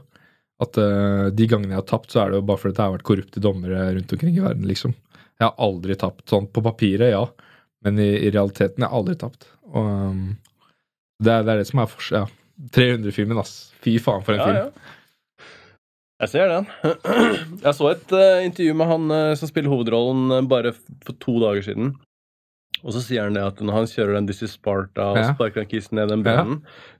[0.65, 2.95] At uh, de gangene jeg har tapt, så er det jo bare fordi det har
[2.95, 4.95] vært korrupte dommere rundt omkring i verden, liksom.
[5.35, 6.25] Jeg har aldri tapt.
[6.31, 7.27] Sånn på papiret, ja.
[7.85, 9.51] Men i, i realiteten jeg har aldri tapt.
[9.75, 10.25] Og um,
[11.21, 12.25] det, er, det er det som er forskjell.
[12.25, 12.41] Ja.
[12.75, 13.75] 300-filmen, ass.
[13.83, 14.61] Fy faen, for en ja, film.
[14.63, 14.95] ja.
[16.23, 16.69] Jeg ser den.
[17.67, 20.73] Jeg så et uh, intervju med han uh, som spiller hovedrollen uh, bare
[21.05, 21.91] for to dager siden.
[22.85, 25.30] Og så sier han det at når han kjører den This is Sparta og Ja.
[25.32, 26.45] sparker den kissen ned den Ja.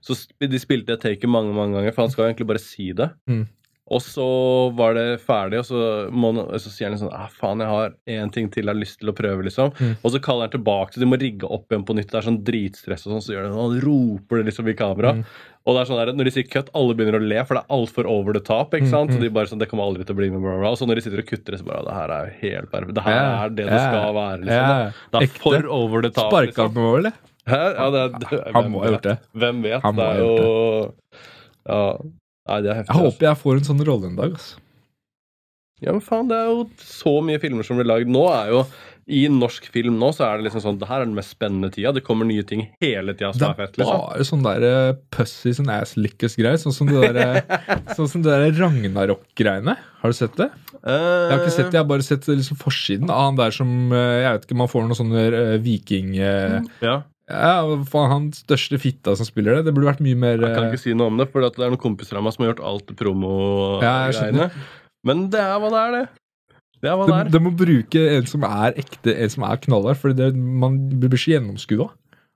[0.01, 3.11] så de spilte det taket mange mange ganger, for han skal egentlig bare si det.
[3.29, 3.45] Mm.
[3.85, 4.25] Og så
[4.73, 8.31] var det ferdig, og så, må så sier han liksom ah, faen, jeg har én
[8.33, 9.69] ting til jeg har lyst til å prøve, liksom.
[9.77, 9.97] Mm.
[10.01, 12.09] Og så kaller han tilbake, så de må rigge opp igjen på nytt.
[12.09, 14.73] Det er sånn dritstress og sånn, så gjør det, og han roper det liksom i
[14.73, 15.13] kamera.
[15.19, 15.23] Mm.
[15.65, 17.63] Og det er sånn der, når de sier cut, alle begynner å le, for det
[17.65, 18.71] er altfor over the top.
[18.77, 19.09] ikke Mm, sant?
[19.09, 19.15] mm.
[19.17, 20.69] Så de bare sånn, det kommer aldri til å bli med, bla, bla.
[20.69, 22.93] Og så når de sitter og kutter så bare, det her er jo helt perfekt.
[22.93, 24.67] Det her Ja, er det det skal være, liksom.
[24.69, 25.41] ja, Det er ekte.
[25.41, 26.29] for over the top.
[26.29, 26.75] Sparka liksom.
[26.75, 27.13] han eller?
[27.49, 27.61] Hæ?
[27.77, 29.17] Ja, det, er- det, Han må ha gjort det.
[29.33, 29.81] Hvem vet?
[29.81, 30.93] Han det er jo
[31.65, 31.97] Ja.
[32.47, 32.93] Nei, det er heftig.
[32.93, 33.09] Jeg altså.
[33.09, 34.31] håper jeg får en sånn rolle en dag.
[34.37, 34.57] altså.
[35.81, 38.07] Ja, men faen, det er jo så mye filmer som blir lagd.
[38.07, 38.61] Nå er jo
[39.05, 41.69] I norsk film nå så er det liksom sånn Det her er den mest spennende
[41.69, 41.91] tida.
[41.93, 43.99] Det kommer nye ting hele tida Det er fett, liksom.
[44.01, 46.57] bare sånn der uh, pussies and ass-lickers-greier.
[46.61, 49.75] Sånn som det der, eh, sånn som det der Ragnarok-greiene.
[50.01, 50.49] Har du sett det?
[50.85, 53.69] Jeg har ikke sett det, jeg har bare sett liksom forsiden av han der som
[53.93, 56.11] uh, Jeg vet ikke, man får noen sånne uh, viking...
[56.17, 57.53] eh, Ja, Ja,
[57.89, 59.69] faen, han største fitta som spiller det.
[59.69, 61.53] Det burde vært mye mer Jeg kan eh, ikke si noe om det, for det
[61.57, 64.49] er noen kompiser av meg som har gjort alt promo-greiene.
[64.49, 66.05] Ja, Men det er hva det er, det.
[66.85, 67.29] Det er hva det er.
[67.33, 71.17] de må bruke en som er ekte, en som er knallhard, for det, man blir
[71.17, 71.89] så gjennomskua.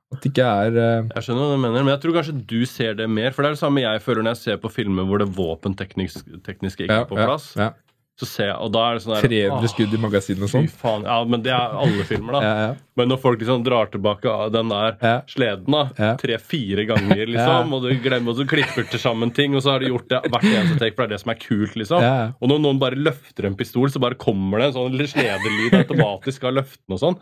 [0.09, 1.09] At det ikke er uh...
[1.13, 3.29] Jeg skjønner hva du mener, men jeg tror kanskje du ser det mer.
[3.35, 6.23] For det er det samme jeg føler når jeg ser på filmer hvor det våpentekniske
[6.49, 7.51] ikke er på plass.
[7.59, 7.75] Ja, Ja,
[8.19, 10.65] Så ser jeg, og da er det sånn der 300 skudd i magasinet og sånn.
[10.81, 11.05] faen.
[11.07, 12.41] Ja, men det er alle filmer, da.
[12.49, 15.13] Ja, ja, Men når folk liksom drar tilbake av den der ja.
[15.29, 19.63] sleden da, tre-fire ganger, liksom, og du glemmer og du klipper til sammen ting, og
[19.63, 21.77] så har du gjort det hvert eneste take, for det er det som er kult,
[21.79, 22.07] liksom.
[22.39, 26.49] Og når noen bare løfter en pistol, så bare kommer det en sånn sledelyd automatisk
[26.49, 27.19] av løftene og sånn.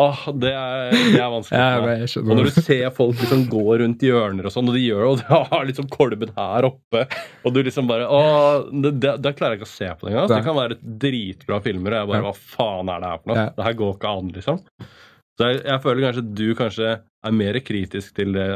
[0.00, 1.58] Åh, det er, det er vanskelig.
[1.60, 4.84] Ja, jeg Og når du ser folk liksom gå rundt hjørner og sånn, og de
[4.86, 7.02] gjør og de har liksom kolben her oppe,
[7.44, 10.14] og du liksom bare Åh, det, det, det klarer jeg ikke å se på det
[10.14, 10.24] engang.
[10.24, 10.38] Altså.
[10.38, 12.24] Det kan være dritbra filmer, og jeg bare.
[12.30, 13.42] Hva faen er det her for noe?
[13.42, 13.54] Ja.
[13.58, 14.62] Det her går ikke an, liksom.
[15.32, 18.48] Så jeg, jeg føler kanskje du kanskje er mer kritisk til det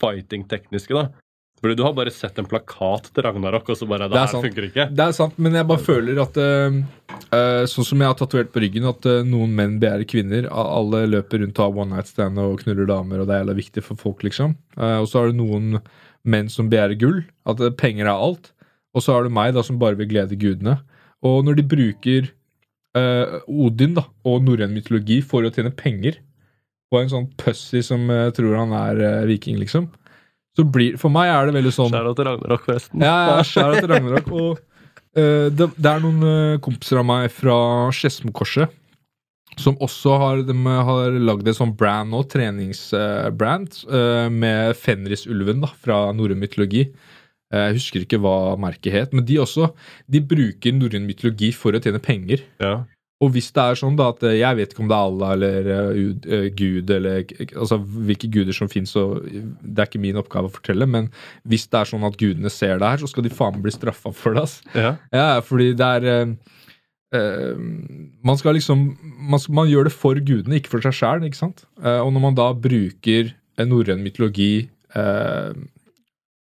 [0.00, 1.08] fighting-tekniske, da.
[1.58, 4.26] Fordi du har bare sett en plakat til Ragnarok, og så bare Det, Det er
[4.26, 4.46] her sant.
[4.46, 4.84] funker ikke.
[4.94, 8.62] Det er sant, men jeg bare føler at uh, Sånn som jeg har tatovert på
[8.62, 10.46] ryggen, at uh, noen menn begjærer kvinner.
[10.54, 13.58] Alle løper rundt og har one night stand og knuller damer, og det er jævla
[13.58, 14.54] viktig for folk, liksom.
[14.78, 15.80] Uh, og så har du noen
[16.28, 17.20] menn som begjærer gull.
[17.48, 18.52] At penger er alt.
[18.94, 20.78] Og så har du meg, da, som bare vil glede gudene.
[21.26, 22.34] Og når de bruker
[22.98, 26.16] Odin da, og norrøn mytologi for å tjene penger
[26.90, 29.86] på en sånn pussy som tror han er viking, liksom,
[30.58, 33.04] så blir For meg er det veldig sånn Skjæra til Ragnarok, forresten.
[33.06, 34.32] ja, ja, skjæra til Ragnarok.
[34.34, 37.56] Og uh, det, det er noen uh, kompiser av meg fra
[37.94, 38.74] Skedsmokorset
[39.58, 40.54] som også har, de
[40.86, 46.84] har lagd et sånn brand nå, treningsbrand, uh, med Fenrisulven da, fra norrøn mytologi.
[47.48, 49.70] Eh, Jeg husker ikke hva merket het, men de også
[50.06, 52.42] de bruker norrøn mytologi for å tjene penger.
[52.60, 52.74] Ja.
[53.18, 55.32] Og hvis det er sånn da at eh, jeg vet ikke om det er Allah
[55.34, 56.02] eller uh,
[56.36, 60.86] eh, Gud eller altså hvilke guder som fins, det er ikke min oppgave å fortelle,
[60.86, 61.08] men
[61.48, 63.74] hvis det er sånn at gudene ser det her, så skal de faen meg bli
[63.74, 64.46] straffa for det.
[64.46, 64.60] ass.
[64.70, 64.94] Ja.
[65.10, 66.36] Ja, fordi det er uh,
[67.18, 67.58] uh,
[68.22, 68.86] Man skal liksom
[69.28, 71.64] man, skal, man gjør det for gudene, ikke for seg sjæl, ikke sant?
[71.82, 75.50] Eh, og når man da bruker eh, norrøn mytologi, eh,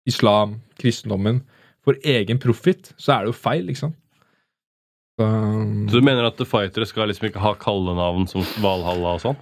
[0.10, 1.44] islam, kristendommen,
[1.84, 4.00] for egen profitt, så er det jo feil, ikke sant?
[5.14, 5.28] Så,
[5.92, 9.42] Så du mener at fightere skal liksom ikke ha kallenavn som Valhalla og sånn?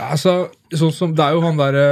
[0.00, 1.88] Altså, sånn som Det er jo han derre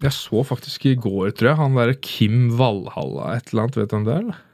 [0.00, 3.80] Jeg så faktisk i går, tror jeg, han derre Kim Valhalla et eller annet.
[3.82, 4.22] Vet du hvem det er?
[4.24, 4.46] eller?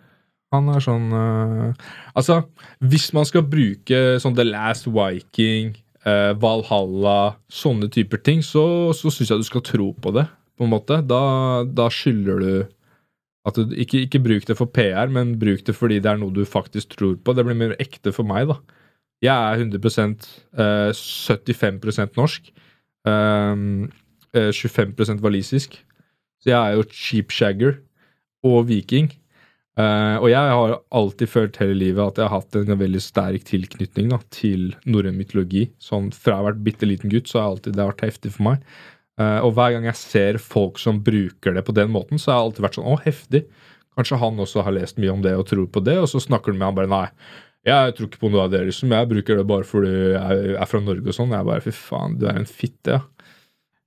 [0.55, 2.41] Han er sånn uh, Altså,
[2.81, 5.75] hvis man skal bruke sånn The Last Viking,
[6.07, 10.27] uh, Valhalla, sånne typer ting, så, så syns jeg du skal tro på det,
[10.57, 11.01] på en måte.
[11.05, 11.21] Da,
[11.67, 12.53] da skylder du
[13.47, 16.35] at du ikke, ikke bruk det for PR, men bruk det fordi det er noe
[16.35, 17.35] du faktisk tror på.
[17.37, 18.59] Det blir mer ekte for meg, da.
[19.25, 20.17] Jeg er 100
[20.61, 22.51] eh, 75% norsk.
[23.07, 23.91] ehm,
[24.35, 25.79] eh, 25% walisisk.
[26.43, 27.79] Så jeg er jo cheap shagger
[28.45, 29.13] og viking.
[29.77, 33.45] Eh, og jeg har alltid følt hele livet at jeg har hatt en veldig sterk
[33.45, 35.67] tilknytning da, til norrøn mytologi.
[35.79, 38.49] Sånn Fra jeg har vært bitte liten gutt, så har alltid det vært heftig for
[38.51, 38.65] meg.
[39.17, 42.39] Eh, og hver gang jeg ser folk som bruker det på den måten, så har
[42.39, 43.43] jeg alltid vært sånn Å, heftig.
[43.97, 46.53] Kanskje han også har lest mye om det og tror på det, og så snakker
[46.53, 47.07] du med han bare Nei,
[47.67, 48.93] jeg tror ikke på noe av det, liksom.
[48.95, 51.33] Jeg bruker det bare fordi jeg er fra Norge og sånn.
[51.35, 53.03] Jeg bare Fy faen, du er en fitte, ja.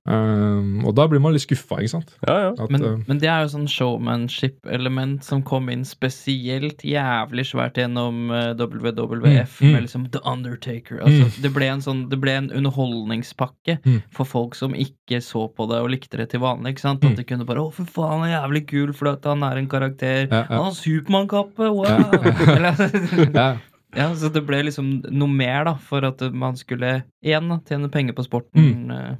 [0.08, 2.14] Um, og da blir man litt skuffa, ikke sant?
[2.26, 2.50] Ja, ja.
[2.56, 7.76] At, Men, uh, men det er jo sånn showmanship-element som kom inn spesielt jævlig svært
[7.78, 9.72] gjennom uh, WWF Mm, mm.
[9.74, 11.02] med liksom The Undertaker.
[11.04, 14.00] Altså, det, ble en sånn, det ble en underholdningspakke Mm.
[14.12, 16.74] for folk som ikke så på det og likte det til vanlig.
[16.74, 17.04] ikke sant?
[17.04, 17.16] At Mm.
[17.16, 19.68] de kunne bare 'Å, for faen, han er jævlig kul fordi at han er en
[19.68, 20.28] karakter'.
[20.30, 20.56] Ja, ja.
[20.56, 21.70] Han har Supermann-kappe!
[21.70, 21.84] Wow!
[21.84, 22.00] Ja.
[23.40, 23.56] Ja.
[23.96, 27.90] ja, så det ble liksom noe mer, da, for at man skulle igjen da, tjene
[27.90, 28.86] penger på sporten.
[28.88, 29.18] Mm.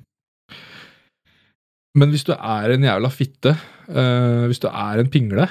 [1.98, 3.56] Men hvis du er en jævla fitte,
[3.90, 5.48] eh, hvis du er en pingle,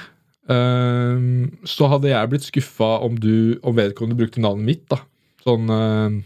[0.50, 4.86] Ehm, så hadde jeg blitt skuffa om du om vedkommende brukte navnet mitt.
[4.90, 5.00] da
[5.44, 6.20] Sånn uh,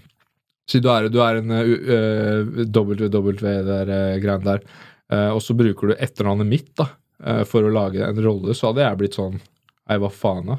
[0.70, 1.50] Si du er, du er en
[2.72, 3.50] WW, det
[4.48, 4.62] der
[5.14, 6.86] og så bruker du etternavnet mitt da
[7.44, 10.56] for å lage en rolle, så hadde jeg blitt sånn Nei, hva faen, da?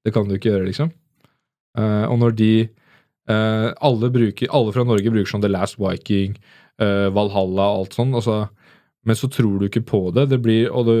[0.00, 0.88] Det kan du ikke gjøre, liksom.
[1.76, 2.48] Og når de
[3.28, 6.38] alle, bruker, alle fra Norge bruker sånn The Last Viking,
[6.80, 8.38] Valhalla, alt sånn, og så,
[9.06, 10.28] men så tror du ikke på det.
[10.30, 10.96] Det blir og, det,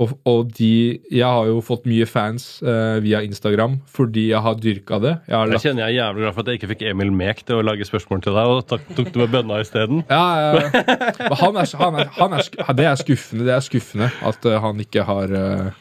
[0.00, 4.58] og, og de Jeg har jo fått mye fans eh, via Instagram fordi jeg har
[4.60, 5.14] dyrka det.
[5.28, 7.12] Jeg har Jeg lagt, kjenner jeg er jævlig glad for at jeg ikke fikk Emil
[7.14, 10.04] Mek til å lage spørsmål til deg, og tok, tok du med bønna isteden.
[10.08, 13.46] ja, ja, han er, han er, han er, det er skuffende.
[13.48, 15.72] Det er skuffende at uh, han ikke har uh,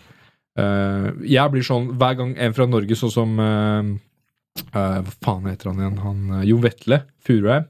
[0.60, 4.88] uh, Jeg blir sånn hver gang en fra Norge, sånn som Hva
[5.24, 6.02] faen heter han igjen?
[6.04, 7.70] Han, Jon Vetle Furuheim.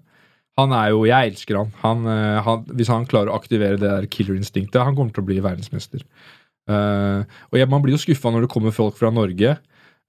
[0.59, 1.73] Han er jo Jeg elsker han.
[1.81, 5.29] han, eh, han hvis han klarer å aktivere det der killer-instinktet, han kommer til å
[5.29, 6.03] bli verdensmester.
[6.69, 9.55] Uh, og jeg, Man blir jo skuffa når det kommer folk fra Norge.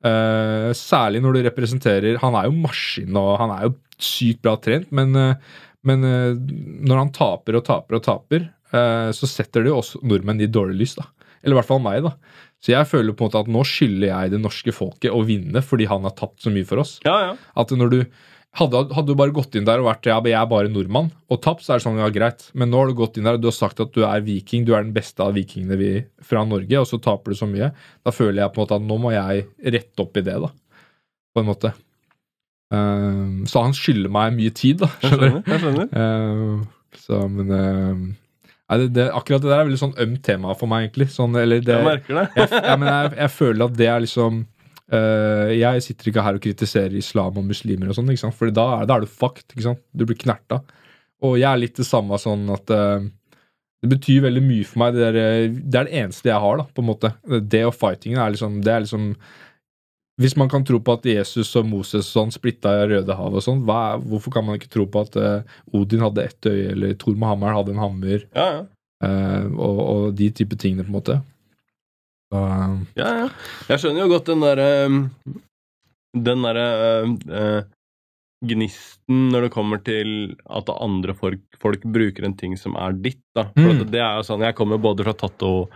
[0.05, 4.57] Uh, særlig når du representerer Han er jo maskin og han er jo sykt bra
[4.59, 5.39] trent, men, uh,
[5.87, 6.03] men
[6.83, 10.79] når han taper og taper og taper, så setter det jo også nordmenn i dårlig
[10.79, 10.93] lys.
[10.97, 11.05] da
[11.43, 12.07] Eller i hvert fall meg.
[12.07, 12.15] da
[12.63, 15.61] Så jeg føler på en måte at nå skylder jeg det norske folket å vinne
[15.61, 16.95] fordi han har tapt så mye for oss.
[17.05, 17.35] Ja, ja.
[17.59, 17.99] At når du
[18.59, 21.41] hadde, hadde du bare gått inn der og vært ja, jeg er bare nordmann, og
[21.45, 22.49] tapt, så er det sånn, ja, greit.
[22.59, 24.67] Men nå har du gått inn der og du har sagt at du er viking,
[24.69, 25.93] du er den beste av vikingene vi,
[26.27, 27.71] fra Norge, og så taper du så mye.
[28.05, 29.47] Da føler jeg på en måte at nå må jeg
[29.77, 30.53] rette opp i det, da.
[31.33, 31.73] På en måte.
[32.73, 34.91] Ehm, så han skylder meg mye tid, da.
[35.01, 35.53] Skjønner du?
[35.53, 35.89] Jeg skjønner.
[36.03, 36.63] Ehm,
[37.03, 40.91] så, men nei, det, det, Akkurat det der er veldig sånn ømt tema for meg,
[40.91, 41.09] egentlig.
[41.13, 42.27] Sånn, eller det, Jeg merker det.
[42.37, 44.43] jeg, ja, men jeg, jeg føler at det er liksom
[44.93, 49.05] Jeg sitter ikke her og kritiserer islam og muslimer og sånn, for da da er
[49.05, 49.55] du fucked.
[49.55, 50.59] Du blir knerta.
[51.23, 53.07] Og jeg er litt det samme sånn at eh,
[53.83, 54.99] det betyr veldig mye for meg.
[54.99, 57.15] Det er, eh, det er det eneste jeg har, da, på en måte.
[57.31, 59.15] Det og fightingen er liksom, det er liksom
[60.21, 63.63] Hvis man kan tro på at Jesus og Moses og sånn splitta Rødehavet og sånn,
[63.65, 67.57] hvorfor kan man ikke tro på at uh, Odin hadde ett øye, eller Thor Mohammed
[67.57, 68.61] hadde en hammer, Ja, ja.
[69.03, 71.17] Uh, og, og de type tingene, på en måte.
[72.33, 72.43] Så,
[72.97, 73.29] Ja, ja.
[73.69, 74.69] Jeg skjønner jo godt den derre
[76.17, 76.67] Den derre
[77.29, 77.63] eh,
[78.43, 83.21] gnisten når det kommer til at andre folk, folk bruker en ting som er ditt.
[83.37, 83.45] da.
[83.55, 83.91] For Mm.
[83.91, 85.69] det er jo sånn, Jeg kommer både fra tatto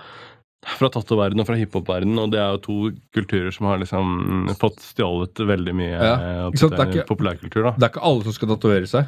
[0.66, 2.76] fra tattoverdenen og fra hiphop-verdenen, og det er jo to
[3.14, 6.14] kulturer som har liksom fått stjålet veldig mye Ja,
[6.48, 7.62] eh, sant, det ikke- populærkultur.
[7.62, 7.70] da.
[7.78, 9.06] det er ikke alle som skal tatovere seg.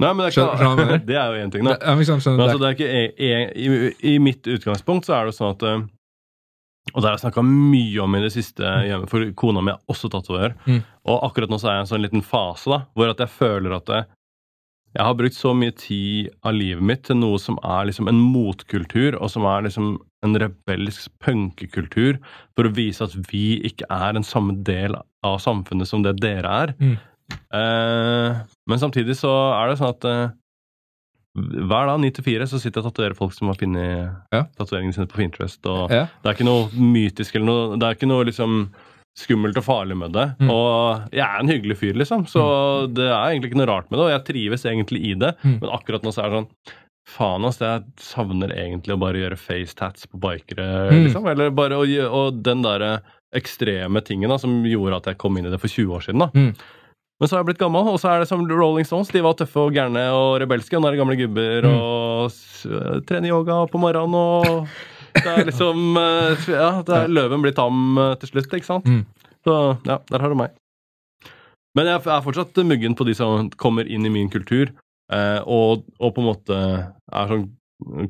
[0.00, 1.74] Nei, men det er, ikke, skjønner det er jo én ting, da.
[1.74, 5.04] Det, ja, men skjønner Men altså, det er ikke e- e- i, I mitt utgangspunkt
[5.04, 5.82] så er det sånn at eh,
[6.94, 9.90] Og det har jeg snakka mye om i det siste hjemme, for kona mi er
[9.90, 10.54] også tatoverer.
[10.66, 10.82] Mm.
[11.10, 13.34] Og akkurat nå så er jeg i en sånn liten fase da, hvor at jeg
[13.34, 14.06] føler at jeg,
[14.94, 18.20] jeg har brukt så mye tid av livet mitt til noe som er liksom en
[18.22, 22.20] motkultur, og som er liksom en rebelsk punkekultur,
[22.54, 24.94] for å vise at vi ikke er den samme del
[25.26, 26.76] av samfunnet som det dere er.
[26.78, 26.94] Mm.
[27.58, 28.40] Eh,
[28.70, 30.32] men samtidig så er det sånn at eh,
[31.34, 34.44] hver dag, 9 til 4, så sitter jeg og tatoverer folk som har funnet Ja.
[34.58, 35.64] tatoveringene sine på Pinterest.
[35.66, 36.06] Og Ja.
[36.22, 38.70] det er ikke noe mytisk eller noe Det er ikke noe liksom
[39.16, 40.36] skummelt og farlig med det.
[40.40, 40.50] Mm.
[40.50, 43.98] Og jeg er en hyggelig fyr, liksom, så det er egentlig ikke noe rart med
[43.98, 44.06] det.
[44.06, 45.60] Og jeg trives egentlig i det, Mm.
[45.60, 46.48] men akkurat nå så er det sånn
[47.06, 51.04] Faen, ass, jeg savner egentlig å bare gjøre facetats på bikere, Mm.
[51.04, 51.26] liksom.
[51.30, 53.02] Eller bare å Og den derre
[53.34, 56.18] ekstreme tingen da, som gjorde at jeg kom inn i det for 20 år siden.
[56.20, 56.52] da.
[57.24, 59.08] Men så har jeg blitt gammel, og så er det som Rolling Stones.
[59.08, 61.76] De var tøffe og gærne og rebelske, og nå er det gamle gubber Mm.
[61.80, 62.66] og s-
[63.08, 64.68] trener yoga på morgenen og
[65.14, 68.84] Det er liksom eh, Ja, er løven blir tam eh, til slutt, ikke sant?
[68.84, 69.06] Mm.
[69.46, 69.56] Så
[69.88, 70.50] ja, der har du meg.
[71.74, 74.68] Men jeg er fortsatt muggen på de som kommer inn i min kultur,
[75.10, 76.58] eh, og, og på en måte
[77.12, 77.48] er sånn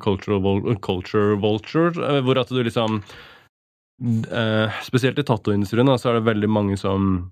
[0.03, 2.99] cultural culture vulture, eh, hvor at du liksom
[4.31, 7.31] eh, Spesielt i tattoindustrien så er det veldig mange som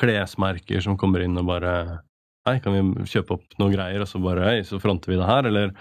[0.00, 1.72] klesmerker som kommer inn og bare
[2.48, 5.26] Hei, kan vi kjøpe opp noen greier, og så bare Hei, så fronter vi det
[5.28, 5.72] her, eller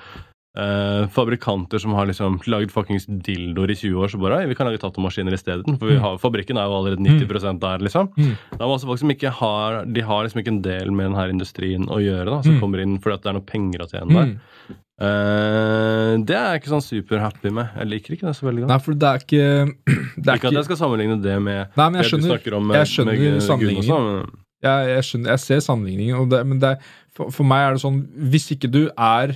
[0.57, 4.67] eh, fabrikanter som har liksom laget fuckings dildoer i 20 år, så bare vi kan
[4.67, 6.01] lage tattomaskiner isteden, for vi Mm.
[6.01, 8.09] har, fabrikken er jo allerede 90 der, liksom.
[8.17, 8.33] Mm.
[8.51, 11.29] Det er masse folk som ikke har De har liksom ikke en del med denne
[11.29, 12.59] industrien å gjøre, da, som Mm.
[12.59, 14.25] kommer inn fordi at det er noe penger å tjene der.
[14.25, 14.75] Mm.
[14.97, 17.69] Eh, det er jeg ikke sånn superhappy med.
[17.77, 18.71] Jeg liker ikke det så veldig godt.
[18.73, 19.45] Nei, for det er ikke
[20.23, 22.57] det er ikke at jeg skal sammenligne det med Nei, men jeg det du snakker
[22.57, 26.39] om med, jeg skjønner med også, men- jeg, jeg skjønner, jeg ser sammenligningen, og det,
[26.49, 27.99] men det, er- for, for meg er det sånn
[28.33, 29.35] Hvis ikke du er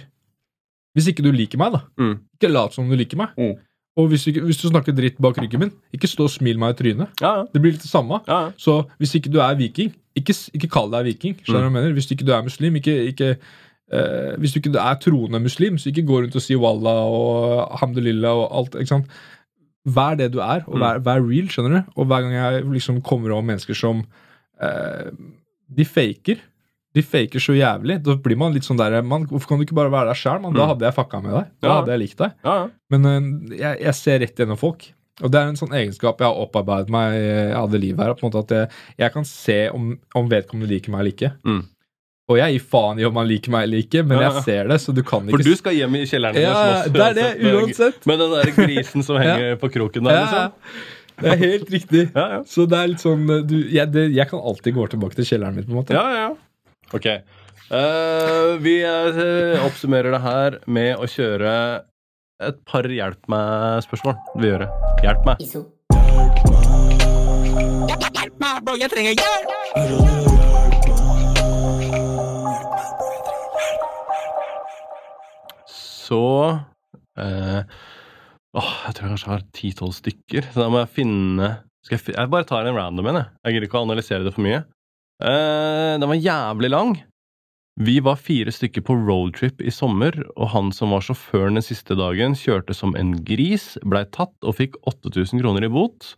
[0.97, 2.15] Hvis ikke du liker meg, da, Mm.
[2.39, 3.29] ikke lat som du liker meg.
[3.37, 3.53] Mm.
[4.01, 6.73] Og hvis du, hvis du snakker dritt bak ryggen min, ikke stå og smil meg
[6.73, 7.09] i trynet.
[7.21, 7.45] Ja, ja.
[7.53, 8.17] Det blir litt det samme.
[8.27, 8.51] ja, ja.
[8.59, 11.35] Så hvis ikke du er viking, ikke, ikke kall deg viking.
[11.45, 11.93] Skjønner mener?
[11.95, 13.29] Hvis ikke du er muslim, ikke, ikke
[13.91, 17.77] eh, Hvis du ikke er troende muslim, så ikke gå rundt og si wallah og
[17.81, 18.75] hamdulillah og alt.
[18.81, 19.05] ikke sant?
[19.87, 20.81] vær det du er, og Mm.
[20.83, 21.91] vær, vær real, skjønner du.
[21.97, 24.03] Og hver gang jeg liksom kommer over mennesker som
[24.61, 25.09] eh,
[25.73, 26.37] De faker.
[26.93, 27.95] De faker så jævlig.
[28.03, 30.41] Da blir man litt sånn der man, Hvorfor kan du ikke bare være deg sjæl?
[30.43, 30.67] Da Mm.
[30.67, 31.45] hadde jeg fucka med deg.
[31.61, 31.75] Da Ja.
[31.81, 32.31] hadde jeg likt deg.
[32.45, 32.69] Ja, ja.
[32.91, 34.91] Men eh, jeg, jeg ser rett gjennom folk.
[35.23, 38.13] Og det er en sånn egenskap jeg har opparbeidet meg av det livet her.
[38.13, 38.69] På en måte at jeg,
[38.99, 41.31] jeg kan se om, om vedkommende liker meg eller ikke.
[41.45, 41.63] Mm.
[42.31, 44.77] Og jeg gir faen i om han liker meg eller ikke, men jeg ser det,
[44.83, 45.35] så du kan ikke...
[45.35, 48.07] For du skal hjem i kjelleren din og Ja, slåss det er det, uansett.
[48.07, 50.97] Med den der grisen som henger på kroken der, Ja, liksom.
[51.21, 52.03] Det er helt riktig.
[52.17, 52.39] Ja, ja.
[52.47, 55.27] Så det er litt sånn eh, du, jeg, det, jeg kan alltid gå tilbake til
[55.33, 55.97] kjelleren min, på en måte.
[55.97, 56.31] Ja, ja, ja.
[56.95, 57.07] Ok.
[57.71, 61.51] Uh, vi uh, oppsummerer det her med å kjøre
[62.41, 64.15] et par hjelp meg-spørsmål.
[64.41, 64.69] Vi gjør det.
[65.05, 65.35] Hjelp meg.
[65.45, 65.61] Iso.
[76.11, 76.21] Så
[77.15, 77.61] eh,
[78.57, 80.49] åh, Jeg tror jeg kanskje har ti-tolv stykker.
[80.51, 81.51] Så da må jeg finne
[81.89, 83.23] jeg, jeg bare tar en random en.
[83.23, 84.59] Jeg Jeg gidder ikke å analysere det for mye.
[85.23, 86.93] Eh, den var jævlig lang.
[87.81, 91.95] Vi var fire stykker på roadtrip i sommer, og han som var sjåføren den siste
[91.97, 96.11] dagen, kjørte som en gris, blei tatt og fikk 8000 kroner i bot.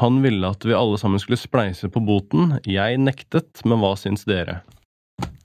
[0.00, 2.56] Han ville at vi alle sammen skulle spleise på boten.
[2.66, 4.62] Jeg nektet, men hva syns dere?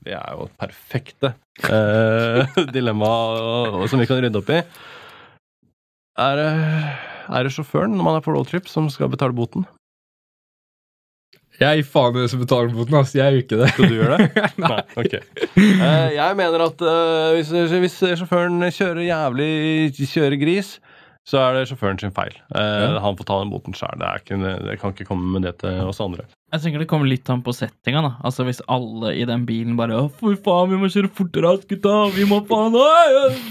[0.04, 1.32] Det er jo perfekte
[1.64, 4.60] eh, dilemma og- som vi kan rydde opp i.
[6.20, 6.50] Er det,
[7.34, 9.64] er det sjåføren når man er på roadtrip som skal betale boten?
[11.60, 13.12] Jeg gir faen i det som betaler boten, ass.
[13.14, 13.68] Jeg gjør ikke det.
[13.72, 14.44] Skal du gjøre det?
[14.64, 14.70] Nei.
[14.72, 15.12] Nei, ok.
[15.54, 17.52] Eh, jeg mener at eh, hvis,
[17.84, 19.50] hvis sjåføren kjører jævlig
[20.00, 20.72] kjører gris,
[21.24, 22.34] så er det sjåføren sin feil.
[22.54, 22.98] Eh, Ja.
[23.00, 23.96] Han får ta den boten sjøl.
[23.98, 26.26] Det, det kan ikke komme med det til oss andre.
[26.52, 28.02] Jeg tenker det kommer litt an på settinga.
[28.04, 31.54] da Altså Hvis alle i den bilen bare «Å, For faen, vi må kjøre fortere,
[31.66, 31.94] gutta!
[32.14, 32.92] Vi må faen Ja,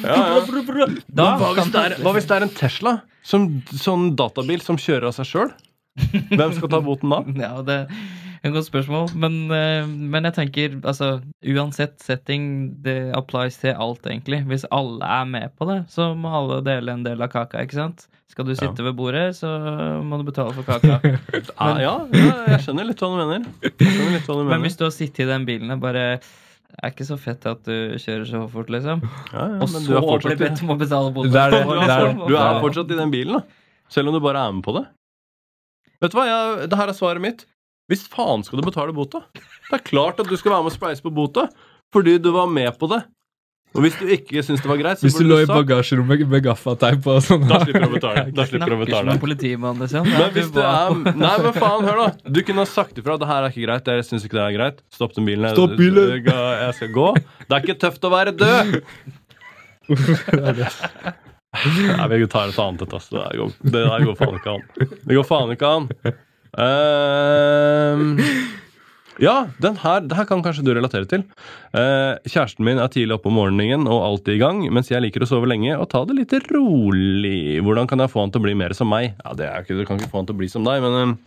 [0.06, 0.40] ja.
[0.46, 1.02] brr, brr, brr».
[1.10, 2.96] Da hva, hvis er, hva hvis det er en Tesla?
[3.24, 5.52] Som, sånn databil som kjører av seg sjøl?
[6.32, 7.20] Hvem skal ta boten da?
[7.46, 7.80] Ja, det
[8.44, 9.12] et godt spørsmål.
[9.16, 11.22] Men, eh, men jeg tenker altså
[11.54, 12.48] uansett setting,
[12.84, 14.42] det applies til alt, egentlig.
[14.50, 17.80] Hvis alle er med på det, så må alle dele en del av kaka, ikke
[17.80, 18.08] sant?
[18.34, 19.50] Skal du sitte ved bordet, så
[20.02, 21.00] må du betale for kaka.
[21.62, 23.44] Ah, ja, ja, jeg skjønner litt hva du mener.
[23.62, 26.06] Litt hva du Men hvis du har sittet i den bilen og bare
[26.74, 29.04] det er ikke så fett at du kjører så fort, liksom.
[29.30, 31.30] Ja, ja, Og så du blir fortsatt, bedt om å betale boten.
[32.32, 33.44] Du er- fortsatt i den bilen, da.
[33.94, 34.88] Selv om du bare er med på det.
[36.02, 37.46] Vet du hva, jeg, det her er svaret mitt.
[37.92, 39.26] Hvis faen skal du betale bota?
[39.34, 41.50] Det er klart at du skal være med og spleise på bota,
[41.94, 43.04] fordi du var med på det.
[43.74, 46.44] Og hvis du ikke syns det var greit, så Hvis du lå i bagasjerommet med
[46.46, 48.24] gaffateip og sånn Da slipper du å betale.
[48.38, 49.16] Da slipper du å betale.
[49.22, 50.06] politimann, liksom.
[50.06, 52.34] Men hvis du er Nei, men faen, hør, da.
[52.36, 53.18] Du kunne ha sagt ifra.
[53.18, 53.90] Det her er ikke greit.
[53.98, 54.84] Jeg syns ikke det er greit.
[54.94, 55.50] Stopp den bilen.
[55.58, 56.14] Stopp bilen.
[56.64, 57.08] Jeg, skal gå.
[57.18, 58.78] Det er ikke tøft å være død.
[61.54, 63.10] Nei, vi tar et annet et, ass.
[63.10, 64.64] Det der går, det der går faen ikke an.
[65.02, 65.90] Det går faen ikke an.
[66.62, 68.18] Ehm,
[69.22, 71.24] ja, den her, det her kan kanskje du relatere til.
[71.74, 75.26] Eh, kjæresten min er tidlig oppe om morgenen og alltid i gang, mens jeg liker
[75.26, 77.62] å sove lenge og ta det litt rolig.
[77.66, 79.14] Hvordan kan jeg få han til å bli mer som meg?
[79.24, 81.18] Ja, det er ikke, Du kan ikke få han til å bli som deg, men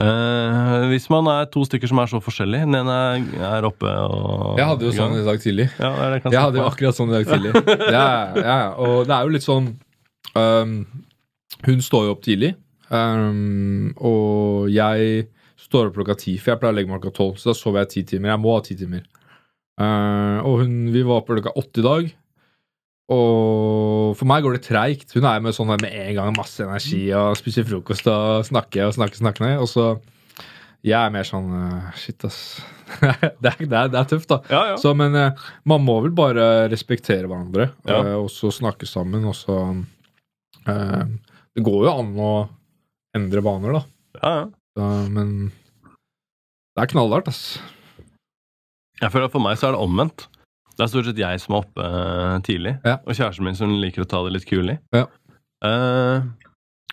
[0.00, 3.24] eh, hvis man er to stykker som er så forskjellige Den ene er,
[3.56, 5.70] er oppe og Jeg hadde jo sånn i dag tidlig.
[5.80, 7.52] Ja, det er jeg hadde jo akkurat sånn i dag tidlig.
[7.92, 9.74] Ja, ja, og det er jo litt sånn
[10.36, 10.78] um,
[11.64, 12.54] Hun står jo opp tidlig,
[12.90, 15.26] um, og jeg
[15.66, 17.40] står opp klokka ti, for jeg pleier å legge meg klokka tolv.
[17.40, 18.34] Så da sover jeg ti timer.
[18.34, 19.02] Jeg må ha ti timer.
[19.80, 22.12] Uh, og hun, vi var oppe klokka åtte i dag.
[23.12, 25.12] Og for meg går det treigt.
[25.14, 28.96] Hun er med sånn med en gang masse energi og spiser frokost og snakker og
[28.96, 29.52] snakker, snakker.
[29.62, 29.92] Og så
[30.86, 32.40] jeg er mer sånn uh, Shit, ass.
[33.02, 33.10] det,
[33.50, 34.40] er, det, er, det er tøft, da.
[34.50, 34.74] Ja, ja.
[34.78, 37.96] Så, men eh, man må vel bare respektere hverandre, Ja.
[37.98, 39.56] eh, og så snakke sammen, og så
[40.70, 41.02] eh,
[41.56, 42.30] Det går jo an å
[43.16, 43.82] endre baner, da.
[44.22, 44.46] ja, ja.
[44.76, 45.28] Så, men
[46.76, 47.42] det er knallhardt, ass.
[49.00, 50.26] Jeg føler at For meg så er det omvendt.
[50.76, 52.98] Det er stort sett jeg som er oppe eh, tidlig, Ja.
[53.00, 54.76] og kjæresten min som liker å ta det litt kulig.
[54.92, 55.06] Ja.
[55.64, 56.20] Uh,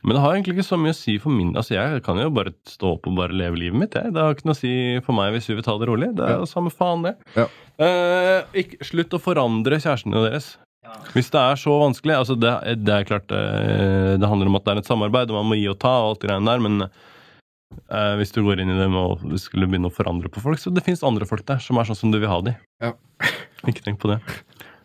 [0.08, 2.30] men det har egentlig ikke så mye å si for min Altså Jeg kan jo
[2.32, 3.98] bare stå opp og bare leve livet mitt.
[4.00, 4.14] Jeg.
[4.16, 4.72] Det har ikke noe å si
[5.04, 6.14] for meg hvis vi vil ta det rolig.
[6.16, 7.14] Det er jo samme faen, det.
[7.36, 7.50] Ja.
[7.76, 10.54] Uh, ikke, slutt å forandre kjærestene deres.
[11.14, 12.52] Hvis det er så vanskelig altså det,
[12.84, 15.60] det er klart eh, Det handler om at det er et samarbeid, og man må
[15.60, 18.80] gi og ta, og alt det greiene der, men eh, hvis du går inn i
[18.80, 21.64] det med å skulle begynne å forandre på folk, så det fins andre folk der
[21.64, 22.56] som er sånn som du vil ha de.
[22.84, 22.94] Ja.
[23.70, 24.20] Ikke tenk på det.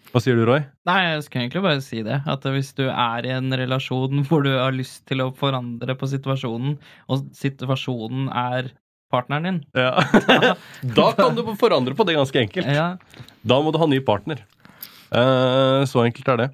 [0.08, 0.62] Hva sier du, Roy?
[0.88, 2.22] Nei, jeg skulle egentlig bare si det.
[2.32, 6.08] At hvis du er i en relasjon hvor du har lyst til å forandre på
[6.08, 6.78] situasjonen,
[7.12, 8.70] og situasjonen er
[9.12, 9.92] partneren din Ja.
[10.98, 12.70] da kan du forandre på det ganske enkelt.
[12.72, 12.94] ja,
[13.42, 14.40] Da må du ha ny partner.
[15.08, 16.48] Eh, så enkelt er det.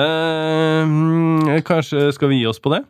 [0.00, 2.84] Eh, kanskje skal vi gi oss på det?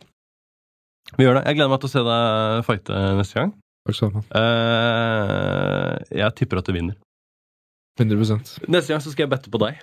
[1.16, 1.46] Vi gjør det.
[1.48, 3.54] Jeg gleder meg til å se deg fighte neste gang.
[3.88, 4.26] Takk skal du ha.
[4.42, 6.98] Eh, jeg tipper at du vinner.
[8.00, 9.80] 100% Neste gang så skal jeg bette på deg.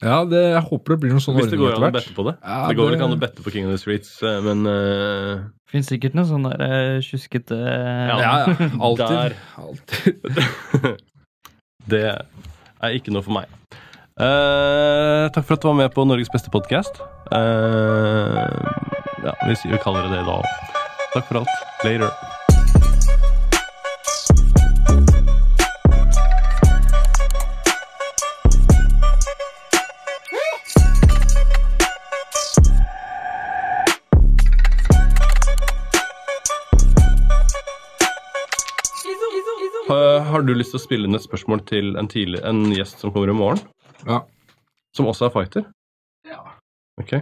[0.00, 2.24] Ja, det, jeg håper det blir noen sånn Hvis det går an å bette på
[2.24, 2.32] det.
[2.40, 4.14] Ja, Det går vel ikke an å bette på King of the Streets,
[4.46, 5.42] men uh...
[5.68, 8.32] Fins sikkert noe sånn der uh, tjuskete Ja, ja.
[8.88, 9.36] Alltid.
[9.60, 10.96] Alltid.
[11.92, 13.52] det er ikke noe for meg.
[14.20, 17.00] Eh, takk for at du var med på Norges beste podkast.
[17.32, 17.38] ja,
[19.48, 20.44] vi vi kaller det det da òg.
[21.14, 21.48] Takk for alt.
[21.84, 22.10] Later.
[39.90, 43.00] Eh, har du lyst til å spille inn et spørsmål til en, tidlig, en gjest
[43.00, 43.58] som kommer i morgen?
[44.06, 44.20] Ja.
[44.96, 45.64] Som også er fighter?
[46.28, 46.40] Ja.
[47.00, 47.12] Ok.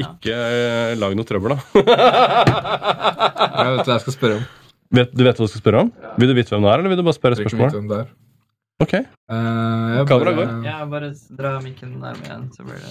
[0.00, 1.58] Ikke eh, lag noe trøbbel, da.
[3.60, 4.44] Jeg vet hva jeg skal spørre om.
[4.96, 5.90] vet, du vet hva du skal spørre om?
[6.20, 7.70] Vil du vite hvem det er, eller vil du bare spørre Jeg vil ikke spørsmål?
[7.70, 8.08] vite hvem det er.
[8.80, 8.94] Ok.
[8.96, 10.52] Eh, jeg Kamera går.
[10.64, 12.88] Ja, bare s- dra mikken nærme igjen, så blir det.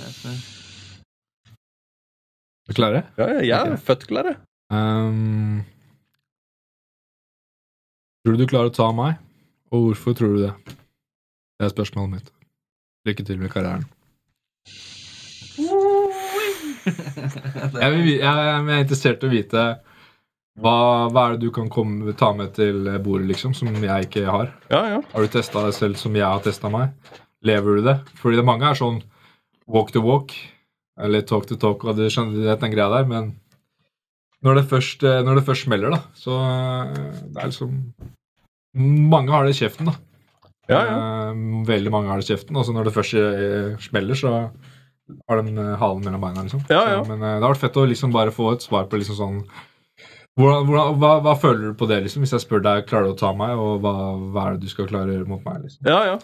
[2.69, 3.01] Er du klare?
[3.17, 3.81] Ja, ja, jeg er Ok.
[3.87, 4.37] født klar, jeg.
[4.69, 5.63] Um,
[8.21, 9.17] tror du du klarer å ta meg,
[9.73, 10.53] og hvorfor tror du det?
[11.57, 12.29] Det er spørsmålet mitt.
[13.07, 13.85] Lykke til med karrieren.
[16.89, 19.63] Jeg, vil, jeg, jeg er interessert i å vite
[20.59, 20.75] hva,
[21.11, 24.49] hva er det du kan komme, ta med til bordet, liksom, som jeg ikke har.
[24.71, 25.01] Ja, ja.
[25.11, 26.95] Har du testa deg selv som jeg har testa meg?
[27.45, 27.97] Lever du det?
[28.19, 28.99] Fordi det mange er sånn
[29.69, 30.33] walk to walk,
[30.99, 33.31] eller talk to talk, og du skjønner det den greia der, men
[34.45, 37.75] når det først, når det først smeller, da, så eh, det er liksom
[38.79, 39.95] Mange har det i kjeften, da.
[40.69, 40.97] Ja, ja.
[41.29, 41.39] Eh,
[41.69, 44.33] Veldig mange har det i kjeften, og så når det først eh, smeller, så
[45.29, 46.63] har de eh, halen mellom beina, liksom.
[46.69, 47.01] Ja, ja.
[47.01, 49.41] Så, men det har vært fett å liksom bare få et svar på liksom sånn
[50.39, 52.23] hvordan, hvordan, hva, hva føler du på det, liksom?
[52.23, 53.93] Hvis jeg spør deg klarer du å ta meg, og hva,
[54.31, 55.65] hva er det du skal klare mot meg?
[55.65, 55.89] liksom?
[55.89, 56.19] ja, ja.